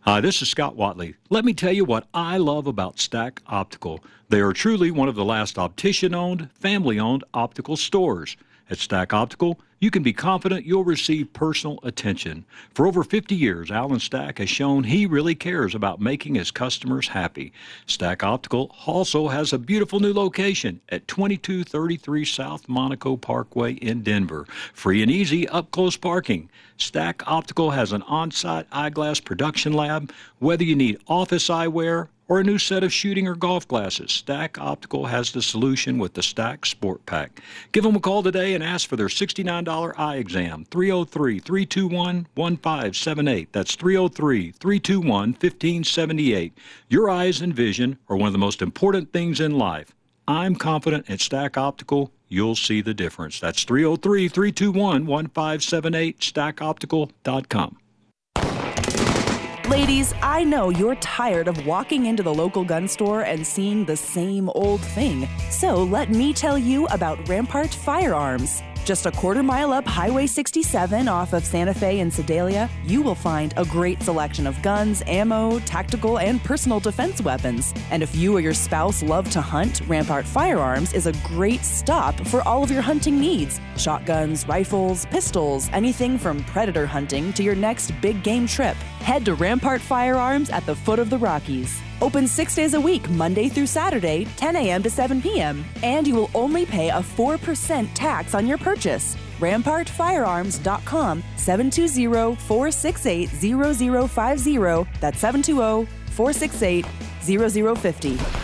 Hi, 0.00 0.20
this 0.20 0.42
is 0.42 0.48
Scott 0.48 0.76
Watley. 0.76 1.14
Let 1.30 1.44
me 1.44 1.54
tell 1.54 1.72
you 1.72 1.84
what 1.84 2.06
I 2.12 2.38
love 2.38 2.66
about 2.66 2.98
Stack 2.98 3.40
Optical. 3.46 4.04
They 4.30 4.40
are 4.40 4.52
truly 4.52 4.90
one 4.90 5.08
of 5.08 5.14
the 5.14 5.24
last 5.24 5.58
optician 5.58 6.14
owned, 6.14 6.50
family 6.52 6.98
owned 6.98 7.24
optical 7.32 7.76
stores. 7.76 8.36
At 8.70 8.78
Stack 8.78 9.12
Optical, 9.12 9.60
you 9.78 9.90
can 9.90 10.02
be 10.02 10.14
confident 10.14 10.64
you'll 10.64 10.84
receive 10.84 11.34
personal 11.34 11.78
attention. 11.82 12.46
For 12.72 12.86
over 12.86 13.04
50 13.04 13.34
years, 13.34 13.70
Alan 13.70 14.00
Stack 14.00 14.38
has 14.38 14.48
shown 14.48 14.84
he 14.84 15.04
really 15.04 15.34
cares 15.34 15.74
about 15.74 16.00
making 16.00 16.36
his 16.36 16.50
customers 16.50 17.08
happy. 17.08 17.52
Stack 17.84 18.22
Optical 18.22 18.74
also 18.86 19.28
has 19.28 19.52
a 19.52 19.58
beautiful 19.58 20.00
new 20.00 20.14
location 20.14 20.80
at 20.88 21.06
2233 21.08 22.24
South 22.24 22.66
Monaco 22.66 23.18
Parkway 23.18 23.74
in 23.74 24.02
Denver. 24.02 24.46
Free 24.72 25.02
and 25.02 25.10
easy 25.10 25.46
up 25.48 25.70
close 25.70 25.98
parking. 25.98 26.48
Stack 26.78 27.22
Optical 27.26 27.72
has 27.72 27.92
an 27.92 28.00
on 28.02 28.30
site 28.30 28.66
eyeglass 28.72 29.20
production 29.20 29.74
lab. 29.74 30.10
Whether 30.38 30.64
you 30.64 30.74
need 30.74 30.98
office 31.06 31.48
eyewear, 31.48 32.08
or 32.28 32.40
a 32.40 32.44
new 32.44 32.58
set 32.58 32.82
of 32.82 32.92
shooting 32.92 33.28
or 33.28 33.34
golf 33.34 33.66
glasses, 33.68 34.10
Stack 34.12 34.58
Optical 34.58 35.06
has 35.06 35.32
the 35.32 35.42
solution 35.42 35.98
with 35.98 36.14
the 36.14 36.22
Stack 36.22 36.66
Sport 36.66 37.04
Pack. 37.06 37.40
Give 37.72 37.84
them 37.84 37.96
a 37.96 38.00
call 38.00 38.22
today 38.22 38.54
and 38.54 38.64
ask 38.64 38.88
for 38.88 38.96
their 38.96 39.08
$69 39.08 39.98
eye 39.98 40.16
exam. 40.16 40.64
303 40.70 41.38
321 41.38 42.26
1578. 42.34 43.52
That's 43.52 43.74
303 43.74 44.52
321 44.52 45.28
1578. 45.32 46.58
Your 46.88 47.10
eyes 47.10 47.40
and 47.40 47.54
vision 47.54 47.98
are 48.08 48.16
one 48.16 48.28
of 48.28 48.32
the 48.32 48.38
most 48.38 48.62
important 48.62 49.12
things 49.12 49.40
in 49.40 49.58
life. 49.58 49.94
I'm 50.26 50.56
confident 50.56 51.10
at 51.10 51.20
Stack 51.20 51.58
Optical 51.58 52.10
you'll 52.34 52.56
see 52.56 52.80
the 52.80 52.94
difference. 52.94 53.40
That's 53.40 53.64
303 53.64 54.28
321 54.28 55.06
1578, 55.06 56.20
stackoptical.com. 56.20 57.78
Ladies, 59.68 60.12
I 60.22 60.44
know 60.44 60.68
you're 60.68 60.94
tired 60.96 61.48
of 61.48 61.66
walking 61.66 62.04
into 62.04 62.22
the 62.22 62.34
local 62.34 62.64
gun 62.64 62.86
store 62.86 63.22
and 63.22 63.46
seeing 63.46 63.86
the 63.86 63.96
same 63.96 64.50
old 64.50 64.82
thing. 64.82 65.26
So 65.48 65.82
let 65.84 66.10
me 66.10 66.34
tell 66.34 66.58
you 66.58 66.86
about 66.88 67.26
Rampart 67.30 67.72
Firearms. 67.72 68.62
Just 68.84 69.06
a 69.06 69.10
quarter 69.10 69.42
mile 69.42 69.72
up 69.72 69.86
Highway 69.86 70.26
67 70.26 71.08
off 71.08 71.32
of 71.32 71.42
Santa 71.42 71.72
Fe 71.72 72.00
and 72.00 72.12
Sedalia, 72.12 72.68
you 72.84 73.00
will 73.00 73.14
find 73.14 73.54
a 73.56 73.64
great 73.64 74.02
selection 74.02 74.46
of 74.46 74.60
guns, 74.60 75.02
ammo, 75.06 75.58
tactical, 75.60 76.18
and 76.18 76.42
personal 76.44 76.80
defense 76.80 77.22
weapons. 77.22 77.72
And 77.90 78.02
if 78.02 78.14
you 78.14 78.36
or 78.36 78.40
your 78.40 78.52
spouse 78.52 79.02
love 79.02 79.30
to 79.30 79.40
hunt, 79.40 79.80
Rampart 79.86 80.26
Firearms 80.26 80.92
is 80.92 81.06
a 81.06 81.14
great 81.24 81.64
stop 81.64 82.14
for 82.26 82.46
all 82.46 82.62
of 82.62 82.70
your 82.70 82.82
hunting 82.82 83.18
needs 83.18 83.58
shotguns, 83.78 84.46
rifles, 84.46 85.06
pistols, 85.06 85.68
anything 85.72 86.18
from 86.18 86.44
predator 86.44 86.86
hunting 86.86 87.32
to 87.32 87.42
your 87.42 87.54
next 87.54 87.90
big 88.02 88.22
game 88.22 88.46
trip. 88.46 88.76
Head 89.00 89.24
to 89.24 89.34
Rampart 89.34 89.80
Firearms 89.80 90.50
at 90.50 90.64
the 90.66 90.76
foot 90.76 90.98
of 90.98 91.08
the 91.08 91.18
Rockies. 91.18 91.80
Open 92.02 92.26
six 92.26 92.54
days 92.54 92.74
a 92.74 92.80
week, 92.80 93.08
Monday 93.10 93.48
through 93.48 93.66
Saturday, 93.66 94.26
10 94.36 94.56
a.m. 94.56 94.82
to 94.82 94.90
7 94.90 95.22
p.m. 95.22 95.64
And 95.82 96.06
you 96.06 96.14
will 96.14 96.30
only 96.34 96.66
pay 96.66 96.88
a 96.90 97.00
4% 97.00 97.88
tax 97.94 98.34
on 98.34 98.46
your 98.46 98.58
purchase. 98.58 99.16
RampartFirearms.com 99.38 101.22
720 101.36 102.36
468 102.36 103.28
0050. 103.28 104.90
That's 105.00 105.18
720 105.18 105.86
468 106.10 106.86
0050. 107.22 108.43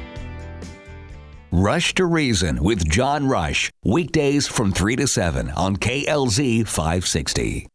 Rush 1.50 1.94
to 1.94 2.06
Reason 2.06 2.62
with 2.62 2.88
John 2.88 3.26
Rush. 3.26 3.72
Weekdays 3.84 4.46
from 4.46 4.70
3 4.70 4.94
to 4.94 5.08
7 5.08 5.50
on 5.50 5.76
KLZ 5.76 6.68
560. 6.68 7.69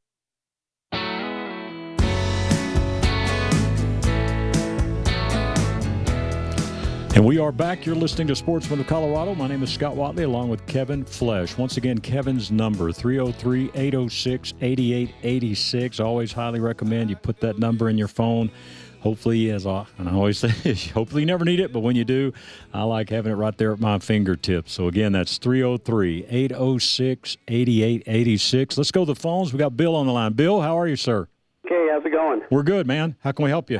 And 7.16 7.26
we 7.26 7.40
are 7.40 7.54
back. 7.54 7.86
You're 7.86 7.96
listening 7.96 8.28
to 8.28 8.36
Sportsman 8.36 8.82
of 8.82 8.88
Colorado. 8.88 9.36
My 9.36 9.48
name 9.48 9.64
is 9.64 9.72
Scott 9.72 9.96
Watley 9.96 10.26
along 10.26 10.50
with 10.50 10.66
Kevin 10.66 11.06
Flesh. 11.06 11.58
Once 11.58 11.78
again, 11.78 11.98
Kevin's 11.98 12.52
number 12.52 12.92
303 12.92 13.72
806 13.74 14.54
8886. 14.60 16.02
Always 16.02 16.34
highly 16.34 16.60
recommend 16.60 17.10
you 17.10 17.16
put 17.16 17.40
that 17.40 17.58
number 17.58 17.88
in 17.88 17.98
your 17.98 18.10
phone. 18.10 18.52
Hopefully, 19.00 19.50
as 19.52 19.66
I, 19.66 19.86
and 19.98 20.10
I 20.10 20.12
always 20.12 20.40
say, 20.40 20.50
hopefully 20.90 21.22
you 21.22 21.26
never 21.26 21.46
need 21.46 21.62
it, 21.62 21.72
but 21.72 21.80
when 21.80 21.96
you 21.96 22.04
do, 22.04 22.34
I 22.74 22.84
like 22.84 23.12
having 23.12 23.32
it 23.32 23.36
right 23.36 23.58
there 23.58 23.72
at 23.72 23.80
my 23.80 23.98
fingertips. 24.00 24.74
So 24.74 24.90
again, 24.90 25.14
that's 25.14 25.38
303 25.38 26.26
806 26.28 27.38
8886. 27.48 28.78
Let's 28.78 28.92
go 28.92 29.06
to 29.06 29.14
the 29.14 29.16
phones. 29.16 29.54
We 29.54 29.60
got 29.60 29.78
Bill 29.78 29.96
on 29.96 30.06
the 30.06 30.12
line. 30.12 30.34
Bill, 30.34 30.60
how 30.60 30.78
are 30.78 30.86
you, 30.86 30.98
sir? 30.98 31.30
Okay, 31.66 31.88
how's 31.94 32.04
it 32.04 32.12
going? 32.12 32.42
We're 32.52 32.64
good, 32.64 32.86
man. 32.86 33.16
How 33.22 33.32
can 33.32 33.46
we 33.46 33.52
help 33.52 33.72
you? 33.72 33.80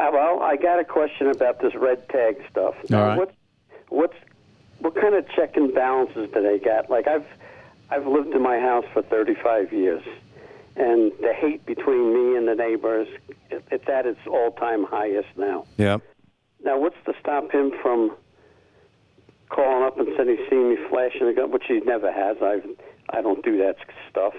Uh, 0.00 0.10
well, 0.12 0.40
I 0.42 0.56
got 0.56 0.78
a 0.80 0.84
question 0.84 1.26
about 1.28 1.60
this 1.60 1.74
red 1.74 2.08
tag 2.08 2.36
stuff. 2.50 2.74
All 2.92 3.06
right. 3.06 3.18
What's 3.18 3.34
what's 3.90 4.16
what 4.78 4.94
kind 4.94 5.14
of 5.14 5.28
check 5.36 5.56
and 5.56 5.74
balances 5.74 6.28
do 6.32 6.42
they 6.42 6.58
got? 6.58 6.88
Like 6.88 7.06
I've 7.06 7.26
I've 7.90 8.06
lived 8.06 8.32
in 8.34 8.40
my 8.42 8.58
house 8.58 8.84
for 8.94 9.02
35 9.02 9.72
years, 9.72 10.02
and 10.76 11.12
the 11.20 11.34
hate 11.34 11.66
between 11.66 12.14
me 12.14 12.36
and 12.36 12.48
the 12.48 12.54
neighbors 12.54 13.08
it- 13.50 13.64
it's 13.70 13.88
at 13.88 14.06
its 14.06 14.20
all-time 14.26 14.84
highest 14.84 15.28
now. 15.36 15.66
Yeah. 15.76 15.98
Now, 16.62 16.78
what's 16.78 16.96
to 17.06 17.12
stop 17.20 17.50
him 17.50 17.72
from 17.82 18.16
calling 19.50 19.82
up 19.84 19.98
and 19.98 20.06
saying 20.16 20.36
he's 20.38 20.48
seen 20.48 20.70
me 20.70 20.76
flashing 20.88 21.26
a 21.26 21.34
gun, 21.34 21.50
which 21.50 21.64
he 21.68 21.80
never 21.80 22.10
has. 22.10 22.36
I 22.40 22.60
I 23.10 23.20
don't 23.20 23.44
do 23.44 23.58
that 23.58 23.76
stuff. 24.08 24.34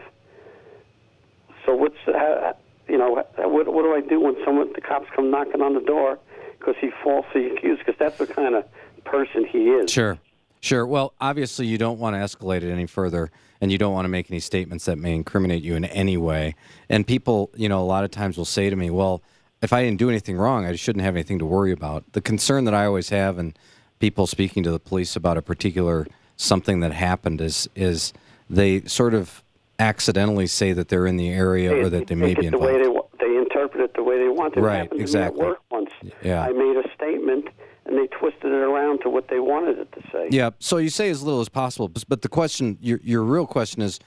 So 1.66 1.76
what's 1.76 1.98
how, 2.06 2.56
you 2.92 2.98
know 2.98 3.18
uh, 3.18 3.48
what 3.48 3.74
what 3.74 3.84
do 3.84 3.94
I 3.94 4.02
do 4.02 4.20
when 4.20 4.36
someone 4.44 4.72
the 4.74 4.82
cops 4.82 5.08
come 5.16 5.32
knocking 5.32 5.62
on 5.62 5.74
the 5.74 5.80
door 5.80 6.20
because 6.60 6.76
he 6.80 6.90
falsely 7.04 7.48
accused? 7.48 7.80
Because 7.86 7.98
that's 7.98 8.18
the 8.18 8.28
kind 8.28 8.56
of 8.56 8.66
person 9.06 9.46
he 9.46 9.70
is. 9.70 9.90
Sure. 9.90 10.20
Sure. 10.60 10.86
Well, 10.86 11.14
obviously, 11.20 11.66
you 11.66 11.80
don't 11.80 11.98
want 11.98 12.16
to 12.16 12.20
escalate 12.20 12.62
it 12.62 12.72
any 12.72 12.86
further, 12.86 13.32
and 13.62 13.72
you 13.72 13.80
don't 13.80 13.94
want 13.94 14.06
to 14.06 14.10
make 14.10 14.30
any 14.30 14.40
statements 14.40 14.86
that 14.86 14.98
may 14.98 15.16
incriminate 15.16 15.64
you 15.64 15.76
in 15.76 15.86
any 15.86 16.18
way. 16.18 16.54
And 16.88 17.08
people, 17.08 17.50
you 17.56 17.68
know, 17.68 17.82
a 17.82 17.84
lot 17.86 18.04
of 18.04 18.12
times 18.12 18.38
will 18.38 18.46
say 18.46 18.70
to 18.70 18.76
me, 18.76 18.92
well, 18.92 19.24
if 19.64 19.74
I 19.74 19.84
didn't 19.84 19.98
do 19.98 20.10
anything 20.10 20.38
wrong, 20.38 20.66
I 20.66 20.76
shouldn't 20.76 21.04
have 21.04 21.16
anything 21.16 21.40
to 21.40 21.46
worry 21.46 21.72
about. 21.72 22.14
The 22.14 22.22
concern 22.22 22.66
that 22.66 22.76
I 22.76 22.86
always 22.86 23.10
have, 23.10 23.40
and 23.40 23.58
people 24.00 24.28
speaking 24.28 24.62
to 24.64 24.72
the 24.72 24.80
police 24.80 25.16
about 25.16 25.38
a 25.38 25.42
particular 25.42 26.06
something 26.38 26.82
that 26.82 26.94
happened, 26.94 27.42
is 27.42 27.68
is 27.76 28.14
they 28.48 28.82
sort 28.82 29.16
of 29.16 29.44
accidentally 29.82 30.48
say 30.48 30.74
that 30.74 30.88
they're 30.90 31.08
in 31.08 31.18
the 31.18 31.30
area 31.30 31.76
or 31.76 31.90
that 31.90 32.08
they 32.08 32.16
may 32.16 32.34
be 32.36 32.46
it 32.48 32.52
the 32.52 32.58
way 32.60 32.76
involved. 32.76 33.10
they 33.20 33.28
they 33.28 33.38
interpret 33.38 33.82
it 33.84 33.94
the 33.96 34.04
way 34.04 34.18
they 34.20 34.30
want. 34.30 34.56
It 34.56 34.62
Right, 34.62 34.78
happened 34.78 34.92
to 34.92 34.96
me 34.98 35.02
exactly. 35.02 35.44
work 35.46 35.60
once. 35.72 35.90
Yeah. 36.24 36.44
I 36.44 36.52
made 36.52 36.78
a 36.78 36.84
statement 36.94 37.48
and 37.86 37.98
they 37.98 38.08
twisted 38.08 38.46
it 38.46 38.64
around 38.72 39.00
to 39.02 39.10
what 39.10 39.28
they 39.28 39.40
wanted 39.40 39.80
it 39.80 39.92
to 39.94 40.02
say. 40.12 40.28
Yeah. 40.30 40.52
So 40.60 40.78
you 40.78 40.90
say 40.90 41.10
as 41.10 41.24
little 41.24 41.42
as 41.42 41.50
possible, 41.50 41.88
but- 41.88 42.06
but 42.08 42.22
the 42.22 42.30
question, 42.30 42.78
your 42.82 43.00
your 43.04 43.24
real 43.24 43.48
question 43.48 43.82
is, 43.82 44.00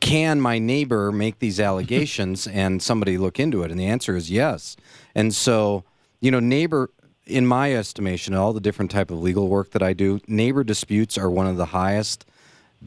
can 0.00 0.40
my 0.40 0.58
neighbor 0.58 1.10
make 1.10 1.38
these 1.38 1.58
allegations 1.58 2.46
and 2.62 2.82
somebody 2.82 3.16
look 3.18 3.40
into 3.40 3.62
it? 3.62 3.70
And 3.70 3.80
the 3.80 3.86
answer 3.86 4.14
is 4.16 4.30
yes. 4.30 4.76
And 5.14 5.34
so, 5.34 5.84
you 6.20 6.30
know, 6.30 6.40
neighbor, 6.40 6.90
in 7.26 7.46
my 7.46 7.74
estimation, 7.74 8.34
all 8.34 8.52
the 8.52 8.60
different 8.60 8.90
type 8.90 9.10
of 9.10 9.20
legal 9.22 9.48
work 9.48 9.70
that 9.70 9.82
I 9.82 9.94
do, 9.94 10.20
neighbor 10.28 10.62
disputes 10.64 11.16
are 11.16 11.30
one 11.30 11.46
of 11.46 11.56
the 11.56 11.66
highest 11.66 12.26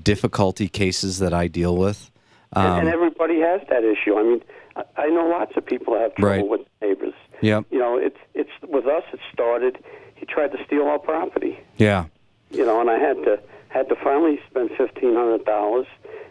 difficulty 0.04 0.68
cases 0.68 1.20
that 1.20 1.34
I 1.34 1.48
deal 1.48 1.76
with. 1.78 2.10
and, 2.56 2.68
Um, 2.68 2.80
and 2.82 2.90
everybody 2.90 3.40
has 3.42 3.62
that 3.70 3.84
issue. 3.84 4.18
I 4.18 4.24
mean, 4.24 4.42
I, 4.76 4.84
I 4.98 5.08
know 5.08 5.28
lots 5.28 5.54
of 5.58 5.66
people 5.66 5.98
have 5.98 6.16
trouble 6.16 6.38
Right. 6.38 6.48
with 6.48 6.62
neighbors. 6.82 7.14
Yep. 7.42 7.66
You 7.72 7.80
know, 7.80 7.98
it's 7.98 8.18
it's 8.34 8.50
with 8.68 8.86
us. 8.88 9.04
It 9.14 9.20
started. 9.32 9.78
He 10.16 10.26
tried 10.26 10.52
to 10.54 10.58
steal 10.66 10.84
our 10.88 11.00
property. 11.00 11.60
yeah. 11.78 12.06
You 12.50 12.66
know, 12.66 12.80
and 12.82 12.90
I 12.90 12.98
had 12.98 13.18
to 13.26 13.40
had 13.70 13.90
to 13.90 13.96
finally 14.04 14.40
spend 14.50 14.72
fifteen 14.78 15.14
hundred 15.14 15.44
dollars 15.46 15.86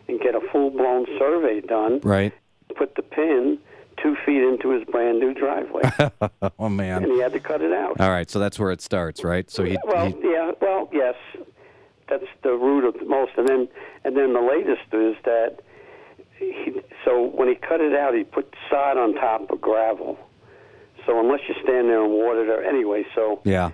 and 0.08 0.18
get 0.20 0.34
a 0.34 0.40
full 0.50 0.70
blown 0.70 1.04
survey 1.18 1.60
done. 1.60 2.00
Right. 2.02 2.32
Put 2.76 2.94
the 2.96 3.02
pin 3.02 3.58
two 4.02 4.16
feet 4.26 4.42
into 4.42 4.70
his 4.70 4.82
brand 4.84 5.20
new 5.20 5.32
driveway, 5.34 5.82
oh 6.58 6.68
man. 6.68 7.02
and 7.04 7.12
he 7.12 7.20
had 7.20 7.32
to 7.32 7.40
cut 7.40 7.60
it 7.62 7.72
out. 7.72 8.00
All 8.00 8.10
right. 8.10 8.28
So 8.30 8.38
that's 8.38 8.58
where 8.58 8.70
it 8.70 8.80
starts, 8.80 9.22
right? 9.24 9.48
So 9.50 9.62
he, 9.64 9.76
Well, 9.84 10.06
he 10.06 10.14
yeah, 10.24 10.52
well, 10.60 10.88
yes, 10.92 11.14
that's 12.08 12.24
the 12.42 12.55
root 12.66 12.84
of 12.84 12.94
the 12.94 13.06
most, 13.06 13.32
and 13.36 13.46
then 13.48 13.68
and 14.04 14.16
then 14.16 14.32
the 14.32 14.40
latest 14.40 14.88
is 14.92 15.16
that 15.24 15.60
he. 16.38 16.80
So 17.04 17.30
when 17.38 17.48
he 17.48 17.54
cut 17.54 17.80
it 17.80 17.94
out, 17.94 18.14
he 18.14 18.24
put 18.24 18.52
sod 18.68 18.98
on 18.98 19.14
top 19.14 19.50
of 19.50 19.60
gravel. 19.60 20.18
So 21.06 21.20
unless 21.20 21.40
you 21.48 21.54
stand 21.62 21.88
there 21.88 22.02
and 22.02 22.12
water 22.12 22.42
it, 22.42 22.48
or 22.48 22.62
anyway, 22.64 23.04
so 23.14 23.40
yeah. 23.44 23.70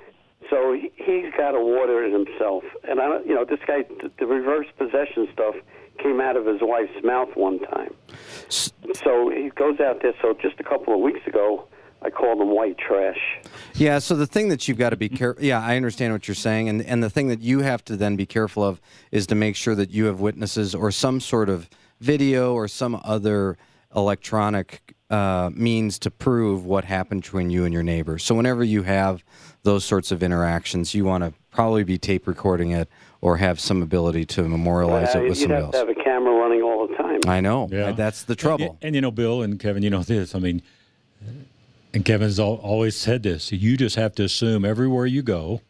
so 0.50 0.74
he, 0.74 0.92
he's 0.96 1.32
got 1.36 1.52
to 1.52 1.60
water 1.60 2.04
it 2.04 2.12
himself. 2.12 2.62
And 2.84 3.00
I, 3.00 3.20
you 3.20 3.34
know, 3.34 3.44
this 3.44 3.60
guy, 3.66 3.84
the, 4.02 4.10
the 4.18 4.26
reverse 4.26 4.66
possession 4.76 5.28
stuff 5.32 5.54
came 5.98 6.20
out 6.20 6.36
of 6.36 6.44
his 6.46 6.60
wife's 6.60 7.02
mouth 7.02 7.30
one 7.34 7.58
time. 7.60 7.94
So 8.50 9.30
he 9.30 9.50
goes 9.54 9.80
out 9.80 10.02
there. 10.02 10.12
So 10.20 10.36
just 10.42 10.60
a 10.60 10.64
couple 10.64 10.94
of 10.94 11.00
weeks 11.00 11.26
ago, 11.26 11.66
I 12.04 12.10
call 12.10 12.36
them 12.36 12.50
white 12.50 12.76
trash. 12.78 13.18
Yeah, 13.74 13.98
so 14.00 14.16
the 14.16 14.26
thing 14.26 14.48
that 14.48 14.66
you've 14.66 14.78
got 14.78 14.90
to 14.90 14.96
be 14.96 15.08
careful. 15.08 15.42
Yeah, 15.44 15.60
I 15.62 15.76
understand 15.76 16.12
what 16.12 16.26
you're 16.28 16.34
saying, 16.34 16.68
and 16.68 16.82
and 16.84 17.02
the 17.02 17.10
thing 17.10 17.28
that 17.28 17.40
you 17.40 17.60
have 17.60 17.84
to 17.86 17.96
then 17.96 18.16
be 18.16 18.26
careful 18.26 18.64
of 18.64 18.80
is 19.10 19.26
to 19.28 19.34
make 19.34 19.56
sure 19.56 19.74
that 19.74 19.90
you 19.90 20.06
have 20.06 20.20
witnesses 20.20 20.74
or 20.74 20.90
some 20.90 21.20
sort 21.20 21.48
of 21.48 21.68
video 22.00 22.54
or 22.54 22.66
some 22.68 23.00
other 23.04 23.56
electronic 23.94 24.94
uh, 25.10 25.50
means 25.54 25.98
to 26.00 26.10
prove 26.10 26.64
what 26.64 26.84
happened 26.84 27.22
between 27.22 27.50
you 27.50 27.64
and 27.64 27.72
your 27.72 27.82
neighbor. 27.82 28.18
So 28.18 28.34
whenever 28.34 28.64
you 28.64 28.82
have 28.82 29.22
those 29.62 29.84
sorts 29.84 30.10
of 30.10 30.22
interactions, 30.22 30.94
you 30.94 31.04
want 31.04 31.22
to 31.22 31.32
probably 31.50 31.84
be 31.84 31.98
tape 31.98 32.26
recording 32.26 32.70
it 32.70 32.88
or 33.20 33.36
have 33.36 33.60
some 33.60 33.82
ability 33.82 34.24
to 34.24 34.42
memorialize 34.48 35.14
Uh, 35.14 35.20
it 35.20 35.28
with 35.28 35.38
you'd 35.38 35.48
somebody 35.50 35.62
have 35.62 35.70
to 35.72 35.78
else. 35.78 35.88
have 35.88 35.96
a 35.96 36.02
camera 36.02 36.34
running 36.34 36.62
all 36.62 36.88
the 36.88 36.96
time. 36.96 37.20
I 37.26 37.40
know. 37.40 37.68
Yeah. 37.70 37.92
That's 37.92 38.22
the 38.24 38.34
trouble. 38.34 38.70
And, 38.80 38.88
and, 38.88 38.94
you 38.94 39.00
know, 39.02 39.10
Bill 39.12 39.42
and 39.42 39.60
Kevin, 39.60 39.82
you 39.82 39.90
know 39.90 40.02
this. 40.02 40.34
I 40.34 40.38
mean, 40.40 40.62
and 41.94 42.04
Kevin's 42.04 42.38
always 42.38 42.96
said 42.96 43.22
this. 43.22 43.52
You 43.52 43.76
just 43.76 43.96
have 43.96 44.14
to 44.16 44.24
assume 44.24 44.64
everywhere 44.64 45.06
you 45.06 45.22
go, 45.22 45.60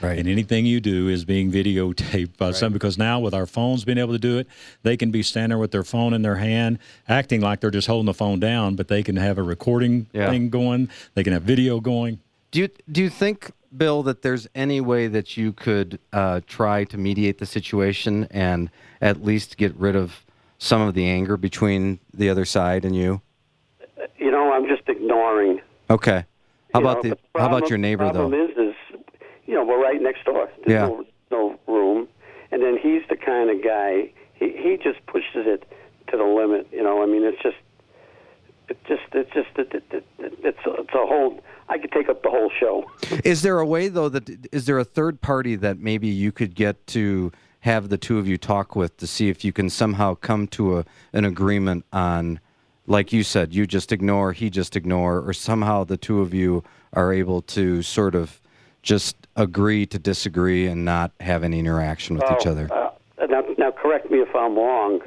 right. 0.00 0.18
and 0.18 0.28
anything 0.28 0.66
you 0.66 0.80
do 0.80 1.08
is 1.08 1.24
being 1.24 1.50
videotaped 1.52 2.36
by 2.36 2.52
some. 2.52 2.72
Because 2.72 2.96
now 2.98 3.20
with 3.20 3.34
our 3.34 3.46
phones 3.46 3.84
being 3.84 3.98
able 3.98 4.12
to 4.12 4.18
do 4.18 4.38
it, 4.38 4.46
they 4.82 4.96
can 4.96 5.10
be 5.10 5.22
standing 5.22 5.50
there 5.50 5.58
with 5.58 5.72
their 5.72 5.84
phone 5.84 6.14
in 6.14 6.22
their 6.22 6.36
hand, 6.36 6.78
acting 7.08 7.40
like 7.40 7.60
they're 7.60 7.70
just 7.70 7.86
holding 7.86 8.06
the 8.06 8.14
phone 8.14 8.40
down, 8.40 8.76
but 8.76 8.88
they 8.88 9.02
can 9.02 9.16
have 9.16 9.38
a 9.38 9.42
recording 9.42 10.06
Yeah. 10.12 10.30
thing 10.30 10.48
going. 10.50 10.88
They 11.14 11.22
can 11.24 11.32
have 11.32 11.42
video 11.42 11.80
going. 11.80 12.20
Do 12.50 12.60
you 12.60 12.68
do 12.90 13.02
you 13.02 13.10
think, 13.10 13.50
Bill, 13.76 14.02
that 14.04 14.22
there's 14.22 14.48
any 14.54 14.80
way 14.80 15.06
that 15.06 15.36
you 15.36 15.52
could 15.52 15.98
uh, 16.14 16.40
try 16.46 16.84
to 16.84 16.96
mediate 16.96 17.36
the 17.38 17.46
situation 17.46 18.26
and 18.30 18.70
at 19.02 19.22
least 19.22 19.58
get 19.58 19.74
rid 19.76 19.94
of 19.94 20.24
some 20.56 20.80
of 20.80 20.94
the 20.94 21.06
anger 21.06 21.36
between 21.36 21.98
the 22.14 22.30
other 22.30 22.46
side 22.46 22.86
and 22.86 22.96
you? 22.96 23.20
You 24.16 24.30
know, 24.30 24.37
Ignoring. 25.22 25.60
Okay. 25.90 26.24
How 26.72 26.80
You 26.80 26.86
about 26.86 27.04
know, 27.04 27.10
the, 27.10 27.18
the 27.34 27.40
how 27.40 27.46
about 27.48 27.68
your 27.70 27.78
neighbor 27.78 28.04
problem 28.10 28.30
though? 28.30 28.44
is, 28.44 28.50
is 28.56 28.74
you 29.46 29.54
know 29.54 29.64
we're 29.64 29.82
right 29.82 30.00
next 30.00 30.24
door. 30.24 30.48
There's 30.66 30.70
Yeah. 30.80 30.86
no, 30.88 31.04
no 31.30 31.58
room, 31.66 32.08
and 32.52 32.62
then 32.62 32.76
he's 32.80 33.02
the 33.08 33.16
kind 33.16 33.50
of 33.50 33.64
guy. 33.64 34.12
He 34.34 34.50
he 34.52 34.76
just 34.82 35.04
pushes 35.06 35.46
it 35.46 35.64
to 36.10 36.16
the 36.16 36.24
limit. 36.24 36.68
You 36.72 36.82
know, 36.82 37.02
I 37.02 37.06
mean, 37.06 37.24
it's 37.24 37.40
just, 37.42 37.56
it 38.68 38.78
just, 38.86 39.02
it's 39.12 39.30
just, 39.32 39.48
it, 39.56 39.74
it, 39.74 39.84
it, 39.92 40.04
it's 40.44 40.58
it's 40.66 40.94
a 40.94 41.06
whole. 41.06 41.40
I 41.70 41.78
could 41.78 41.92
take 41.92 42.08
up 42.08 42.22
the 42.22 42.30
whole 42.30 42.50
show. 42.58 42.90
Is 43.24 43.42
there 43.42 43.58
a 43.58 43.66
way 43.66 43.88
though 43.88 44.08
that 44.10 44.46
is 44.52 44.66
there 44.66 44.78
a 44.78 44.84
third 44.84 45.20
party 45.20 45.54
that 45.56 45.78
maybe 45.78 46.08
you 46.08 46.32
could 46.32 46.54
get 46.54 46.86
to 46.88 47.32
have 47.60 47.88
the 47.88 47.98
two 47.98 48.18
of 48.18 48.28
you 48.28 48.38
talk 48.38 48.76
with 48.76 48.96
to 48.98 49.06
see 49.06 49.28
if 49.28 49.44
you 49.44 49.52
can 49.52 49.68
somehow 49.68 50.14
come 50.14 50.46
to 50.48 50.78
a 50.78 50.84
an 51.12 51.24
agreement 51.24 51.84
on 51.92 52.40
like 52.88 53.12
you 53.12 53.22
said 53.22 53.54
you 53.54 53.66
just 53.66 53.92
ignore 53.92 54.32
he 54.32 54.50
just 54.50 54.74
ignore 54.74 55.20
or 55.20 55.32
somehow 55.32 55.84
the 55.84 55.96
two 55.96 56.20
of 56.20 56.32
you 56.32 56.64
are 56.94 57.12
able 57.12 57.42
to 57.42 57.82
sort 57.82 58.14
of 58.14 58.40
just 58.82 59.26
agree 59.36 59.86
to 59.86 59.98
disagree 59.98 60.66
and 60.66 60.84
not 60.84 61.12
have 61.20 61.44
any 61.44 61.58
interaction 61.58 62.16
with 62.16 62.24
each 62.32 62.46
Oh, 62.46 62.50
other. 62.50 62.72
Uh, 62.72 62.90
now, 63.26 63.42
now, 63.58 63.70
correct 63.70 64.10
me 64.10 64.18
if 64.18 64.34
I'm 64.34 64.56
wrong. 64.56 65.00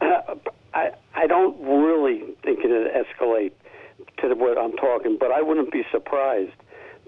Uh, 0.00 0.34
I 0.74 0.90
I 1.14 1.26
don't 1.26 1.58
really 1.60 2.22
think 2.42 2.60
it'd 2.64 2.88
escalate 2.92 3.52
to 4.18 4.28
the, 4.28 4.34
what 4.34 4.58
I'm 4.58 4.72
talking, 4.72 5.16
but 5.18 5.30
I 5.30 5.42
wouldn't 5.42 5.70
be 5.70 5.84
surprised. 5.90 6.52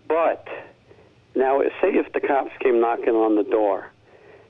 But 0.07 0.47
now, 1.35 1.61
say 1.81 1.89
if 1.89 2.13
the 2.13 2.21
cops 2.21 2.53
came 2.61 2.81
knocking 2.81 3.15
on 3.15 3.37
the 3.37 3.45
door. 3.45 3.91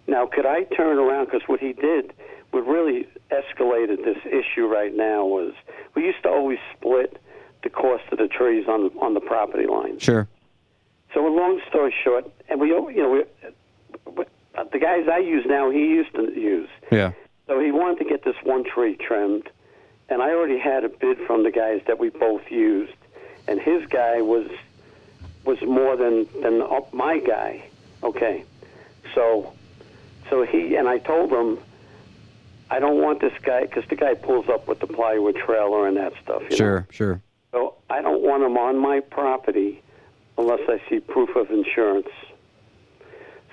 Now, 0.06 0.26
could 0.26 0.44
I 0.44 0.64
turn 0.64 0.98
around? 0.98 1.26
Because 1.26 1.42
what 1.46 1.60
he 1.60 1.72
did, 1.72 2.12
what 2.54 2.66
really 2.66 3.08
escalated 3.30 4.04
this 4.04 4.18
issue 4.24 4.66
right 4.66 4.94
now 4.94 5.26
was 5.26 5.52
we 5.94 6.04
used 6.04 6.22
to 6.22 6.28
always 6.28 6.58
split 6.76 7.20
the 7.64 7.68
cost 7.68 8.04
of 8.12 8.18
the 8.18 8.28
trees 8.28 8.66
on 8.68 8.90
on 9.02 9.14
the 9.14 9.20
property 9.20 9.66
line. 9.66 9.98
Sure. 9.98 10.28
So, 11.12 11.26
a 11.26 11.34
long 11.34 11.60
story 11.68 11.94
short, 12.02 12.30
and 12.48 12.60
we, 12.60 12.68
you 12.68 12.96
know, 12.96 13.24
we, 14.06 14.24
the 14.72 14.78
guys 14.78 15.08
I 15.10 15.18
use 15.18 15.44
now, 15.46 15.70
he 15.70 15.80
used 15.80 16.14
to 16.14 16.22
use. 16.32 16.68
Yeah. 16.90 17.12
So 17.46 17.60
he 17.60 17.70
wanted 17.70 17.98
to 17.98 18.04
get 18.04 18.24
this 18.24 18.36
one 18.42 18.64
tree 18.64 18.96
trimmed, 18.96 19.48
and 20.08 20.22
I 20.22 20.30
already 20.30 20.58
had 20.58 20.84
a 20.84 20.88
bid 20.88 21.18
from 21.26 21.42
the 21.42 21.50
guys 21.50 21.82
that 21.86 21.98
we 21.98 22.08
both 22.08 22.50
used, 22.50 22.94
and 23.48 23.60
his 23.60 23.86
guy 23.86 24.22
was 24.22 24.48
was 25.44 25.60
more 25.62 25.96
than 25.96 26.26
than 26.40 26.62
my 26.92 27.18
guy. 27.18 27.64
Okay, 28.02 28.44
so 29.14 29.52
so 30.30 30.42
he 30.42 30.76
and 30.76 30.88
I 30.88 30.98
told 30.98 31.30
him 31.30 31.58
I 32.70 32.78
don't 32.80 33.00
want 33.00 33.20
this 33.20 33.32
guy 33.42 33.62
because 33.62 33.84
the 33.88 33.96
guy 33.96 34.14
pulls 34.14 34.48
up 34.48 34.66
with 34.66 34.80
the 34.80 34.86
plywood 34.86 35.36
trailer 35.36 35.86
and 35.86 35.96
that 35.96 36.12
stuff. 36.22 36.42
You 36.50 36.56
sure, 36.56 36.80
know? 36.80 36.86
sure. 36.90 37.22
So 37.52 37.74
I 37.90 38.02
don't 38.02 38.22
want 38.22 38.42
him 38.42 38.56
on 38.56 38.78
my 38.78 39.00
property 39.00 39.82
unless 40.38 40.60
I 40.68 40.80
see 40.88 41.00
proof 41.00 41.36
of 41.36 41.50
insurance. 41.50 42.08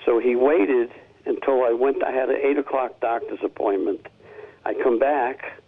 So 0.05 0.19
he 0.19 0.35
waited 0.35 0.91
until 1.25 1.63
I 1.63 1.71
went. 1.71 2.03
I 2.03 2.11
had 2.11 2.29
an 2.29 2.37
eight 2.41 2.57
o'clock 2.57 2.99
doctor's 2.99 3.43
appointment. 3.43 4.07
I 4.65 4.73
come 4.73 4.97
back 4.97 5.61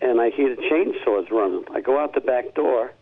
and 0.00 0.20
I 0.20 0.30
hear 0.30 0.54
the 0.54 0.62
chainsaws 0.62 1.30
running. 1.30 1.64
I 1.72 1.80
go 1.80 1.98
out 1.98 2.14
the 2.14 2.20
back 2.20 2.54
door. 2.54 2.92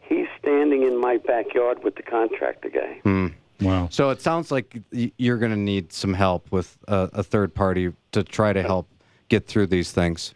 He's 0.00 0.26
standing 0.38 0.82
in 0.82 1.00
my 1.00 1.18
backyard 1.18 1.84
with 1.84 1.96
the 1.96 2.02
contractor 2.02 2.70
guy. 2.70 3.00
Hmm. 3.02 3.28
Wow. 3.60 3.88
So 3.90 4.10
it 4.10 4.20
sounds 4.22 4.50
like 4.50 4.80
you're 4.92 5.36
going 5.36 5.50
to 5.50 5.58
need 5.58 5.92
some 5.92 6.14
help 6.14 6.50
with 6.52 6.78
a, 6.86 7.10
a, 7.12 7.22
third 7.24 7.54
party 7.54 7.92
to 8.12 8.22
try 8.22 8.52
to 8.52 8.62
help 8.62 8.88
get 9.28 9.46
through 9.46 9.68
these 9.68 9.92
things. 9.92 10.34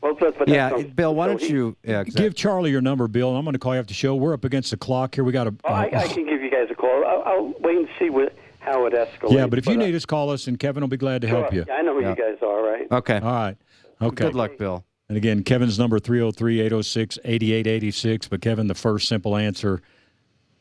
Well, 0.00 0.14
but, 0.14 0.38
but 0.38 0.48
yeah, 0.48 0.82
Bill, 0.82 1.14
why 1.14 1.26
don't 1.26 1.40
you 1.40 1.76
yeah, 1.82 2.00
exactly. 2.00 2.24
give 2.24 2.34
Charlie 2.34 2.70
your 2.70 2.82
number, 2.82 3.08
Bill? 3.08 3.34
I'm 3.34 3.44
going 3.44 3.54
to 3.54 3.58
call 3.58 3.72
you 3.72 3.80
after 3.80 3.88
the 3.88 3.94
show. 3.94 4.14
We're 4.14 4.34
up 4.34 4.44
against 4.44 4.70
the 4.70 4.76
clock 4.76 5.14
here. 5.14 5.24
We 5.24 5.32
got 5.32 5.44
to. 5.44 5.54
Uh, 5.64 5.68
I, 5.68 5.84
I, 5.84 6.06
can 6.08 6.26
give 6.26 6.42
you 6.42 6.50
guys 6.50 6.68
a 6.70 6.74
call. 6.74 7.06
I'll, 7.06 7.22
I'll 7.22 7.54
wait 7.60 7.78
and 7.78 7.88
see 7.98 8.10
what, 8.10 8.36
how 8.60 8.84
it 8.84 8.92
escalates. 8.92 9.32
Yeah, 9.32 9.46
but 9.46 9.58
if 9.58 9.66
you 9.66 9.78
need 9.78 9.94
us, 9.94 10.04
call 10.04 10.28
us, 10.28 10.46
and 10.46 10.58
Kevin 10.58 10.82
will 10.82 10.88
be 10.88 10.98
glad 10.98 11.22
to 11.22 11.28
sure. 11.28 11.40
help 11.40 11.54
you. 11.54 11.64
Yeah, 11.66 11.76
I 11.76 11.82
know 11.82 11.94
who 11.94 12.02
yeah. 12.02 12.10
you 12.10 12.16
guys 12.16 12.36
are, 12.42 12.62
right? 12.62 12.86
Okay. 12.92 13.18
All 13.18 13.32
right. 13.32 13.56
Okay. 14.02 14.24
Good 14.24 14.34
luck, 14.34 14.58
Bill. 14.58 14.84
And 15.08 15.16
again, 15.16 15.42
Kevin's 15.42 15.78
number 15.78 15.98
303-806-8886. 15.98 18.28
But 18.28 18.42
Kevin, 18.42 18.66
the 18.66 18.74
first 18.74 19.08
simple 19.08 19.36
answer, 19.36 19.80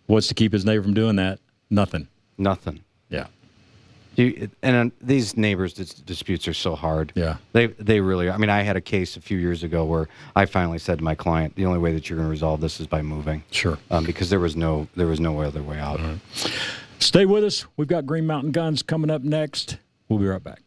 what's 0.05 0.27
to 0.27 0.34
keep 0.34 0.53
his 0.53 0.63
neighbor 0.63 0.84
from 0.84 0.93
doing 0.93 1.17
that? 1.17 1.39
Nothing. 1.69 2.07
Nothing. 2.38 2.81
Yeah. 3.09 3.27
You, 4.16 4.49
and 4.61 4.91
uh, 4.91 4.95
these 5.01 5.36
neighbors 5.36 5.74
dis- 5.74 5.93
disputes 5.93 6.47
are 6.47 6.53
so 6.53 6.76
hard. 6.76 7.11
Yeah. 7.16 7.38
They 7.53 7.68
they 7.68 7.99
really. 7.99 8.30
I 8.30 8.38
mean, 8.38 8.49
I 8.49 8.61
had 8.61 8.76
a 8.76 8.82
case 8.82 9.18
a 9.18 9.22
few 9.22 9.38
years 9.38 9.64
ago 9.64 9.86
where 9.86 10.07
I 10.36 10.45
finally 10.45 10.78
said 10.78 10.99
to 10.99 11.03
my 11.03 11.16
client, 11.16 11.55
the 11.55 11.66
only 11.66 11.80
way 11.80 11.93
that 11.93 12.09
you're 12.09 12.18
going 12.18 12.28
to 12.28 12.32
resolve 12.32 12.61
this 12.61 12.80
is 12.80 12.88
by 12.88 13.01
moving. 13.01 13.43
Sure. 13.51 13.78
Um, 13.89 14.03
because 14.03 14.30
there 14.30 14.39
was 14.39 14.55
no 14.55 14.88
there 14.95 15.07
was 15.07 15.20
no 15.20 15.41
other 15.41 15.64
way 15.64 15.80
out. 15.80 15.99
Right. 15.99 16.20
Stay 16.99 17.26
with 17.26 17.43
us. 17.43 17.66
We've 17.76 17.88
got 17.88 18.05
Green 18.05 18.28
Mountain 18.28 18.51
Guns 18.51 18.84
coming 18.84 19.09
up 19.09 19.24
next. 19.24 19.78
We'll 20.09 20.20
be 20.20 20.26
right 20.26 20.43
back. 20.43 20.61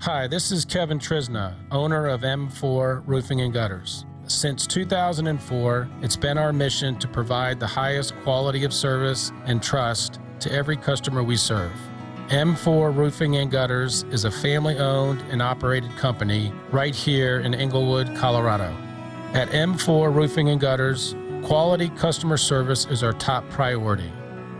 Hi, 0.00 0.26
this 0.26 0.50
is 0.50 0.64
Kevin 0.64 0.98
Trisna, 0.98 1.54
owner 1.70 2.06
of 2.06 2.22
M4 2.22 3.02
Roofing 3.06 3.42
and 3.42 3.52
Gutters. 3.52 4.06
Since 4.24 4.66
2004, 4.68 5.90
it's 6.00 6.16
been 6.16 6.38
our 6.38 6.52
mission 6.52 6.98
to 7.00 7.08
provide 7.08 7.60
the 7.60 7.66
highest 7.66 8.14
quality 8.22 8.64
of 8.64 8.72
service 8.72 9.32
and 9.44 9.62
trust 9.62 10.20
to 10.38 10.50
every 10.52 10.76
customer 10.76 11.22
we 11.22 11.36
serve. 11.36 11.72
M4 12.30 12.96
Roofing 12.96 13.36
and 13.38 13.50
Gutters 13.50 14.04
is 14.12 14.24
a 14.24 14.30
family 14.30 14.78
owned 14.78 15.20
and 15.32 15.42
operated 15.42 15.90
company 15.96 16.52
right 16.70 16.94
here 16.94 17.40
in 17.40 17.54
Englewood, 17.54 18.14
Colorado. 18.14 18.72
At 19.32 19.48
M4 19.48 20.14
Roofing 20.14 20.50
and 20.50 20.60
Gutters, 20.60 21.16
quality 21.42 21.88
customer 21.88 22.36
service 22.36 22.86
is 22.86 23.02
our 23.02 23.14
top 23.14 23.50
priority. 23.50 24.12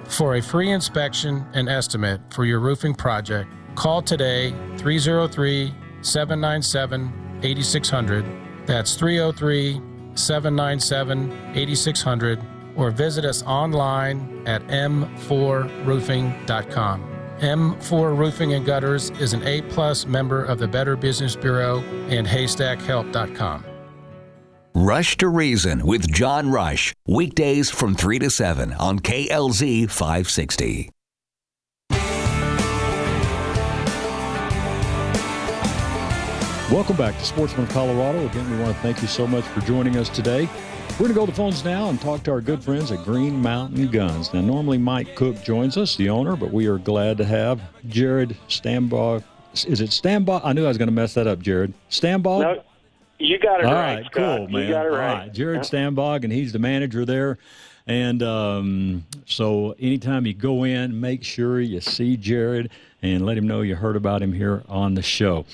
For 0.07 0.35
a 0.35 0.43
free 0.43 0.73
inspection 0.73 1.47
and 1.53 1.69
estimate 1.69 2.21
for 2.31 2.45
your 2.45 2.59
roofing 2.59 2.93
project, 2.93 3.49
call 3.77 4.03
today 4.03 4.53
303 4.77 5.73
797 6.01 7.39
8600. 7.45 8.27
That's 8.67 8.97
303 8.97 9.81
797 10.17 11.53
8600 11.55 12.41
or 12.75 12.91
visit 12.91 13.25
us 13.25 13.45
online 13.45 14.43
at 14.49 14.67
m4roofing.com. 14.67 17.10
M4 17.41 18.17
Roofing 18.19 18.53
and 18.53 18.67
Gutters 18.67 19.11
is 19.19 19.33
an 19.33 19.43
A 19.45 19.63
plus 19.63 20.07
member 20.07 20.45
of 20.45 20.59
the 20.59 20.69
Better 20.69 20.95
Business 20.95 21.35
Bureau 21.35 21.81
and 22.09 22.27
HaystackHelp.com. 22.27 23.65
Rush 24.75 25.17
to 25.17 25.29
Reason 25.29 25.85
with 25.87 26.13
John 26.13 26.51
Rush, 26.51 26.95
weekdays 27.09 27.71
from 27.71 27.95
3 27.95 28.19
to 28.21 28.31
7 28.31 28.75
on 28.75 28.99
KLZ 28.99 29.91
560. 29.91 30.91
Welcome 36.71 36.97
back 36.97 37.19
to 37.19 37.25
Sportsman 37.25 37.67
of 37.67 37.73
Colorado. 37.73 38.25
Again, 38.27 38.49
we 38.49 38.59
want 38.59 38.77
to 38.77 38.81
thank 38.83 39.03
you 39.03 39.09
so 39.09 39.27
much 39.27 39.45
for 39.45 39.61
joining 39.63 39.97
us 39.97 40.09
today. 40.09 40.49
We're 40.99 41.07
going 41.07 41.15
to 41.15 41.15
go 41.15 41.27
to 41.27 41.33
the 41.33 41.37
phones 41.37 41.65
now 41.65 41.89
and 41.89 41.99
talk 41.99 42.23
to 42.25 42.31
our 42.31 42.43
good 42.43 42.63
friends 42.63 42.93
at 42.93 43.03
Green 43.05 43.41
Mountain 43.41 43.89
Guns. 43.89 44.35
Now, 44.35 44.43
normally 44.43 44.77
Mike 44.77 45.15
Cook 45.17 45.43
joins 45.43 45.79
us, 45.79 45.97
the 45.97 46.11
owner, 46.11 46.37
but 46.37 46.53
we 46.53 46.67
are 46.67 46.77
glad 46.77 47.17
to 47.19 47.25
have 47.25 47.59
Jared 47.89 48.37
Stambog. 48.49 49.25
Is 49.55 49.81
it 49.81 49.91
Stambog? 49.91 50.43
I 50.45 50.53
knew 50.53 50.65
I 50.67 50.69
was 50.69 50.77
going 50.77 50.89
to 50.89 50.95
mess 50.95 51.15
that 51.15 51.27
up, 51.27 51.41
Jared. 51.41 51.73
Stambog? 51.91 52.41
No, 52.41 52.63
you 53.19 53.39
got 53.39 53.61
it 53.61 53.67
All 53.67 53.73
right. 53.73 54.03
right, 54.03 54.13
cool, 54.13 54.49
man. 54.49 54.67
You 54.67 54.69
got 54.75 54.85
it 54.85 54.93
All 54.93 54.99
right. 54.99 55.15
right, 55.21 55.33
Jared 55.33 55.63
Stambog, 55.63 56.23
and 56.25 56.33
he's 56.33 56.53
the 56.53 56.59
manager 56.59 57.07
there. 57.07 57.39
And 57.87 58.23
um, 58.23 59.07
so, 59.25 59.75
anytime 59.79 60.27
you 60.27 60.35
go 60.35 60.65
in, 60.65 61.01
make 61.01 61.25
sure 61.25 61.61
you 61.61 61.81
see 61.81 62.19
Jared 62.19 62.71
and 63.01 63.25
let 63.25 63.39
him 63.39 63.49
know 63.49 63.63
you 63.63 63.75
heard 63.75 63.97
about 63.97 64.23
him 64.23 64.35
here 64.35 64.65
on 64.69 64.95
the 64.95 65.03
show. 65.03 65.47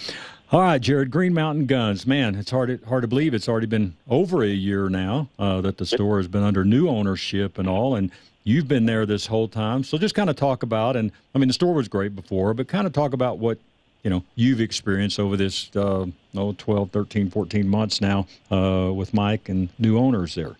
All 0.53 0.61
right, 0.61 0.80
Jared, 0.80 1.11
Green 1.11 1.34
Mountain 1.34 1.66
Guns. 1.66 2.07
Man, 2.07 2.36
it's 2.36 2.53
hard 2.53 2.80
to, 2.80 2.86
hard 2.86 3.03
to 3.03 3.09
believe 3.09 3.34
it's 3.34 3.49
already 3.49 3.66
been 3.66 3.97
over 4.09 4.44
a 4.44 4.49
year 4.49 4.88
now 4.88 5.28
uh, 5.40 5.61
that 5.62 5.76
the 5.78 5.86
store 5.86 6.18
has 6.18 6.28
been 6.28 6.44
under 6.44 6.64
new 6.64 6.88
ownership 6.88 7.59
and 7.59 7.68
all, 7.68 7.97
and 7.97 8.12
you've 8.44 8.68
been 8.68 8.86
there 8.86 9.05
this 9.07 9.26
whole 9.26 9.49
time. 9.49 9.82
So 9.82 9.99
just 9.99 10.14
kind 10.14 10.30
of 10.30 10.36
talk 10.36 10.62
about, 10.62 10.94
and 10.94 11.11
I 11.34 11.38
mean, 11.38 11.49
the 11.49 11.55
store 11.55 11.74
was 11.74 11.88
great 11.88 12.14
before, 12.14 12.55
but 12.55 12.68
kind 12.68 12.86
of 12.86 12.92
talk 12.92 13.12
about 13.12 13.38
what 13.38 13.59
you 14.05 14.11
know 14.11 14.22
you've 14.36 14.61
experienced 14.61 15.18
over 15.18 15.36
this 15.36 15.68
uh, 15.74 16.07
oh, 16.36 16.53
12, 16.53 16.92
13, 16.92 17.28
14 17.28 17.68
months 17.68 18.01
now 18.01 18.28
uh, 18.53 18.92
with 18.94 19.12
Mike 19.12 19.49
and 19.49 19.68
new 19.80 19.99
owners 19.99 20.36
there. 20.36 20.55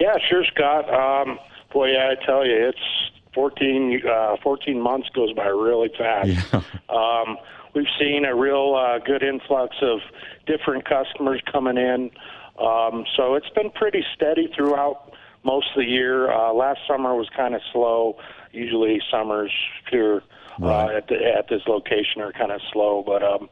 Yeah, 0.00 0.16
sure, 0.28 0.44
Scott. 0.46 0.92
Um, 0.92 1.38
boy, 1.72 1.92
yeah, 1.92 2.12
I 2.18 2.26
tell 2.26 2.44
you, 2.44 2.66
it's 2.66 3.12
14, 3.32 4.02
uh, 4.04 4.36
14 4.42 4.80
months 4.80 5.08
goes 5.10 5.32
by 5.34 5.46
really 5.46 5.90
fast. 5.96 6.28
Yeah. 6.28 6.62
Um, 6.88 7.38
we've 7.74 7.86
seen 7.98 8.24
a 8.24 8.34
real 8.34 8.74
uh, 8.74 8.98
good 8.98 9.22
influx 9.22 9.76
of 9.82 10.00
different 10.46 10.84
customers 10.88 11.40
coming 11.50 11.76
in. 11.76 12.10
Um, 12.58 13.04
so 13.16 13.34
it's 13.34 13.48
been 13.50 13.70
pretty 13.70 14.04
steady 14.14 14.48
throughout 14.54 15.12
most 15.44 15.68
of 15.74 15.76
the 15.82 15.84
year. 15.90 16.30
Uh, 16.30 16.52
last 16.52 16.80
summer 16.86 17.14
was 17.14 17.28
kind 17.36 17.54
of 17.54 17.60
slow. 17.72 18.16
Usually 18.52 19.00
summers 19.10 19.50
here 19.90 20.22
Right. 20.58 20.94
uh, 20.94 20.96
at, 20.98 21.08
the, 21.08 21.14
at 21.34 21.48
this 21.48 21.62
location 21.66 22.20
are 22.20 22.30
kind 22.30 22.52
of 22.52 22.60
slow, 22.74 23.02
but 23.06 23.22
um, 23.22 23.48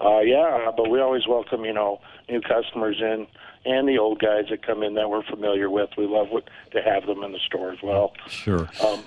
uh, 0.00 0.20
yeah. 0.20 0.70
But 0.76 0.88
we 0.88 1.00
always 1.00 1.26
welcome 1.26 1.64
you 1.64 1.72
know 1.72 2.00
new 2.28 2.40
customers 2.40 2.96
in 3.00 3.26
and 3.66 3.88
the 3.88 3.98
old 3.98 4.20
guys 4.20 4.44
that 4.50 4.64
come 4.64 4.84
in 4.84 4.94
that 4.94 5.10
we're 5.10 5.24
familiar 5.24 5.68
with. 5.68 5.90
We 5.98 6.06
love 6.06 6.28
what, 6.30 6.44
to 6.70 6.80
have 6.80 7.06
them 7.06 7.24
in 7.24 7.32
the 7.32 7.40
store 7.40 7.72
as 7.72 7.78
well. 7.82 8.12
Sure. 8.28 8.68
Um, 8.86 9.02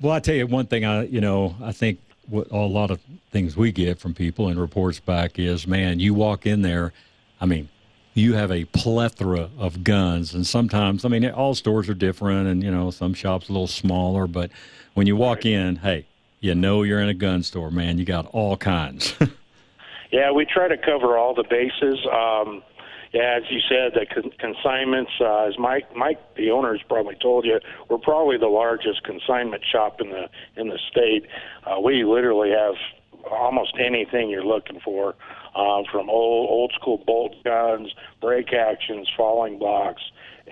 Well, 0.00 0.12
I 0.12 0.18
tell 0.18 0.34
you 0.34 0.48
one 0.48 0.66
thing. 0.66 0.84
I 0.84 1.04
you 1.04 1.20
know 1.20 1.54
I 1.62 1.70
think 1.70 2.00
what 2.32 2.50
a 2.50 2.56
lot 2.56 2.90
of 2.90 2.98
things 3.30 3.56
we 3.56 3.70
get 3.70 3.98
from 3.98 4.14
people 4.14 4.48
and 4.48 4.58
reports 4.58 4.98
back 4.98 5.38
is, 5.38 5.66
man, 5.66 6.00
you 6.00 6.14
walk 6.14 6.46
in 6.46 6.62
there. 6.62 6.92
I 7.40 7.46
mean, 7.46 7.68
you 8.14 8.34
have 8.34 8.50
a 8.50 8.64
plethora 8.64 9.50
of 9.58 9.84
guns, 9.84 10.34
and 10.34 10.46
sometimes 10.46 11.04
I 11.04 11.08
mean 11.08 11.28
all 11.30 11.54
stores 11.54 11.88
are 11.88 11.94
different, 11.94 12.48
and 12.48 12.62
you 12.62 12.70
know 12.70 12.90
some 12.90 13.14
shops 13.14 13.48
a 13.48 13.52
little 13.52 13.66
smaller, 13.66 14.26
but 14.26 14.50
when 14.94 15.06
you 15.06 15.16
walk 15.16 15.46
in, 15.46 15.76
hey, 15.76 16.06
you 16.40 16.54
know 16.54 16.82
you're 16.82 17.00
in 17.00 17.08
a 17.08 17.14
gun 17.14 17.42
store, 17.42 17.70
man. 17.70 17.98
You 17.98 18.04
got 18.04 18.26
all 18.26 18.56
kinds. 18.56 19.14
Yeah, 20.12 20.30
we 20.30 20.44
try 20.44 20.68
to 20.68 20.76
cover 20.76 21.16
all 21.16 21.32
the 21.34 21.42
bases. 21.48 22.06
Um, 22.12 22.62
yeah, 23.12 23.36
as 23.36 23.42
you 23.50 23.60
said, 23.68 23.92
the 23.92 24.06
con- 24.06 24.32
consignments, 24.38 25.12
uh, 25.20 25.44
as 25.44 25.58
Mike, 25.58 25.94
Mike, 25.94 26.18
the 26.36 26.50
owner, 26.50 26.72
has 26.72 26.80
probably 26.88 27.14
told 27.20 27.44
you, 27.44 27.60
we're 27.90 27.98
probably 27.98 28.38
the 28.38 28.46
largest 28.46 29.04
consignment 29.04 29.62
shop 29.70 30.00
in 30.00 30.10
the 30.10 30.28
in 30.56 30.68
the 30.68 30.78
state. 30.90 31.26
Uh, 31.66 31.78
we 31.78 32.04
literally 32.04 32.50
have 32.50 32.74
almost 33.30 33.74
anything 33.78 34.30
you're 34.30 34.44
looking 34.44 34.80
for, 34.80 35.14
um, 35.54 35.84
from 35.92 36.08
old 36.08 36.48
old 36.48 36.72
school 36.74 37.02
bolt 37.06 37.34
guns, 37.44 37.92
break 38.22 38.54
actions, 38.54 39.08
falling 39.14 39.58
blocks, 39.58 40.02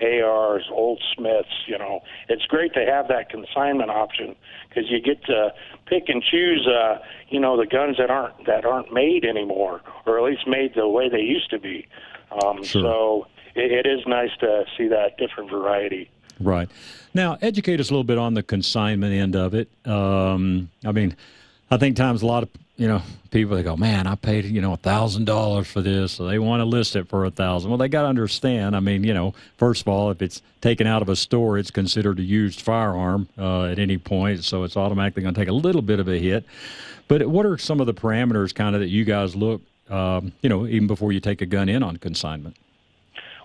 ARs, 0.02 0.68
old 0.70 1.02
Smiths. 1.16 1.64
You 1.66 1.78
know, 1.78 2.00
it's 2.28 2.44
great 2.44 2.74
to 2.74 2.84
have 2.84 3.08
that 3.08 3.30
consignment 3.30 3.90
option 3.90 4.36
because 4.68 4.90
you 4.90 5.00
get 5.00 5.24
to 5.24 5.54
pick 5.86 6.04
and 6.08 6.22
choose. 6.22 6.68
Uh, 6.68 6.98
you 7.30 7.40
know, 7.40 7.56
the 7.56 7.66
guns 7.66 7.96
that 7.98 8.10
aren't 8.10 8.46
that 8.46 8.66
aren't 8.66 8.92
made 8.92 9.24
anymore, 9.24 9.80
or 10.04 10.18
at 10.18 10.24
least 10.24 10.46
made 10.46 10.74
the 10.74 10.88
way 10.88 11.08
they 11.08 11.20
used 11.20 11.48
to 11.50 11.58
be. 11.58 11.86
Um, 12.32 12.62
Sure. 12.62 12.82
So 12.82 13.26
it, 13.54 13.72
it 13.72 13.86
is 13.86 14.06
nice 14.06 14.30
to 14.40 14.64
see 14.76 14.88
that 14.88 15.18
different 15.18 15.50
variety. 15.50 16.10
Right. 16.38 16.68
Now, 17.12 17.36
educate 17.42 17.80
us 17.80 17.90
a 17.90 17.92
little 17.92 18.04
bit 18.04 18.18
on 18.18 18.34
the 18.34 18.42
consignment 18.42 19.12
end 19.12 19.36
of 19.36 19.54
it. 19.54 19.68
Um, 19.84 20.70
I 20.84 20.92
mean, 20.92 21.16
I 21.70 21.76
think 21.76 21.96
times 21.96 22.22
a 22.22 22.26
lot 22.26 22.42
of 22.42 22.48
you 22.76 22.88
know 22.88 23.02
people 23.30 23.56
they 23.56 23.62
go, 23.62 23.76
man, 23.76 24.06
I 24.06 24.14
paid 24.14 24.46
you 24.46 24.62
know 24.62 24.72
a 24.72 24.78
thousand 24.78 25.26
dollars 25.26 25.66
for 25.66 25.82
this, 25.82 26.12
so 26.12 26.24
they 26.24 26.38
want 26.38 26.60
to 26.60 26.64
list 26.64 26.96
it 26.96 27.08
for 27.08 27.24
a 27.26 27.30
thousand. 27.30 27.70
Well, 27.70 27.78
they 27.78 27.88
got 27.88 28.02
to 28.02 28.08
understand. 28.08 28.74
I 28.74 28.80
mean, 28.80 29.04
you 29.04 29.12
know, 29.12 29.34
first 29.58 29.82
of 29.82 29.88
all, 29.88 30.10
if 30.10 30.22
it's 30.22 30.40
taken 30.60 30.86
out 30.86 31.02
of 31.02 31.08
a 31.08 31.16
store, 31.16 31.58
it's 31.58 31.70
considered 31.70 32.18
a 32.18 32.22
used 32.22 32.60
firearm 32.60 33.28
uh, 33.36 33.64
at 33.64 33.78
any 33.78 33.98
point, 33.98 34.44
so 34.44 34.62
it's 34.64 34.76
automatically 34.76 35.22
going 35.22 35.34
to 35.34 35.40
take 35.40 35.48
a 35.48 35.52
little 35.52 35.82
bit 35.82 36.00
of 36.00 36.08
a 36.08 36.18
hit. 36.18 36.44
But 37.06 37.26
what 37.26 37.44
are 37.44 37.58
some 37.58 37.80
of 37.80 37.86
the 37.86 37.94
parameters, 37.94 38.54
kind 38.54 38.74
of, 38.74 38.80
that 38.80 38.88
you 38.88 39.04
guys 39.04 39.34
look, 39.34 39.60
um, 39.90 40.32
you 40.42 40.48
know, 40.48 40.66
even 40.66 40.86
before 40.86 41.12
you 41.12 41.20
take 41.20 41.40
a 41.42 41.46
gun 41.46 41.68
in 41.68 41.82
on 41.82 41.96
consignment? 41.96 42.56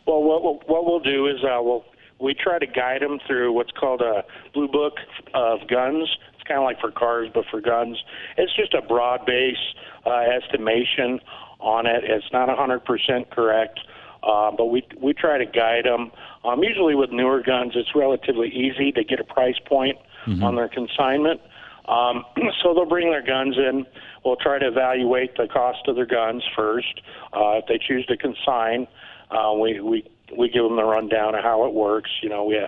Well, 0.06 0.24
what, 0.24 0.44
we'll, 0.44 0.60
what 0.68 0.86
we'll 0.86 1.00
do 1.00 1.28
is 1.28 1.44
uh, 1.44 1.62
we'll 1.62 1.84
we 2.20 2.34
try 2.34 2.60
to 2.60 2.68
guide 2.68 3.02
them 3.02 3.20
through 3.28 3.52
what's 3.52 3.72
called 3.72 4.02
a 4.02 4.24
blue 4.54 4.68
book 4.68 4.94
of 5.34 5.68
guns. 5.68 6.10
It's 6.34 6.44
kind 6.48 6.60
of 6.60 6.64
like 6.64 6.80
for 6.80 6.92
cars, 6.92 7.30
but 7.34 7.46
for 7.52 7.60
guns. 7.60 7.98
It's 8.38 8.56
just 8.56 8.74
a 8.74 8.82
broad 8.82 9.26
base 9.26 9.58
uh, 10.06 10.12
estimation 10.20 11.20
on 11.60 11.86
it. 11.86 12.04
It's 12.04 12.32
not 12.32 12.48
100% 12.48 13.30
correct, 13.32 13.80
uh, 14.24 14.52
but 14.52 14.66
we 14.66 14.88
we 15.02 15.14
try 15.14 15.38
to 15.38 15.46
guide 15.46 15.86
them. 15.86 16.12
Um, 16.44 16.64
usually 16.64 16.96
with 16.96 17.12
newer 17.12 17.42
guns, 17.42 17.74
it's 17.76 17.96
relatively 17.96 18.50
easy 18.50 18.92
to 18.94 19.04
get 19.04 19.20
a 19.20 19.24
price 19.24 19.60
point 19.66 19.98
mm-hmm. 20.26 20.44
on 20.44 20.56
their 20.56 20.70
consignment. 20.70 21.42
Um, 21.88 22.24
so 22.64 22.74
they'll 22.74 22.86
bring 22.86 23.10
their 23.10 23.26
guns 23.26 23.58
in. 23.58 23.86
We'll 24.26 24.38
try 24.38 24.58
to 24.58 24.68
evaluate 24.68 25.38
the 25.38 25.48
cost 25.48 25.88
of 25.88 25.96
their 25.96 26.08
guns 26.08 26.44
first. 26.56 27.02
Uh, 27.32 27.60
if 27.60 27.68
they 27.68 27.78
choose 27.78 28.06
to 28.08 28.18
consign, 28.18 28.88
uh, 29.30 29.54
we 29.54 29.80
we 29.80 30.04
we 30.36 30.50
give 30.50 30.64
them 30.64 30.76
the 30.78 30.84
rundown 30.84 31.36
of 31.36 31.44
how 31.44 31.66
it 31.68 31.74
works. 31.74 32.10
You 32.24 32.30
know, 32.30 32.44
we 32.46 32.60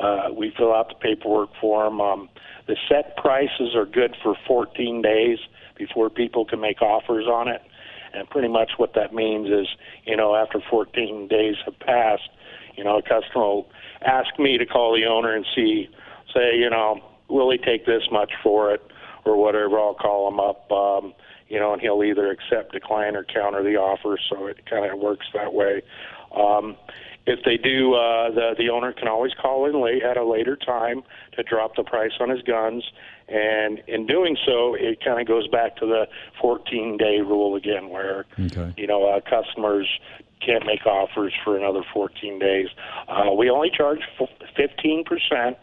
uh, 0.00 0.28
we 0.36 0.52
fill 0.56 0.74
out 0.74 0.88
the 0.88 0.96
paperwork 0.96 1.50
for 1.60 1.84
them. 1.84 2.00
Um, 2.00 2.28
the 2.66 2.76
set 2.88 3.16
prices 3.16 3.76
are 3.76 3.86
good 3.86 4.16
for 4.22 4.34
14 4.46 5.02
days 5.02 5.38
before 5.76 6.10
people 6.10 6.44
can 6.44 6.60
make 6.60 6.82
offers 6.82 7.26
on 7.26 7.46
it. 7.46 7.62
And 8.12 8.28
pretty 8.28 8.48
much 8.48 8.72
what 8.76 8.94
that 8.94 9.12
means 9.12 9.48
is, 9.48 9.68
you 10.04 10.16
know, 10.16 10.34
after 10.34 10.60
14 10.68 11.28
days 11.28 11.56
have 11.64 11.78
passed, 11.80 12.28
you 12.76 12.82
know, 12.82 12.98
a 12.98 13.02
customer 13.02 13.44
will 13.44 13.68
ask 14.04 14.38
me 14.38 14.58
to 14.58 14.66
call 14.66 14.94
the 14.94 15.04
owner 15.06 15.34
and 15.34 15.44
see, 15.54 15.88
say, 16.32 16.56
you 16.56 16.70
know, 16.70 17.00
will 17.28 17.50
he 17.50 17.58
take 17.58 17.86
this 17.86 18.02
much 18.10 18.32
for 18.42 18.72
it 18.72 18.82
or 19.24 19.36
whatever. 19.36 19.78
I'll 19.78 19.94
call 19.94 20.28
him 20.28 20.40
up, 20.40 20.70
um, 20.70 21.14
you 21.48 21.58
know, 21.58 21.72
and 21.72 21.80
he'll 21.80 22.02
either 22.02 22.30
accept, 22.30 22.72
decline, 22.72 23.16
or 23.16 23.24
counter 23.24 23.62
the 23.62 23.76
offer. 23.76 24.18
So 24.30 24.46
it 24.46 24.64
kind 24.66 24.90
of 24.90 24.98
works 24.98 25.26
that 25.34 25.52
way. 25.52 25.82
Um, 26.36 26.76
if 27.26 27.40
they 27.44 27.56
do, 27.56 27.94
uh, 27.94 28.30
the 28.30 28.54
the 28.58 28.68
owner 28.68 28.92
can 28.92 29.08
always 29.08 29.32
call 29.40 29.64
in 29.66 29.80
late 29.80 30.02
at 30.02 30.16
a 30.16 30.24
later 30.24 30.56
time 30.56 31.02
to 31.32 31.42
drop 31.42 31.74
the 31.74 31.82
price 31.82 32.12
on 32.20 32.28
his 32.28 32.42
guns, 32.42 32.84
and 33.28 33.80
in 33.86 34.06
doing 34.06 34.36
so, 34.44 34.74
it 34.74 35.02
kind 35.02 35.20
of 35.20 35.26
goes 35.26 35.48
back 35.48 35.76
to 35.76 35.86
the 35.86 36.06
14 36.40 36.98
day 36.98 37.20
rule 37.20 37.56
again, 37.56 37.88
where 37.88 38.26
okay. 38.38 38.74
you 38.76 38.86
know 38.86 39.06
uh, 39.06 39.20
customers 39.20 39.88
can't 40.44 40.66
make 40.66 40.84
offers 40.84 41.32
for 41.42 41.56
another 41.56 41.82
14 41.94 42.38
days. 42.38 42.68
Uh, 43.08 43.32
we 43.32 43.48
only 43.48 43.70
charge 43.70 44.00
15 44.54 45.04
percent. 45.04 45.56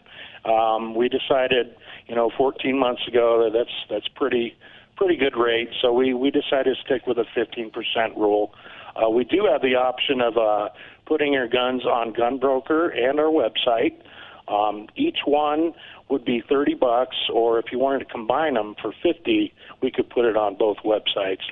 Um, 0.44 0.96
we 0.96 1.08
decided, 1.08 1.76
you 2.12 2.16
know, 2.16 2.30
14 2.36 2.78
months 2.78 3.08
ago 3.08 3.48
that's 3.50 3.70
that's 3.88 4.06
pretty 4.08 4.54
pretty 4.98 5.16
good 5.16 5.34
rate. 5.34 5.70
So 5.80 5.94
we 5.94 6.12
we 6.12 6.30
decided 6.30 6.76
to 6.76 6.82
stick 6.84 7.06
with 7.06 7.16
a 7.16 7.24
15 7.34 7.70
percent 7.70 8.18
rule. 8.18 8.52
Uh, 8.94 9.08
we 9.08 9.24
do 9.24 9.48
have 9.50 9.62
the 9.62 9.76
option 9.76 10.20
of 10.20 10.36
uh, 10.36 10.68
putting 11.06 11.32
your 11.32 11.48
guns 11.48 11.86
on 11.86 12.12
GunBroker 12.12 12.94
and 12.94 13.18
our 13.18 13.32
website. 13.32 13.94
Um, 14.46 14.88
each 14.94 15.20
one 15.24 15.72
would 16.10 16.26
be 16.26 16.42
30 16.46 16.74
bucks, 16.74 17.16
or 17.32 17.58
if 17.58 17.72
you 17.72 17.78
wanted 17.78 18.00
to 18.00 18.04
combine 18.04 18.52
them 18.54 18.74
for 18.82 18.92
50, 19.02 19.54
we 19.80 19.90
could 19.90 20.10
put 20.10 20.26
it 20.26 20.36
on 20.36 20.56
both 20.56 20.76
websites. 20.84 21.44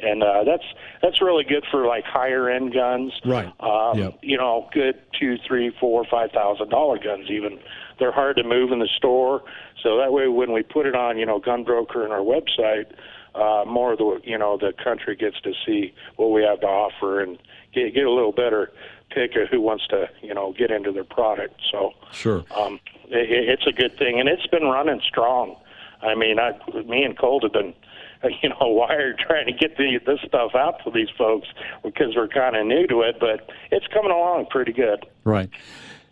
And 0.00 0.24
uh, 0.24 0.42
that's 0.44 0.64
that's 1.00 1.22
really 1.22 1.44
good 1.44 1.64
for 1.70 1.86
like 1.86 2.02
higher 2.04 2.50
end 2.50 2.74
guns, 2.74 3.12
right? 3.24 3.52
Um, 3.60 3.98
yep. 3.98 4.18
You 4.22 4.36
know, 4.36 4.68
good 4.72 4.96
two, 5.18 5.36
three, 5.46 5.72
four, 5.78 6.04
five 6.10 6.32
thousand 6.32 6.70
dollar 6.70 6.98
guns. 6.98 7.30
Even 7.30 7.60
they're 7.98 8.12
hard 8.12 8.36
to 8.36 8.44
move 8.44 8.72
in 8.72 8.78
the 8.78 8.88
store, 8.96 9.42
so 9.82 9.96
that 9.98 10.12
way 10.12 10.28
when 10.28 10.52
we 10.52 10.62
put 10.62 10.86
it 10.86 10.94
on, 10.94 11.18
you 11.18 11.26
know, 11.26 11.40
GunBroker 11.40 12.04
and 12.04 12.12
our 12.12 12.20
website, 12.20 12.92
uh, 13.34 13.64
more 13.66 13.92
of 13.92 13.98
the 13.98 14.20
you 14.24 14.38
know 14.38 14.56
the 14.56 14.72
country 14.82 15.14
gets 15.16 15.40
to 15.42 15.52
see 15.66 15.94
what 16.16 16.28
we 16.28 16.42
have 16.42 16.60
to 16.60 16.66
offer 16.66 17.20
and 17.20 17.38
get 17.74 17.94
get 17.94 18.04
a 18.04 18.10
little 18.10 18.32
better 18.32 18.72
pick 19.10 19.36
of 19.36 19.48
who 19.48 19.60
wants 19.60 19.86
to 19.88 20.08
you 20.22 20.34
know 20.34 20.52
get 20.56 20.70
into 20.70 20.92
their 20.92 21.04
product. 21.04 21.60
So 21.70 21.92
sure, 22.12 22.44
um, 22.56 22.80
it, 23.06 23.48
it's 23.48 23.66
a 23.66 23.72
good 23.72 23.96
thing, 23.98 24.18
and 24.18 24.28
it's 24.28 24.46
been 24.46 24.64
running 24.64 25.00
strong. 25.06 25.56
I 26.02 26.14
mean, 26.14 26.38
I, 26.38 26.52
me 26.82 27.02
and 27.02 27.18
Colt 27.18 27.42
have 27.42 27.52
been 27.52 27.74
you 28.42 28.48
know 28.48 28.68
wired 28.68 29.18
trying 29.18 29.46
to 29.46 29.52
get 29.52 29.76
the, 29.76 30.00
this 30.04 30.20
stuff 30.26 30.54
out 30.54 30.82
to 30.84 30.90
these 30.90 31.10
folks 31.16 31.48
because 31.84 32.16
we're 32.16 32.28
kind 32.28 32.56
of 32.56 32.66
new 32.66 32.86
to 32.86 33.02
it, 33.02 33.16
but 33.20 33.50
it's 33.70 33.86
coming 33.88 34.10
along 34.10 34.46
pretty 34.50 34.72
good. 34.72 35.06
Right. 35.24 35.50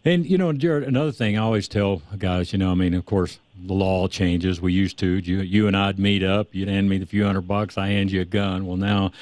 And 0.06 0.24
you 0.24 0.38
know, 0.38 0.52
Jared, 0.52 0.84
another 0.84 1.10
thing 1.10 1.36
I 1.36 1.42
always 1.42 1.66
tell 1.66 2.00
guys, 2.16 2.52
you 2.52 2.60
know, 2.60 2.70
I 2.70 2.74
mean, 2.74 2.94
of 2.94 3.04
course, 3.04 3.40
the 3.64 3.72
law 3.72 4.08
changes. 4.08 4.60
We 4.60 4.72
used 4.72 4.98
to, 4.98 5.06
you, 5.06 5.40
you 5.40 5.66
and 5.66 5.76
I'd 5.76 5.98
meet 5.98 6.22
up. 6.22 6.48
You'd 6.52 6.68
hand 6.68 6.88
me 6.88 6.98
the 6.98 7.06
few 7.06 7.24
hundred 7.24 7.48
bucks. 7.48 7.78
I 7.78 7.88
hand 7.88 8.10
you 8.10 8.20
a 8.20 8.24
gun. 8.24 8.66
Well, 8.66 8.76
now 8.76 9.12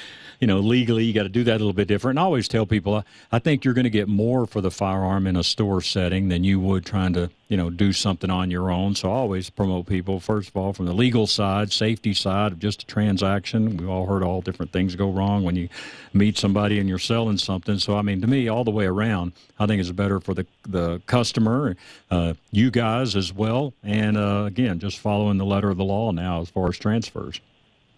you 0.45 0.47
know, 0.47 0.59
legally, 0.59 1.05
you 1.05 1.15
got 1.15 1.23
to 1.23 1.31
do 1.31 1.45
that 1.45 1.53
a 1.53 1.59
little 1.59 1.73
bit 1.73 1.89
different. 1.89 2.19
And 2.19 2.21
I 2.21 2.25
always 2.25 2.49
tell 2.49 2.67
people, 2.67 2.97
I, 2.97 3.05
I 3.33 3.39
think 3.39 3.65
you're 3.65 3.73
going 3.73 3.85
to 3.85 3.91
get 3.91 4.09
more 4.09 4.47
for 4.47 4.61
the 4.61 4.71
firearm 4.71 5.27
in 5.27 5.37
a 5.37 5.43
store 5.43 5.81
setting 5.81 6.29
than 6.29 6.45
you 6.45 6.61
would 6.61 6.85
trying 6.85 7.15
to, 7.15 7.31
you 7.49 7.57
know, 7.57 7.71
do 7.71 7.95
something 7.95 8.31
on 8.31 8.51
your 8.51 8.71
own. 8.71 8.95
So 8.95 9.11
I 9.11 9.15
always 9.15 9.49
promote 9.49 9.87
people, 9.87 10.21
first 10.21 10.51
of 10.51 10.57
all, 10.59 10.75
from 10.75 10.85
the 10.85 10.93
legal 10.93 11.27
side, 11.27 11.73
safety 11.73 12.13
side 12.13 12.53
of 12.53 12.59
just 12.59 12.83
a 12.83 12.87
transaction. 12.87 13.77
We've 13.77 13.89
all 13.89 14.07
heard 14.07 14.23
all 14.23 14.41
different 14.43 14.71
things 14.71 14.97
go 14.97 15.11
wrong 15.11 15.45
when 15.45 15.57
you 15.57 15.71
meet 16.13 16.37
somebody 16.37 16.79
and 16.79 16.89
you're 16.89 16.99
selling 16.99 17.39
something. 17.39 17.79
So, 17.79 17.97
I 17.97 18.03
mean, 18.03 18.21
to 18.21 18.27
me, 18.27 18.49
all 18.49 18.65
the 18.65 18.71
way 18.71 18.87
around, 18.87 19.33
I 19.59 19.67
think 19.67 19.81
it's 19.81 19.91
better 19.93 20.21
for 20.21 20.35
the, 20.35 20.47
the 20.69 21.01
customer, 21.07 21.77
uh, 22.11 22.35
you 22.51 22.71
guys 22.71 23.17
as 23.17 23.33
well. 23.33 23.73
And 23.83 24.17
uh, 24.17 24.24
again, 24.47 24.79
just 24.79 24.99
following 24.99 25.39
the 25.39 25.45
letter 25.45 25.71
of 25.71 25.77
the 25.77 25.85
law 25.85 26.11
now 26.11 26.41
as 26.41 26.49
far 26.49 26.69
as 26.69 26.79
transfers. 26.79 27.41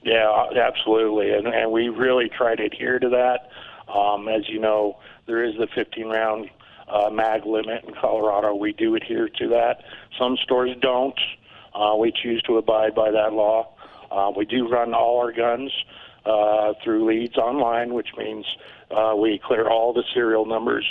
Yeah, 0.02 0.46
absolutely, 0.54 1.32
and 1.32 1.46
and 1.48 1.72
we 1.72 1.88
really 1.88 2.28
try 2.28 2.54
to 2.54 2.64
adhere 2.64 2.98
to 2.98 3.08
that. 3.08 3.50
Um, 3.92 4.28
as 4.28 4.48
you 4.48 4.60
know, 4.60 4.98
there 5.26 5.44
is 5.44 5.56
the 5.58 5.66
15 5.74 6.06
round 6.06 6.50
uh, 6.88 7.10
mag 7.10 7.44
limit 7.44 7.84
in 7.84 7.94
Colorado. 7.94 8.54
We 8.54 8.72
do 8.72 8.94
adhere 8.94 9.28
to 9.28 9.48
that. 9.48 9.82
Some 10.18 10.36
stores 10.36 10.76
don't. 10.80 11.18
Uh, 11.74 11.96
we 11.98 12.12
choose 12.12 12.42
to 12.42 12.56
abide 12.56 12.94
by 12.94 13.10
that 13.10 13.32
law. 13.32 13.74
Uh, 14.10 14.32
we 14.36 14.44
do 14.44 14.68
run 14.68 14.94
all 14.94 15.18
our 15.18 15.32
guns 15.32 15.72
uh, 16.24 16.74
through 16.82 17.04
LeadsOnline, 17.04 17.92
which 17.92 18.08
means 18.16 18.46
uh, 18.90 19.14
we 19.16 19.40
clear 19.44 19.68
all 19.68 19.92
the 19.92 20.04
serial 20.14 20.46
numbers 20.46 20.86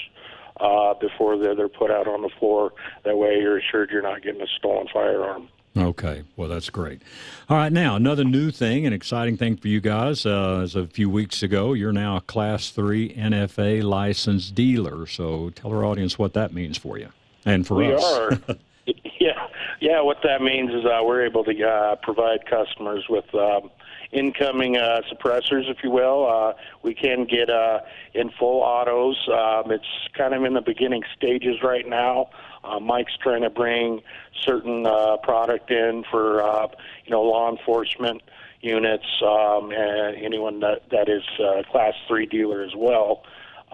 uh, 0.59 0.93
before 0.95 1.37
they're, 1.37 1.55
they're 1.55 1.69
put 1.69 1.91
out 1.91 2.07
on 2.07 2.21
the 2.21 2.29
floor. 2.39 2.73
That 3.03 3.17
way, 3.17 3.39
you're 3.39 3.57
assured 3.57 3.89
you're 3.91 4.01
not 4.01 4.21
getting 4.21 4.41
a 4.41 4.47
stolen 4.47 4.87
firearm. 4.91 5.49
Okay, 5.77 6.23
well 6.37 6.47
that's 6.47 6.69
great. 6.69 7.01
All 7.49 7.57
right, 7.57 7.71
now 7.71 7.97
another 7.97 8.23
new 8.23 8.49
thing, 8.49 8.85
an 8.85 8.93
exciting 8.93 9.35
thing 9.35 9.57
for 9.57 9.67
you 9.67 9.81
guys. 9.81 10.25
Uh, 10.25 10.61
as 10.63 10.73
a 10.73 10.87
few 10.87 11.09
weeks 11.09 11.43
ago, 11.43 11.73
you're 11.73 11.91
now 11.91 12.15
a 12.15 12.21
Class 12.21 12.69
Three 12.69 13.13
NFA 13.13 13.83
licensed 13.83 14.55
dealer. 14.55 15.05
So 15.05 15.49
tell 15.49 15.71
our 15.73 15.83
audience 15.83 16.17
what 16.17 16.33
that 16.33 16.53
means 16.53 16.77
for 16.77 16.97
you 16.97 17.09
and 17.43 17.67
for 17.67 17.75
we 17.75 17.93
us. 17.93 18.03
are. 18.03 18.39
yeah, 19.19 19.47
yeah. 19.81 20.01
What 20.01 20.19
that 20.23 20.41
means 20.41 20.71
is 20.73 20.85
uh, 20.85 21.01
we're 21.03 21.25
able 21.25 21.43
to 21.43 21.63
uh, 21.63 21.95
provide 21.97 22.45
customers 22.45 23.05
with. 23.09 23.25
Um, 23.35 23.69
incoming 24.15 24.77
uh, 24.77 25.01
suppressors, 25.11 25.69
if 25.69 25.83
you 25.83 25.91
will. 25.91 26.27
Uh, 26.27 26.53
we 26.81 26.93
can 26.93 27.25
get 27.25 27.49
uh, 27.49 27.79
in 28.13 28.31
full 28.39 28.61
autos. 28.61 29.17
Um, 29.27 29.71
it's 29.71 29.85
kind 30.17 30.33
of 30.33 30.43
in 30.43 30.53
the 30.53 30.61
beginning 30.61 31.03
stages 31.15 31.57
right 31.61 31.87
now. 31.87 32.29
Uh, 32.63 32.79
Mike's 32.79 33.15
trying 33.21 33.41
to 33.41 33.49
bring 33.49 34.01
certain 34.41 34.87
uh, 34.87 35.17
product 35.17 35.69
in 35.69 36.03
for 36.09 36.41
uh, 36.41 36.67
you 37.03 37.11
know 37.11 37.21
law 37.21 37.51
enforcement 37.51 38.21
units 38.61 39.05
um, 39.21 39.71
and 39.71 40.15
anyone 40.15 40.61
that 40.61 40.89
that 40.89 41.09
is 41.09 41.23
uh, 41.39 41.61
class 41.69 41.93
three 42.07 42.25
dealer 42.25 42.63
as 42.63 42.75
well. 42.75 43.23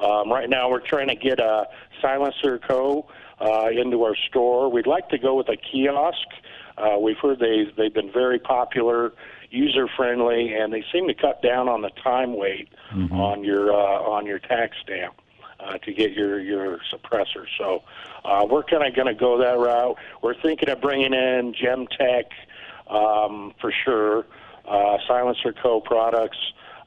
Um, 0.01 0.31
right 0.31 0.49
now, 0.49 0.69
we're 0.69 0.79
trying 0.79 1.07
to 1.09 1.15
get 1.15 1.39
a 1.39 1.67
Silencer 2.01 2.57
Co. 2.57 3.07
Uh, 3.39 3.69
into 3.71 4.03
our 4.03 4.15
store. 4.29 4.71
We'd 4.71 4.85
like 4.85 5.09
to 5.09 5.17
go 5.17 5.33
with 5.33 5.49
a 5.49 5.57
kiosk. 5.57 6.27
Uh, 6.77 6.99
we've 6.99 7.17
heard 7.17 7.39
they 7.39 7.65
they've 7.75 7.93
been 7.93 8.11
very 8.11 8.37
popular, 8.37 9.13
user 9.51 9.87
friendly, 9.95 10.53
and 10.53 10.73
they 10.73 10.83
seem 10.91 11.07
to 11.07 11.13
cut 11.13 11.41
down 11.41 11.67
on 11.69 11.81
the 11.81 11.91
time 12.03 12.35
wait 12.35 12.69
mm-hmm. 12.93 13.13
on 13.13 13.43
your 13.43 13.71
uh, 13.71 14.01
on 14.01 14.25
your 14.25 14.39
tax 14.39 14.75
stamp 14.81 15.15
uh, 15.59 15.77
to 15.79 15.93
get 15.93 16.11
your 16.13 16.39
your 16.39 16.79
suppressor. 16.91 17.45
So 17.57 17.83
uh, 18.25 18.45
we're 18.49 18.63
kind 18.63 18.85
of 18.85 18.95
going 18.95 19.07
to 19.07 19.19
go 19.19 19.37
that 19.37 19.57
route. 19.57 19.97
We're 20.21 20.39
thinking 20.41 20.69
of 20.69 20.81
bringing 20.81 21.13
in 21.13 21.53
Gemtech 21.53 22.25
um, 22.87 23.53
for 23.59 23.73
sure, 23.85 24.25
uh, 24.67 24.97
Silencer 25.07 25.53
Co. 25.53 25.81
products, 25.81 26.37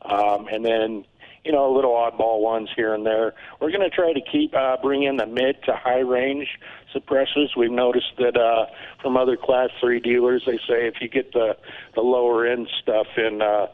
um, 0.03 0.49
and 0.49 0.65
then 0.65 1.05
you 1.45 1.53
know, 1.53 1.70
little 1.70 1.92
oddball 1.92 2.40
ones 2.40 2.70
here 2.74 2.95
and 2.95 3.05
there. 3.05 3.34
We're 3.61 3.70
going 3.70 3.88
to 3.88 3.95
try 3.95 4.12
to 4.12 4.20
keep 4.20 4.55
uh, 4.55 4.78
bring 4.82 5.03
in 5.03 5.16
the 5.16 5.26
mid 5.26 5.62
to 5.64 5.74
high 5.74 6.01
range 6.01 6.49
suppressors. 6.95 7.57
We've 7.57 7.70
noticed 7.70 8.12
that 8.18 8.36
uh, 8.36 8.66
from 9.03 9.16
other 9.16 9.36
Class 9.36 9.70
Three 9.80 10.01
dealers, 10.01 10.42
they 10.47 10.57
say 10.57 10.86
if 10.86 10.95
you 11.01 11.09
get 11.09 11.32
the 11.32 11.57
the 11.95 12.01
lower 12.01 12.47
end 12.47 12.68
stuff 12.82 13.07
in, 13.16 13.42
uh, 13.42 13.66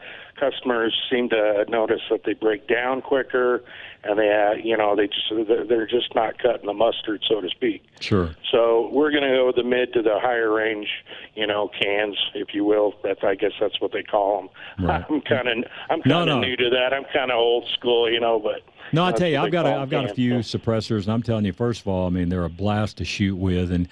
customers 0.51 0.93
seem 1.11 1.29
to 1.29 1.65
notice 1.69 2.01
that 2.09 2.23
they 2.25 2.33
break 2.33 2.67
down 2.67 3.01
quicker, 3.01 3.63
and 4.03 4.17
they, 4.17 4.29
uh, 4.31 4.53
you 4.61 4.75
know, 4.75 4.95
they 4.95 5.05
just 5.07 5.31
they're 5.69 5.85
just 5.87 6.13
not 6.15 6.37
cutting 6.41 6.65
the 6.65 6.73
mustard, 6.73 7.23
so 7.29 7.39
to 7.39 7.49
speak. 7.49 7.83
Sure. 7.99 8.31
So 8.51 8.89
we're 8.91 9.11
going 9.11 9.23
to 9.23 9.29
go 9.29 9.45
with 9.47 9.55
the 9.55 9.63
mid 9.63 9.93
to 9.93 10.01
the 10.01 10.19
higher 10.19 10.51
range, 10.51 10.87
you 11.35 11.45
know, 11.45 11.69
cans, 11.79 12.17
if 12.33 12.53
you 12.55 12.65
will. 12.65 12.95
That's 13.03 13.23
I 13.23 13.35
guess 13.35 13.51
that's 13.61 13.79
what 13.79 13.91
they 13.93 14.03
call 14.03 14.41
them. 14.41 14.49
Right. 14.87 15.05
I'm 15.07 15.21
kind 15.21 15.47
of 15.47 15.57
I'm 15.91 15.99
No, 16.05 16.15
kind 16.19 16.29
of 16.31 16.35
no. 16.37 16.41
new 16.41 16.55
to 16.57 16.69
that. 16.71 16.91
I'm 16.93 17.03
kind 17.13 17.29
of 17.29 17.37
old 17.37 17.67
school, 17.77 18.11
you 18.11 18.19
know, 18.19 18.39
but 18.39 18.61
No, 18.91 19.05
I 19.05 19.11
tell 19.11 19.27
you, 19.27 19.37
I've 19.37 19.51
got 19.51 19.67
a, 19.67 19.75
I've 19.75 19.91
got 19.91 20.09
a 20.09 20.13
few 20.15 20.41
so. 20.41 20.57
suppressors, 20.57 21.03
and 21.03 21.09
I'm 21.13 21.21
telling 21.21 21.45
you, 21.45 21.53
first 21.53 21.81
of 21.81 21.87
all, 21.87 22.07
I 22.07 22.09
mean 22.09 22.29
they're 22.29 22.43
a 22.45 22.49
blast 22.49 22.97
to 22.97 23.05
shoot 23.05 23.35
with, 23.35 23.71
and 23.71 23.87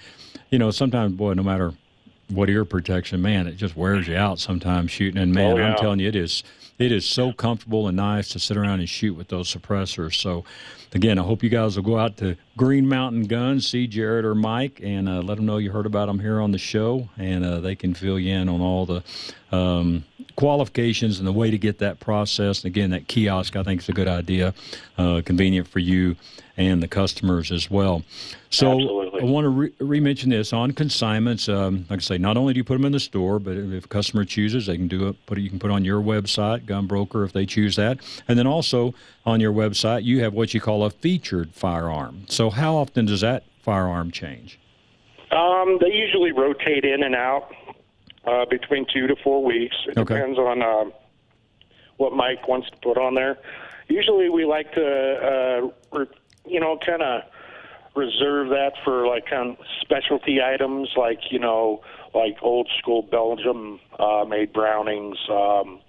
you 0.50 0.58
know 0.58 0.72
sometimes, 0.72 1.12
boy, 1.12 1.34
no 1.34 1.44
matter 1.44 1.72
what 2.30 2.48
ear 2.48 2.64
protection, 2.64 3.20
man, 3.20 3.46
it 3.46 3.56
just 3.56 3.76
wears 3.76 4.08
you 4.08 4.16
out 4.16 4.38
sometimes 4.38 4.90
shooting. 4.90 5.20
And 5.20 5.32
man, 5.32 5.58
Oh, 5.58 5.62
I'm 5.62 5.76
telling 5.76 6.00
you, 6.00 6.08
it 6.08 6.16
is 6.16 6.42
it 6.78 6.92
is 6.92 7.04
so 7.04 7.30
comfortable 7.32 7.88
and 7.88 7.96
nice 7.96 8.30
to 8.30 8.38
sit 8.38 8.56
around 8.56 8.80
and 8.80 8.88
shoot 8.88 9.12
with 9.14 9.28
those 9.28 9.54
suppressors. 9.54 10.14
So, 10.14 10.44
again, 10.94 11.18
I 11.18 11.22
hope 11.22 11.42
you 11.42 11.50
guys 11.50 11.76
will 11.76 11.82
go 11.84 11.98
out 11.98 12.16
to 12.18 12.38
Green 12.56 12.88
Mountain 12.88 13.24
Guns, 13.24 13.68
see 13.68 13.86
Jared 13.86 14.24
or 14.24 14.34
Mike, 14.34 14.80
and 14.82 15.06
uh, 15.06 15.20
let 15.20 15.36
them 15.36 15.44
know 15.44 15.58
you 15.58 15.72
heard 15.72 15.84
about 15.84 16.06
them 16.06 16.20
here 16.20 16.40
on 16.40 16.52
the 16.52 16.58
show, 16.58 17.10
and 17.18 17.44
uh, 17.44 17.60
they 17.60 17.74
can 17.74 17.92
fill 17.92 18.18
you 18.18 18.34
in 18.34 18.48
on 18.48 18.62
all 18.62 18.86
the 18.86 19.02
um, 19.52 20.04
qualifications 20.36 21.18
and 21.18 21.26
the 21.26 21.32
way 21.32 21.50
to 21.50 21.58
get 21.58 21.78
that 21.78 22.00
process. 22.00 22.64
And 22.64 22.70
again, 22.70 22.90
that 22.90 23.08
kiosk 23.08 23.56
I 23.56 23.62
think 23.62 23.82
is 23.82 23.88
a 23.88 23.92
good 23.92 24.08
idea, 24.08 24.54
uh, 24.98 25.22
convenient 25.24 25.68
for 25.68 25.80
you 25.80 26.16
and 26.56 26.82
the 26.82 26.88
customers 26.88 27.50
as 27.50 27.70
well. 27.70 28.02
So 28.50 28.72
Absolutely. 28.72 29.20
I 29.22 29.24
want 29.24 29.44
to 29.44 29.48
re- 29.48 29.72
re-mention 29.78 30.30
this 30.30 30.52
on 30.52 30.72
consignments. 30.72 31.48
Um, 31.48 31.86
like 31.88 32.00
I 32.00 32.02
say, 32.02 32.18
not 32.18 32.36
only 32.36 32.52
do 32.52 32.58
you 32.58 32.64
put 32.64 32.74
them 32.74 32.84
in 32.84 32.92
the 32.92 33.00
store, 33.00 33.38
but 33.38 33.56
if 33.56 33.84
a 33.86 33.88
customer 33.88 34.24
chooses, 34.24 34.66
they 34.66 34.76
can 34.76 34.88
do 34.88 35.08
it. 35.08 35.26
Put 35.26 35.38
it. 35.38 35.42
You 35.42 35.50
can 35.50 35.58
put 35.58 35.70
it 35.70 35.74
on 35.74 35.84
your 35.84 36.02
website, 36.02 36.66
Gun 36.66 36.86
Broker, 36.86 37.24
if 37.24 37.32
they 37.32 37.46
choose 37.46 37.76
that, 37.76 37.98
and 38.28 38.38
then 38.38 38.46
also 38.46 38.94
on 39.24 39.40
your 39.40 39.52
website, 39.52 40.04
you 40.04 40.22
have 40.22 40.34
what 40.34 40.52
you 40.52 40.60
call 40.60 40.84
a 40.84 40.90
featured 40.90 41.54
firearm. 41.54 42.24
So 42.28 42.50
how 42.50 42.76
often 42.76 43.06
does 43.06 43.22
that 43.22 43.44
firearm 43.62 44.10
change? 44.10 44.58
Um, 45.30 45.78
they 45.80 45.92
usually 45.92 46.32
rotate 46.32 46.84
in 46.84 47.02
and 47.02 47.14
out 47.14 47.52
uh, 48.26 48.44
between 48.46 48.86
two 48.92 49.06
to 49.06 49.16
four 49.22 49.42
weeks. 49.44 49.76
It 49.86 49.98
Okay. 49.98 50.14
depends 50.14 50.38
on 50.38 50.62
um, 50.62 50.92
what 51.96 52.12
Mike 52.12 52.46
wants 52.48 52.68
to 52.70 52.76
put 52.82 52.98
on 52.98 53.14
there. 53.14 53.38
Usually, 53.88 54.28
we 54.28 54.44
like 54.44 54.72
to, 54.74 54.82
uh, 55.92 55.98
re- 55.98 56.06
you 56.46 56.60
know, 56.60 56.78
kind 56.84 57.02
of 57.02 57.22
reserve 57.96 58.48
that 58.50 58.72
for 58.84 59.06
like 59.06 59.26
kind 59.26 59.50
of 59.50 59.66
specialty 59.80 60.40
items, 60.42 60.90
like 60.96 61.18
you 61.30 61.38
know, 61.38 61.82
like 62.14 62.36
old 62.42 62.68
school 62.78 63.02
Belgium 63.02 63.80
uh, 63.98 64.24
made 64.28 64.52
Brownings, 64.52 65.18
um, 65.28 65.80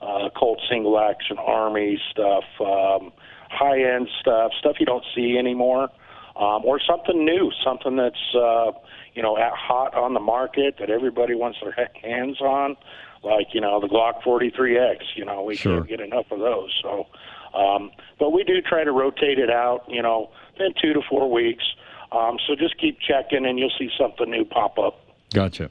uh, 0.00 0.30
Colt 0.36 0.60
single 0.70 0.98
action 0.98 1.36
Army 1.38 2.00
stuff, 2.10 2.44
um, 2.60 3.12
high 3.50 3.82
end 3.82 4.08
stuff, 4.20 4.52
stuff 4.58 4.76
you 4.80 4.86
don't 4.86 5.04
see 5.14 5.36
anymore, 5.38 5.90
um, 6.36 6.64
or 6.64 6.80
something 6.80 7.24
new, 7.24 7.50
something 7.64 7.96
that's 7.96 8.34
uh, 8.34 8.72
you 9.14 9.22
know 9.22 9.36
at 9.36 9.52
hot 9.52 9.94
on 9.94 10.14
the 10.14 10.20
market 10.20 10.76
that 10.78 10.90
everybody 10.90 11.34
wants 11.34 11.58
their 11.62 11.88
hands 12.02 12.40
on, 12.40 12.76
like 13.22 13.48
you 13.52 13.60
know 13.60 13.80
the 13.80 13.88
Glock 13.88 14.22
43X. 14.22 14.98
You 15.16 15.24
know 15.24 15.42
we 15.42 15.56
Sure. 15.56 15.78
can't 15.78 15.88
get 15.88 16.00
enough 16.00 16.26
of 16.30 16.38
those. 16.40 16.70
So, 16.82 17.06
um, 17.54 17.90
but 18.18 18.30
we 18.30 18.44
do 18.44 18.60
try 18.62 18.84
to 18.84 18.92
rotate 18.92 19.38
it 19.38 19.50
out. 19.50 19.84
You 19.88 20.02
know, 20.02 20.30
in 20.58 20.72
two 20.80 20.92
to 20.92 21.00
four 21.08 21.30
weeks. 21.30 21.64
Um, 22.12 22.36
so 22.46 22.54
just 22.54 22.78
keep 22.78 22.98
checking, 23.00 23.46
and 23.46 23.58
you'll 23.58 23.72
see 23.78 23.88
something 23.98 24.30
new 24.30 24.44
pop 24.44 24.78
up. 24.78 25.00
Gotcha. 25.32 25.70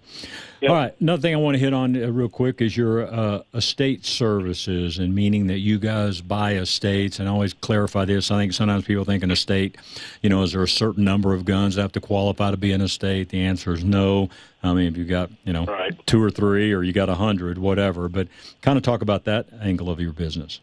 All 0.64 0.76
right. 0.76 0.94
Another 1.00 1.22
thing 1.22 1.34
I 1.34 1.38
want 1.38 1.56
to 1.56 1.60
hit 1.60 1.74
on 1.74 2.02
uh, 2.02 2.08
real 2.12 2.30
quick 2.30 2.62
is 2.62 2.78
your 2.78 3.12
uh, 3.12 3.42
estate 3.54 4.06
services, 4.06 5.00
and 5.00 5.14
meaning 5.16 5.48
that 5.48 5.60
you 5.60 5.80
guys 5.80 6.22
buy 6.22 6.54
estates. 6.54 7.20
And 7.20 7.28
I 7.28 7.32
always 7.32 7.54
clarify 7.54 8.06
this. 8.06 8.30
I 8.30 8.38
think 8.38 8.54
sometimes 8.54 8.86
people 8.86 9.04
think 9.04 9.24
an 9.24 9.32
estate, 9.32 9.78
you 10.22 10.30
know, 10.30 10.44
is 10.44 10.52
there 10.52 10.62
a 10.62 10.68
certain 10.68 11.04
number 11.04 11.34
of 11.34 11.46
guns 11.46 11.76
that 11.76 11.82
have 11.82 11.92
to 11.94 12.02
qualify 12.02 12.52
to 12.52 12.58
be 12.58 12.72
an 12.74 12.82
estate? 12.82 13.30
The 13.30 13.42
answer 13.42 13.74
is 13.74 13.84
no. 13.84 14.30
I 14.62 14.74
mean, 14.74 14.88
if 14.88 14.98
you 14.98 15.06
got, 15.06 15.32
you 15.44 15.54
know, 15.54 15.66
two 16.06 16.22
or 16.22 16.30
three, 16.30 16.72
or 16.72 16.84
you 16.84 16.94
got 16.94 17.10
a 17.10 17.16
hundred, 17.16 17.58
whatever. 17.58 18.08
But 18.08 18.28
kind 18.62 18.78
of 18.78 18.84
talk 18.84 19.02
about 19.02 19.24
that 19.26 19.48
angle 19.62 19.90
of 19.90 20.00
your 20.00 20.14
business. 20.14 20.60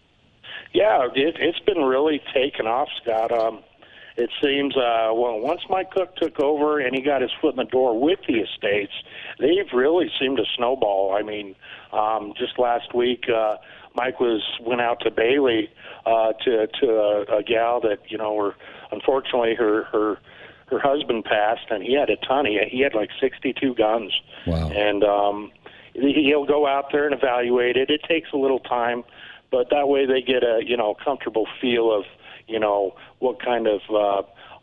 Yeah, 0.72 1.08
it, 1.14 1.36
it's 1.40 1.58
been 1.60 1.82
really 1.82 2.20
taken 2.32 2.66
off, 2.66 2.88
Scott. 3.02 3.32
Um, 3.32 3.64
it 4.18 4.30
seems 4.42 4.76
uh, 4.76 5.10
well 5.14 5.38
once 5.40 5.60
Mike 5.70 5.92
Cook 5.92 6.16
took 6.16 6.40
over 6.40 6.80
and 6.80 6.94
he 6.94 7.00
got 7.00 7.22
his 7.22 7.30
foot 7.40 7.50
in 7.50 7.56
the 7.56 7.70
door 7.70 7.98
with 7.98 8.18
the 8.26 8.40
estates, 8.40 8.92
they've 9.38 9.72
really 9.72 10.10
seemed 10.18 10.36
to 10.38 10.44
snowball. 10.56 11.16
I 11.16 11.22
mean, 11.22 11.54
um, 11.92 12.34
just 12.36 12.58
last 12.58 12.94
week, 12.94 13.24
uh, 13.28 13.56
Mike 13.94 14.18
was 14.18 14.42
went 14.60 14.80
out 14.80 15.00
to 15.00 15.10
Bailey 15.10 15.70
uh, 16.04 16.32
to 16.44 16.66
to 16.80 16.86
a, 16.90 17.38
a 17.38 17.42
gal 17.44 17.80
that 17.82 18.00
you 18.08 18.18
know 18.18 18.34
were 18.34 18.56
unfortunately 18.90 19.54
her 19.54 19.84
her 19.84 20.18
her 20.66 20.80
husband 20.80 21.24
passed 21.24 21.70
and 21.70 21.82
he 21.82 21.94
had 21.94 22.10
a 22.10 22.16
ton. 22.16 22.44
He 22.44 22.58
he 22.70 22.80
had 22.80 22.94
like 22.94 23.10
sixty 23.20 23.52
two 23.52 23.74
guns. 23.74 24.12
Wow. 24.46 24.70
And 24.70 25.04
um, 25.04 25.52
he- 25.94 26.24
he'll 26.24 26.44
go 26.44 26.66
out 26.66 26.86
there 26.90 27.06
and 27.06 27.14
evaluate 27.14 27.76
it. 27.76 27.88
It 27.88 28.02
takes 28.08 28.32
a 28.32 28.36
little 28.36 28.60
time, 28.60 29.04
but 29.50 29.70
that 29.70 29.88
way 29.88 30.06
they 30.06 30.22
get 30.22 30.42
a 30.42 30.60
you 30.66 30.76
know 30.76 30.94
comfortable 31.04 31.46
feel 31.60 31.92
of 31.92 32.04
you 32.48 32.58
know 32.58 32.94
what 33.18 33.42
kind 33.42 33.66
of 33.66 33.80
uh, 33.90 34.22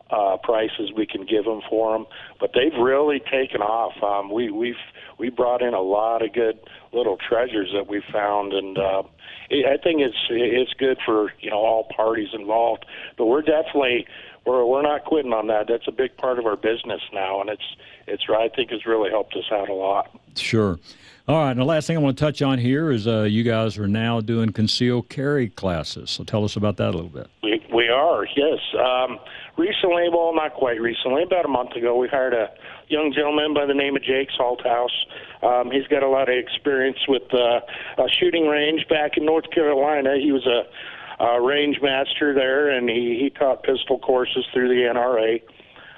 uh, 0.09 0.37
prices 0.37 0.91
we 0.95 1.05
can 1.05 1.25
give 1.25 1.45
them 1.45 1.61
for 1.69 1.93
them. 1.93 2.05
But 2.39 2.51
they've 2.53 2.77
really 2.79 3.19
taken 3.19 3.61
off. 3.61 4.01
Um, 4.03 4.31
we 4.31 4.51
we've 4.51 4.75
we 5.17 5.29
brought 5.29 5.61
in 5.61 5.73
a 5.73 5.81
lot 5.81 6.21
of 6.23 6.33
good 6.33 6.59
little 6.93 7.17
treasures 7.17 7.71
that 7.73 7.87
we 7.87 8.01
found, 8.11 8.53
and 8.53 8.77
uh, 8.77 9.03
it, 9.49 9.65
I 9.65 9.81
think 9.81 10.01
it's 10.01 10.17
it's 10.29 10.73
good 10.73 10.97
for 11.05 11.31
you 11.39 11.49
know 11.49 11.57
all 11.57 11.87
parties 11.95 12.29
involved. 12.33 12.85
But 13.17 13.25
we're 13.25 13.41
definitely 13.41 14.05
we're 14.45 14.65
we're 14.65 14.83
not 14.83 15.05
quitting 15.05 15.33
on 15.33 15.47
that. 15.47 15.67
That's 15.67 15.87
a 15.87 15.91
big 15.91 16.15
part 16.17 16.39
of 16.39 16.45
our 16.45 16.57
business 16.57 17.01
now, 17.13 17.41
and 17.41 17.49
it's 17.49 17.75
it's 18.07 18.23
I 18.29 18.49
think 18.55 18.71
has 18.71 18.85
really 18.85 19.09
helped 19.09 19.35
us 19.35 19.51
out 19.51 19.69
a 19.69 19.73
lot. 19.73 20.11
Sure. 20.35 20.79
All 21.27 21.37
right. 21.37 21.51
And 21.51 21.59
the 21.59 21.65
last 21.65 21.87
thing 21.87 21.97
I 21.97 21.99
want 21.99 22.17
to 22.17 22.23
touch 22.23 22.43
on 22.43 22.59
here 22.59 22.91
is 22.91 23.07
uh, 23.07 23.23
you 23.23 23.43
guys 23.43 23.79
are 23.79 23.87
now 23.87 24.21
doing 24.21 24.51
concealed 24.51 25.09
carry 25.09 25.49
classes. 25.49 26.11
So 26.11 26.23
tell 26.23 26.43
us 26.43 26.55
about 26.55 26.77
that 26.77 26.89
a 26.89 26.95
little 26.95 27.09
bit. 27.09 27.27
We 27.41 27.65
we 27.73 27.89
are 27.89 28.25
yes. 28.35 28.59
Um, 28.79 29.19
recently, 29.57 30.07
well, 30.11 30.35
not 30.35 30.53
quite 30.53 30.79
recently, 30.79 31.23
about 31.23 31.45
a 31.45 31.47
month 31.47 31.71
ago, 31.71 31.97
we 31.97 32.07
hired 32.07 32.33
a 32.33 32.49
young 32.89 33.11
gentleman 33.11 33.55
by 33.55 33.65
the 33.65 33.73
name 33.73 33.95
of 33.95 34.03
Jake 34.03 34.29
Salthouse. 34.39 34.93
Um, 35.41 35.71
he's 35.71 35.87
got 35.87 36.03
a 36.03 36.07
lot 36.07 36.29
of 36.29 36.35
experience 36.37 36.99
with 37.07 37.33
uh, 37.33 37.61
a 37.97 38.07
shooting 38.19 38.45
range 38.47 38.87
back 38.87 39.17
in 39.17 39.25
North 39.25 39.49
Carolina. 39.49 40.17
He 40.21 40.31
was 40.31 40.45
a, 40.45 41.23
a 41.23 41.41
range 41.41 41.77
master 41.81 42.35
there, 42.35 42.69
and 42.69 42.87
he 42.87 43.17
he 43.19 43.31
taught 43.31 43.63
pistol 43.63 43.97
courses 43.97 44.45
through 44.53 44.69
the 44.69 44.93
NRA. 44.93 45.41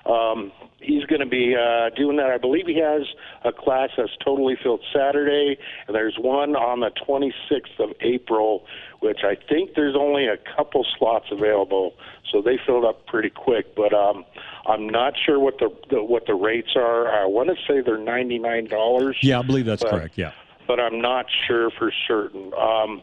Um, 0.09 0.53
he's 0.79 1.03
going 1.05 1.21
to 1.21 1.25
be 1.27 1.55
uh, 1.55 1.89
doing 1.95 2.17
that. 2.17 2.29
I 2.29 2.37
believe 2.37 2.67
he 2.67 2.79
has 2.79 3.01
a 3.43 3.51
class 3.51 3.89
that's 3.97 4.15
totally 4.23 4.55
filled 4.61 4.81
Saturday, 4.93 5.57
and 5.87 5.95
there's 5.95 6.15
one 6.19 6.55
on 6.55 6.79
the 6.81 6.91
26th 7.07 7.79
of 7.79 7.95
April, 8.01 8.65
which 8.99 9.19
I 9.23 9.35
think 9.49 9.71
there's 9.75 9.95
only 9.95 10.27
a 10.27 10.37
couple 10.55 10.85
slots 10.97 11.27
available. 11.31 11.93
So 12.31 12.41
they 12.41 12.59
filled 12.65 12.85
up 12.85 13.05
pretty 13.07 13.29
quick, 13.29 13.75
but 13.75 13.93
um, 13.93 14.25
I'm 14.67 14.87
not 14.89 15.13
sure 15.25 15.39
what 15.39 15.59
the, 15.59 15.69
the 15.89 16.03
what 16.03 16.25
the 16.27 16.35
rates 16.35 16.71
are. 16.75 17.07
I 17.07 17.25
want 17.25 17.49
to 17.49 17.55
say 17.67 17.81
they're 17.81 17.97
ninety 17.97 18.37
nine 18.37 18.65
dollars 18.67 19.17
Yeah, 19.21 19.39
I 19.39 19.41
believe 19.43 19.65
that's 19.65 19.81
But- 19.83 19.91
correct. 19.91 20.17
Yeah. 20.17 20.31
but 20.67 20.79
I'm 20.79 20.99
not 20.99 21.25
sure 21.47 21.69
for 21.71 21.91
certain. 22.07 22.51
Um, 22.59 23.01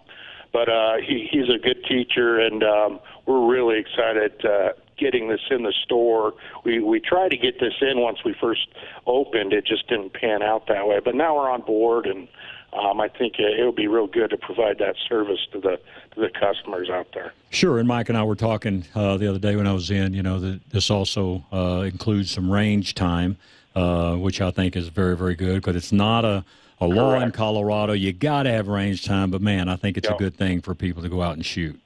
but 0.53 0.69
uh, 0.69 0.97
he, 1.05 1.27
he's 1.33 1.49
a 1.49 1.59
good 1.59 1.85
teacher, 1.89 2.39
and 2.39 2.63
um, 2.63 3.01
we're 3.27 3.45
really 3.51 3.79
excited 3.81 4.45
uh, 4.45 4.69
getting 4.97 5.29
this 5.29 5.41
in 5.51 5.63
the 5.63 5.73
store. 5.85 6.35
We 6.65 6.81
we 6.81 7.01
tried 7.01 7.31
to 7.31 7.37
get 7.37 7.61
this 7.61 7.75
in 7.81 8.01
once 8.01 8.19
we 8.25 8.35
first 8.41 8.69
opened. 9.07 9.53
It 9.53 9.67
just 9.67 9.89
didn't 9.89 10.13
pan 10.13 10.43
out 10.43 10.67
that 10.69 10.87
way. 10.87 11.01
But 11.05 11.15
now 11.15 11.37
we're 11.37 11.51
on 11.51 11.63
board, 11.63 12.07
and 12.07 12.29
um, 12.73 13.01
I 13.01 13.09
think 13.09 13.39
it, 13.39 13.59
it'll 13.59 13.73
be 13.73 13.87
real 13.87 14.07
good 14.07 14.31
to 14.31 14.37
provide 14.37 14.79
that 14.79 14.97
service 15.09 15.41
to 15.53 15.61
the 15.61 15.79
to 16.15 16.21
the 16.21 16.31
customers 16.31 16.91
out 16.91 17.09
there. 17.15 17.33
Sure, 17.51 17.79
and 17.79 17.89
Mike 17.89 18.09
and 18.09 18.19
I 18.19 18.25
were 18.25 18.37
talking 18.37 18.85
uh, 18.95 19.17
the 19.17 19.29
other 19.29 19.39
day 19.39 19.57
when 19.57 19.67
I 19.67 19.73
was 19.73 19.91
in. 19.91 20.15
You 20.15 20.23
know, 20.23 20.41
that 20.41 20.71
this 20.71 20.91
also 20.91 21.45
uh, 21.53 21.83
includes 21.87 22.31
some 22.31 22.51
range 22.51 22.95
time, 22.95 23.37
uh, 23.75 24.17
which 24.17 24.41
I 24.41 24.51
think 24.51 24.77
is 24.77 24.89
very, 24.89 25.17
very 25.17 25.35
good 25.35 25.57
because 25.57 25.77
it's 25.77 25.93
not 25.93 26.25
a, 26.25 26.45
a 26.81 26.87
law 26.87 27.19
in 27.21 27.31
Colorado. 27.31 27.93
You 27.93 28.13
got 28.13 28.45
to 28.45 28.51
have 28.51 28.69
range 28.69 29.05
time, 29.05 29.31
but 29.31 29.41
man, 29.41 29.69
I 29.69 29.77
think 29.77 29.97
it's 29.97 30.09
a 30.09 30.15
good 30.15 30.37
thing 30.37 30.61
for 30.61 30.75
people 30.75 31.03
to 31.03 31.09
go 31.09 31.23
out 31.23 31.35
and 31.35 31.45
shoot. 31.45 31.81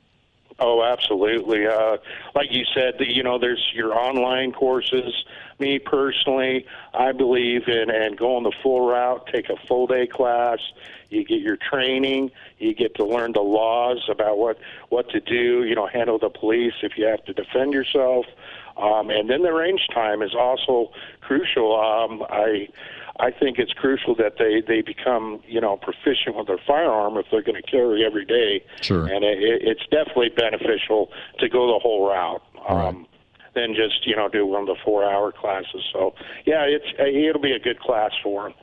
Oh, 0.61 0.83
absolutely. 0.83 1.67
Uh, 1.67 1.99
like 2.35 2.51
you 2.51 2.65
said, 2.75 2.95
you 2.99 3.23
know, 3.23 3.39
there's 3.39 3.65
your 3.75 3.95
online 3.95 4.51
courses. 4.51 5.25
Me 5.61 5.79
personally, 5.79 6.67
I 6.95 7.13
believe 7.13 7.69
in 7.69 7.91
and 7.91 8.17
going 8.17 8.43
the 8.43 8.53
full 8.63 8.89
route. 8.89 9.29
Take 9.33 9.51
a 9.51 9.57
full 9.69 9.87
day 9.87 10.09
class. 10.09 10.59
You 11.11 11.25
get 11.25 11.41
your 11.41 11.57
training. 11.57 12.33
You 12.59 12.75
get 12.75 12.97
to 12.97 13.05
learn 13.05 13.33
the 13.33 13.41
laws 13.41 14.05
about 14.11 14.39
what 14.39 14.59
what 14.89 15.09
to 15.11 15.21
do. 15.21 15.65
You 15.65 15.77
know, 15.77 15.87
handle 15.87 16.19
the 16.19 16.29
police 16.29 16.75
if 16.83 16.99
you 16.99 17.07
have 17.07 17.25
to 17.27 17.33
defend 17.33 17.73
yourself. 17.73 18.27
Um, 18.77 19.11
and 19.11 19.31
then 19.31 19.43
the 19.43 19.53
range 19.53 19.87
time 19.93 20.23
is 20.23 20.35
also 20.35 20.91
crucial. 21.21 21.79
Um, 21.79 22.25
I 22.29 22.69
I 23.21 23.31
think 23.31 23.59
it's 23.59 23.73
crucial 23.73 24.15
that 24.17 24.35
they 24.39 24.63
they 24.67 24.81
become 24.81 25.41
you 25.47 25.61
know 25.61 25.77
proficient 25.77 26.37
with 26.37 26.47
their 26.47 26.61
firearm 26.67 27.17
if 27.17 27.27
they're 27.31 27.43
going 27.43 27.61
to 27.61 27.69
carry 27.69 28.05
every 28.05 28.25
day. 28.25 28.65
Sure. 28.81 29.07
And 29.07 29.25
it, 29.25 29.39
it's 29.41 29.87
definitely 29.91 30.31
beneficial 30.31 31.11
to 31.41 31.49
go 31.49 31.67
the 31.73 31.79
whole 31.81 32.09
route. 32.09 32.43
Um, 32.69 33.07
Than 33.55 33.75
just 33.75 34.07
you 34.07 34.15
know 34.15 34.29
do 34.29 34.47
one 34.47 34.61
of 34.61 34.67
the 34.69 34.77
four 34.85 35.05
hour 35.05 35.33
classes. 35.33 35.83
So 35.93 36.15
yeah, 36.47 36.63
it's 36.63 36.87
it'll 36.99 37.41
be 37.41 37.53
a 37.53 37.59
good 37.59 37.81
class 37.81 38.13
for 38.23 38.45
them. 38.45 38.55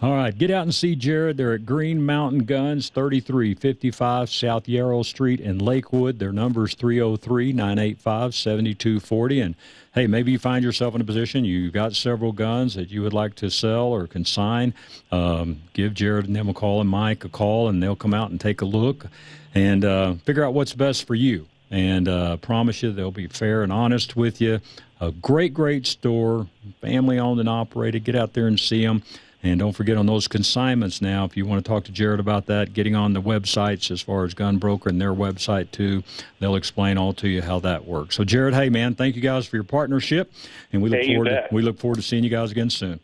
All 0.00 0.12
right, 0.12 0.36
get 0.36 0.52
out 0.52 0.62
and 0.62 0.72
see 0.72 0.94
Jared. 0.94 1.36
They're 1.38 1.54
at 1.54 1.66
Green 1.66 2.06
Mountain 2.06 2.44
Guns, 2.44 2.88
3355 2.90 4.30
South 4.30 4.68
Yarrow 4.68 5.02
Street 5.02 5.40
in 5.40 5.58
Lakewood. 5.58 6.20
Their 6.20 6.30
number 6.30 6.66
is 6.66 6.74
303 6.74 7.52
985 7.52 8.32
7240. 8.32 9.40
And 9.40 9.54
hey, 9.94 10.06
maybe 10.06 10.30
you 10.30 10.38
find 10.38 10.64
yourself 10.64 10.94
in 10.94 11.00
a 11.00 11.04
position 11.04 11.44
you've 11.44 11.72
got 11.72 11.96
several 11.96 12.30
guns 12.30 12.76
that 12.76 12.92
you 12.92 13.02
would 13.02 13.12
like 13.12 13.34
to 13.36 13.50
sell 13.50 13.86
or 13.86 14.06
consign. 14.06 14.72
Um, 15.10 15.62
give 15.72 15.94
Jared 15.94 16.26
and 16.26 16.36
them 16.36 16.48
a 16.48 16.54
call 16.54 16.80
and 16.80 16.88
Mike 16.88 17.24
a 17.24 17.28
call, 17.28 17.68
and 17.68 17.82
they'll 17.82 17.96
come 17.96 18.14
out 18.14 18.30
and 18.30 18.40
take 18.40 18.60
a 18.60 18.66
look 18.66 19.06
and 19.52 19.84
uh, 19.84 20.14
figure 20.24 20.44
out 20.44 20.54
what's 20.54 20.74
best 20.74 21.08
for 21.08 21.16
you. 21.16 21.48
And 21.72 22.06
uh, 22.06 22.36
promise 22.36 22.84
you 22.84 22.92
they'll 22.92 23.10
be 23.10 23.26
fair 23.26 23.64
and 23.64 23.72
honest 23.72 24.14
with 24.14 24.40
you. 24.40 24.60
A 25.00 25.10
great, 25.10 25.52
great 25.52 25.88
store, 25.88 26.46
family 26.80 27.18
owned 27.18 27.40
and 27.40 27.48
operated. 27.48 28.04
Get 28.04 28.14
out 28.14 28.34
there 28.34 28.46
and 28.46 28.60
see 28.60 28.86
them. 28.86 29.02
And 29.42 29.60
don't 29.60 29.72
forget 29.72 29.96
on 29.96 30.06
those 30.06 30.26
consignments 30.26 31.00
now, 31.00 31.24
if 31.24 31.36
you 31.36 31.46
want 31.46 31.64
to 31.64 31.68
talk 31.68 31.84
to 31.84 31.92
Jared 31.92 32.18
about 32.18 32.46
that, 32.46 32.74
getting 32.74 32.96
on 32.96 33.12
the 33.12 33.22
websites 33.22 33.90
as 33.90 34.00
far 34.00 34.24
as 34.24 34.34
Gun 34.34 34.58
Broker 34.58 34.88
and 34.88 35.00
their 35.00 35.14
website 35.14 35.70
too, 35.70 36.02
they'll 36.40 36.56
explain 36.56 36.98
all 36.98 37.12
to 37.14 37.28
you 37.28 37.40
how 37.42 37.60
that 37.60 37.86
works. 37.86 38.16
So, 38.16 38.24
Jared, 38.24 38.54
hey 38.54 38.68
man, 38.68 38.96
thank 38.96 39.14
you 39.14 39.22
guys 39.22 39.46
for 39.46 39.56
your 39.56 39.64
partnership, 39.64 40.32
and 40.72 40.82
we 40.82 40.90
look 40.90 41.00
Hey, 41.00 41.14
forward 41.14 41.28
to, 41.28 41.48
we 41.52 41.62
look 41.62 41.78
forward 41.78 41.96
to 41.96 42.02
seeing 42.02 42.24
you 42.24 42.30
guys 42.30 42.50
again 42.50 42.68
soon. 42.70 42.98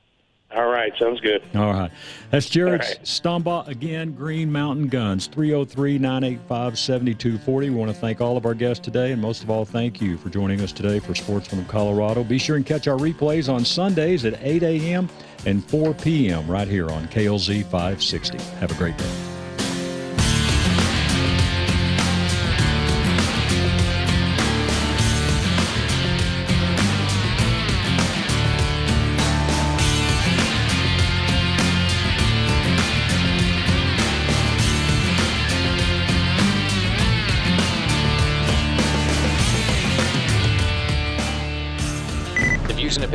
All 0.57 0.67
right, 0.67 0.93
sounds 1.01 1.21
good. 1.21 1.43
All 1.57 1.73
right. 1.73 1.91
That's 2.31 2.49
Jared 2.49 2.81
All 2.81 2.87
right. 2.87 3.01
Stumbaugh 3.03 3.67
again, 3.67 4.13
Green 4.13 4.53
Mountain 4.53 4.87
Guns, 4.87 5.27
303 5.27 5.99
985 5.99 6.79
7240. 6.79 7.71
We 7.71 7.77
want 7.77 7.91
to 7.91 7.97
thank 7.97 8.21
all 8.21 8.37
of 8.37 8.47
our 8.47 8.55
guests 8.55 8.85
today, 8.85 9.11
and 9.11 9.21
most 9.21 9.43
of 9.43 9.51
all, 9.51 9.65
thank 9.65 10.01
you 10.01 10.17
for 10.17 10.29
joining 10.29 10.61
us 10.61 10.71
today 10.71 11.01
for 11.01 11.15
Sportsman 11.15 11.63
of 11.63 11.69
Colorado. 11.69 12.23
Be 12.23 12.39
sure 12.39 12.55
and 12.55 12.65
catch 12.65 12.87
our 12.87 12.97
replays 12.97 13.53
on 13.53 13.65
Sundays 13.65 14.25
at 14.25 14.39
8 14.43 14.63
a.m. 14.63 15.09
and 15.47 15.65
4 15.65 15.95
p.m. 15.95 16.47
right 16.47 16.69
here 16.69 16.91
on 16.91 17.07
KLZ 17.09 17.65
560. 17.65 18.39
Have 18.61 18.71
a 18.71 18.75
great 18.75 18.97
day. 18.97 19.34